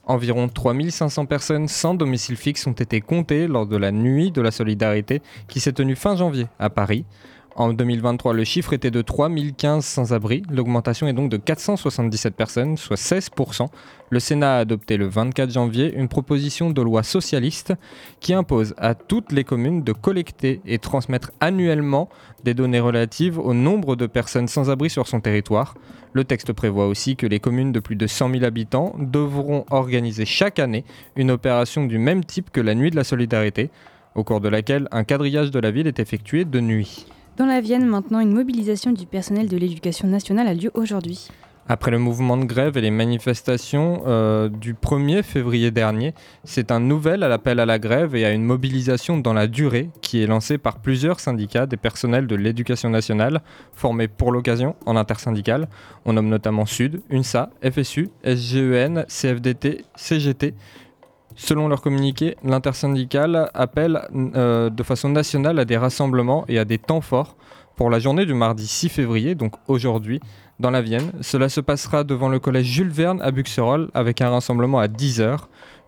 Environ 0.05 0.49
3500 0.49 1.27
personnes 1.27 1.69
sans 1.69 1.95
domicile 1.95 2.37
fixe 2.37 2.67
ont 2.67 2.73
été 2.73 3.01
comptées 3.01 3.47
lors 3.47 3.67
de 3.67 3.77
la 3.77 3.93
nuit 3.93 4.33
de 4.33 4.41
la 4.41 4.51
solidarité 4.51 5.23
qui 5.47 5.61
s'est 5.61 5.73
tenue 5.73 5.95
fin 5.95 6.17
janvier 6.17 6.49
à 6.59 6.69
Paris. 6.69 7.05
En 7.57 7.73
2023, 7.73 8.33
le 8.33 8.45
chiffre 8.45 8.73
était 8.73 8.93
de 8.93 9.03
3015 9.03 9.85
sans-abri. 9.85 10.43
L'augmentation 10.51 11.09
est 11.09 11.13
donc 11.13 11.31
de 11.31 11.37
477 11.37 12.35
personnes, 12.35 12.77
soit 12.77 12.97
16%. 12.97 13.67
Le 14.09 14.21
Sénat 14.21 14.57
a 14.57 14.59
adopté 14.61 14.97
le 14.97 15.09
24 15.09 15.51
janvier 15.51 15.93
une 15.95 16.09
proposition 16.09 16.71
de 16.71 16.81
loi 16.81 17.03
socialiste 17.03 17.75
qui 18.21 18.35
impose 18.35 18.75
à 18.79 18.95
toutes 18.95 19.33
les 19.33 19.45
communes 19.45 19.83
de 19.83 19.93
collecter 19.93 20.61
et 20.65 20.79
transmettre 20.79 21.33
annuellement 21.41 22.09
des 22.45 22.55
données 22.55 22.81
relatives 22.81 23.39
au 23.39 23.53
nombre 23.53 23.97
de 23.97 24.07
personnes 24.07 24.49
sans-abri 24.49 24.89
sur 24.89 25.09
son 25.09 25.21
territoire. 25.21 25.75
Le 26.13 26.25
texte 26.25 26.53
prévoit 26.53 26.87
aussi 26.87 27.17
que 27.17 27.27
les 27.27 27.41
communes 27.41 27.73
de 27.73 27.81
plus 27.81 27.97
de 27.97 28.07
100 28.07 28.31
000 28.31 28.45
habitants 28.45 28.95
devront 28.99 29.65
organiser 29.71 30.25
chaque 30.25 30.61
année 30.61 30.85
une 31.17 31.31
opération 31.33 31.85
du 31.85 31.99
même 31.99 32.25
type 32.25 32.51
que 32.51 32.61
la 32.61 32.75
Nuit 32.75 32.91
de 32.91 32.97
la 32.97 33.05
Solidarité, 33.05 33.71
au 34.15 34.25
cours 34.25 34.41
de 34.41 34.49
laquelle 34.49 34.89
un 34.93 35.05
quadrillage 35.05 35.51
de 35.51 35.59
la 35.61 35.71
ville 35.71 35.87
est 35.87 35.99
effectué 35.99 36.45
de 36.45 36.61
nuit. 36.61 37.07
Dans 37.41 37.47
la 37.47 37.63
Vienne, 37.63 37.87
maintenant, 37.87 38.21
une 38.21 38.35
mobilisation 38.35 38.93
du 38.93 39.07
personnel 39.07 39.49
de 39.49 39.57
l'éducation 39.57 40.07
nationale 40.07 40.47
a 40.47 40.53
lieu 40.53 40.71
aujourd'hui. 40.75 41.29
Après 41.71 41.91
le 41.91 41.99
mouvement 41.99 42.37
de 42.37 42.45
grève 42.45 42.77
et 42.77 42.83
les 42.83 42.91
manifestations 42.91 44.03
euh, 44.07 44.51
du 44.51 44.75
1er 44.75 45.23
février 45.23 45.71
dernier, 45.71 46.13
c'est 46.45 46.71
un 46.71 46.81
nouvel 46.81 47.23
appel 47.23 47.59
à 47.59 47.65
la 47.65 47.79
grève 47.79 48.15
et 48.15 48.27
à 48.27 48.33
une 48.33 48.45
mobilisation 48.45 49.17
dans 49.17 49.33
la 49.33 49.47
durée 49.47 49.89
qui 50.03 50.23
est 50.23 50.27
lancé 50.27 50.59
par 50.59 50.81
plusieurs 50.81 51.19
syndicats 51.19 51.65
des 51.65 51.79
personnels 51.79 52.27
de 52.27 52.37
l'éducation 52.37 52.91
nationale 52.91 53.41
formés 53.73 54.09
pour 54.09 54.33
l'occasion 54.33 54.77
en 54.85 54.95
intersyndical. 54.97 55.67
On 56.05 56.13
nomme 56.13 56.29
notamment 56.29 56.67
Sud, 56.67 57.01
UNSA, 57.09 57.49
FSU, 57.65 58.11
SGEN, 58.23 59.07
CFDT, 59.09 59.87
CGT. 59.97 60.53
Selon 61.43 61.69
leur 61.69 61.81
communiqué, 61.81 62.37
l'intersyndical 62.45 63.51
appelle 63.55 64.03
euh, 64.15 64.69
de 64.69 64.83
façon 64.83 65.09
nationale 65.09 65.59
à 65.59 65.65
des 65.65 65.79
rassemblements 65.79 66.45
et 66.49 66.59
à 66.59 66.67
des 66.67 66.77
temps 66.77 67.01
forts 67.01 67.35
pour 67.77 67.89
la 67.89 67.99
journée 67.99 68.27
du 68.27 68.35
mardi 68.35 68.67
6 68.67 68.91
février, 68.91 69.35
donc 69.35 69.55
aujourd'hui, 69.67 70.21
dans 70.59 70.71
la 70.71 70.83
Vienne. 70.83 71.13
Cela 71.23 71.49
se 71.49 71.63
passera 71.63 72.05
devant 72.05 72.29
le 72.29 72.41
collège 72.41 72.67
Jules 72.67 72.91
Verne 72.91 73.23
à 73.23 73.31
Buxerolles 73.31 73.89
avec 73.95 74.21
un 74.21 74.29
rassemblement 74.29 74.81
à 74.81 74.87
10h. 74.87 75.39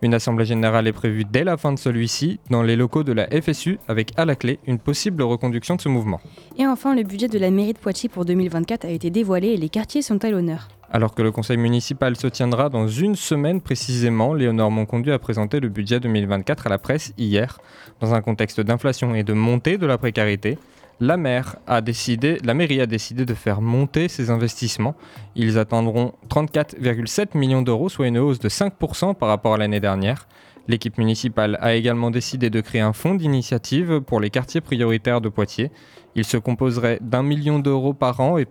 Une 0.01 0.15
assemblée 0.15 0.45
générale 0.45 0.87
est 0.87 0.91
prévue 0.91 1.23
dès 1.23 1.43
la 1.43 1.55
fin 1.55 1.71
de 1.71 1.77
celui-ci 1.77 2.39
dans 2.49 2.63
les 2.63 2.75
locaux 2.75 3.03
de 3.03 3.13
la 3.13 3.27
FSU 3.27 3.77
avec 3.87 4.11
à 4.17 4.25
la 4.25 4.35
clé 4.35 4.59
une 4.65 4.79
possible 4.79 5.21
reconduction 5.21 5.75
de 5.75 5.81
ce 5.81 5.87
mouvement. 5.87 6.19
Et 6.57 6.65
enfin, 6.65 6.95
le 6.95 7.03
budget 7.03 7.27
de 7.27 7.37
la 7.37 7.51
mairie 7.51 7.73
de 7.73 7.77
Poitiers 7.77 8.09
pour 8.09 8.25
2024 8.25 8.85
a 8.85 8.89
été 8.89 9.11
dévoilé 9.11 9.49
et 9.49 9.57
les 9.57 9.69
quartiers 9.69 10.01
sont 10.01 10.25
à 10.25 10.31
l'honneur. 10.31 10.67
Alors 10.95 11.15
que 11.15 11.23
le 11.23 11.31
conseil 11.31 11.57
municipal 11.57 12.15
se 12.15 12.27
tiendra 12.27 12.69
dans 12.69 12.87
une 12.87 13.15
semaine 13.15 13.61
précisément, 13.61 14.35
Léonore 14.35 14.69
Monconduit 14.69 15.11
a 15.11 15.17
présenté 15.17 15.59
le 15.59 15.67
budget 15.67 15.99
2024 15.99 16.67
à 16.67 16.69
la 16.69 16.77
presse 16.77 17.13
hier. 17.17 17.57
Dans 17.99 18.13
un 18.13 18.21
contexte 18.21 18.61
d'inflation 18.61 19.15
et 19.15 19.23
de 19.23 19.33
montée 19.33 19.79
de 19.79 19.87
la 19.87 19.97
précarité, 19.97 20.59
la, 20.99 21.17
la 21.17 22.53
mairie 22.53 22.79
a 22.79 22.85
décidé 22.85 23.25
de 23.25 23.33
faire 23.33 23.59
monter 23.59 24.07
ses 24.07 24.29
investissements. 24.29 24.93
Ils 25.35 25.57
attendront 25.57 26.13
34,7 26.29 27.35
millions 27.35 27.63
d'euros, 27.63 27.89
soit 27.89 28.05
une 28.05 28.19
hausse 28.19 28.37
de 28.37 28.47
5% 28.47 29.15
par 29.15 29.29
rapport 29.29 29.55
à 29.55 29.57
l'année 29.57 29.79
dernière. 29.79 30.27
L'équipe 30.69 30.97
municipale 30.97 31.57
a 31.59 31.73
également 31.73 32.09
décidé 32.09 32.49
de 32.49 32.61
créer 32.61 32.79
un 32.79 32.93
fonds 32.93 33.15
d'initiative 33.15 33.99
pour 33.99 34.21
les 34.21 34.29
quartiers 34.29 34.61
prioritaires 34.61 35.19
de 35.19 35.27
Poitiers. 35.27 35.71
Il 36.15 36.23
se 36.23 36.37
composerait 36.37 36.99
d'un 37.01 37.23
million 37.23 37.59
d'euros 37.59 37.93
par 37.93 38.21
an 38.21 38.37
et, 38.37 38.45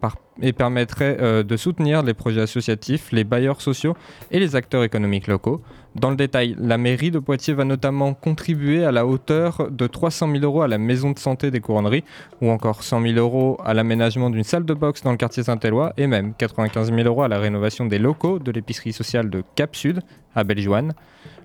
permettrait 0.53 1.17
euh, 1.21 1.43
de 1.43 1.57
soutenir 1.57 2.03
les 2.03 2.13
projets 2.13 2.43
associatifs, 2.43 3.13
les 3.13 3.25
bailleurs 3.25 3.63
sociaux 3.63 3.95
et 4.31 4.41
les 4.41 4.57
acteurs 4.57 4.85
économiques 4.85 5.27
locaux. 5.27 5.63
Dans 5.95 6.11
le 6.11 6.17
détail, 6.17 6.55
la 6.59 6.77
mairie 6.77 7.11
de 7.11 7.19
Poitiers 7.19 7.55
va 7.55 7.65
notamment 7.65 8.13
contribuer 8.13 8.85
à 8.85 8.93
la 8.93 9.07
hauteur 9.07 9.71
de 9.71 9.87
300 9.87 10.33
000 10.33 10.45
euros 10.45 10.63
à 10.63 10.69
la 10.69 10.79
maison 10.79 11.13
de 11.13 11.19
santé 11.19 11.51
des 11.51 11.61
couronneries 11.61 12.05
ou 12.43 12.51
encore 12.51 12.83
100 12.83 13.03
000 13.03 13.15
euros 13.15 13.59
à 13.65 13.73
l'aménagement 13.73 14.29
d'une 14.29 14.45
salle 14.45 14.65
de 14.65 14.75
boxe 14.75 15.03
dans 15.03 15.13
le 15.13 15.17
quartier 15.17 15.45
Saint-Éloi 15.45 15.93
et 15.97 16.07
même 16.07 16.35
95 16.35 16.93
000 16.93 17.03
euros 17.09 17.23
à 17.23 17.29
la 17.29 17.39
rénovation 17.39 17.87
des 17.87 17.99
locaux 17.99 18.39
de 18.39 18.51
l'épicerie 18.51 18.93
sociale 18.93 19.31
de 19.31 19.43
Cap 19.55 19.77
Sud 19.77 20.01
à 20.35 20.45
Bellejoine. 20.45 20.95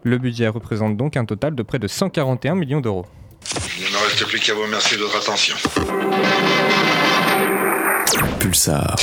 Le 0.08 0.18
budget 0.18 0.48
représente 0.48 0.96
donc 0.96 1.18
un 1.18 1.26
total 1.26 1.54
de 1.54 1.64
près 1.64 1.80
de 1.80 1.88
141 1.90 2.56
millions 2.56 2.80
d'euros. 2.80 3.06
Il 3.78 3.84
ne 3.84 3.90
me 3.90 4.06
reste 4.06 4.26
plus 4.26 4.40
qu'à 4.40 4.54
vous 4.54 4.62
remercier 4.62 4.96
de 4.96 5.02
votre 5.04 5.18
attention. 5.18 5.54
Pulsar. 8.40 8.96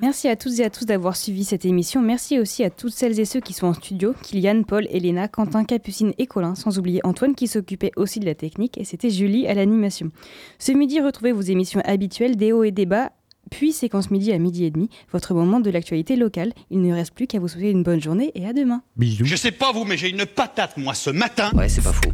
Merci 0.00 0.28
à 0.28 0.36
toutes 0.36 0.60
et 0.60 0.64
à 0.64 0.70
tous 0.70 0.84
d'avoir 0.84 1.16
suivi 1.16 1.42
cette 1.42 1.64
émission. 1.64 2.00
Merci 2.00 2.38
aussi 2.38 2.62
à 2.62 2.70
toutes 2.70 2.92
celles 2.92 3.18
et 3.18 3.24
ceux 3.24 3.40
qui 3.40 3.54
sont 3.54 3.66
en 3.66 3.74
studio, 3.74 4.14
Kylian, 4.22 4.62
Paul, 4.62 4.86
Elena, 4.88 5.26
Quentin, 5.26 5.64
Capucine 5.64 6.12
et 6.16 6.28
Colin, 6.28 6.54
sans 6.54 6.78
oublier 6.78 7.00
Antoine 7.02 7.34
qui 7.34 7.48
s'occupait 7.48 7.90
aussi 7.96 8.20
de 8.20 8.26
la 8.26 8.36
technique 8.36 8.78
et 8.78 8.84
c'était 8.84 9.10
Julie 9.10 9.48
à 9.48 9.54
l'animation. 9.54 10.12
Ce 10.60 10.70
midi, 10.70 11.00
retrouvez 11.00 11.32
vos 11.32 11.40
émissions 11.40 11.82
habituelles, 11.84 12.36
des 12.36 12.52
hauts 12.52 12.62
et 12.62 12.70
des 12.70 12.86
bas, 12.86 13.10
puis 13.52 13.72
séquence 13.72 14.10
midi 14.10 14.32
à 14.32 14.38
midi 14.38 14.64
et 14.64 14.70
demi, 14.70 14.88
votre 15.12 15.34
moment 15.34 15.60
de 15.60 15.70
l'actualité 15.70 16.16
locale. 16.16 16.52
Il 16.70 16.80
ne 16.80 16.92
reste 16.92 17.14
plus 17.14 17.26
qu'à 17.26 17.38
vous 17.38 17.48
souhaiter 17.48 17.70
une 17.70 17.82
bonne 17.82 18.00
journée 18.00 18.32
et 18.34 18.46
à 18.46 18.52
demain. 18.52 18.82
Bisous. 18.96 19.26
Je 19.26 19.36
sais 19.36 19.52
pas 19.52 19.72
vous, 19.72 19.84
mais 19.84 19.96
j'ai 19.96 20.08
une 20.08 20.24
patate, 20.26 20.76
moi, 20.78 20.94
ce 20.94 21.10
matin. 21.10 21.50
Ouais, 21.54 21.68
c'est 21.68 21.82
pas 21.82 21.92
faux. 21.92 22.10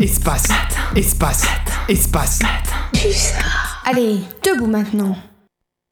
Espace. 0.00 0.48
Espace. 0.96 1.46
Espace. 1.88 2.40
Allez, 3.84 4.18
debout 4.44 4.66
maintenant. 4.66 5.16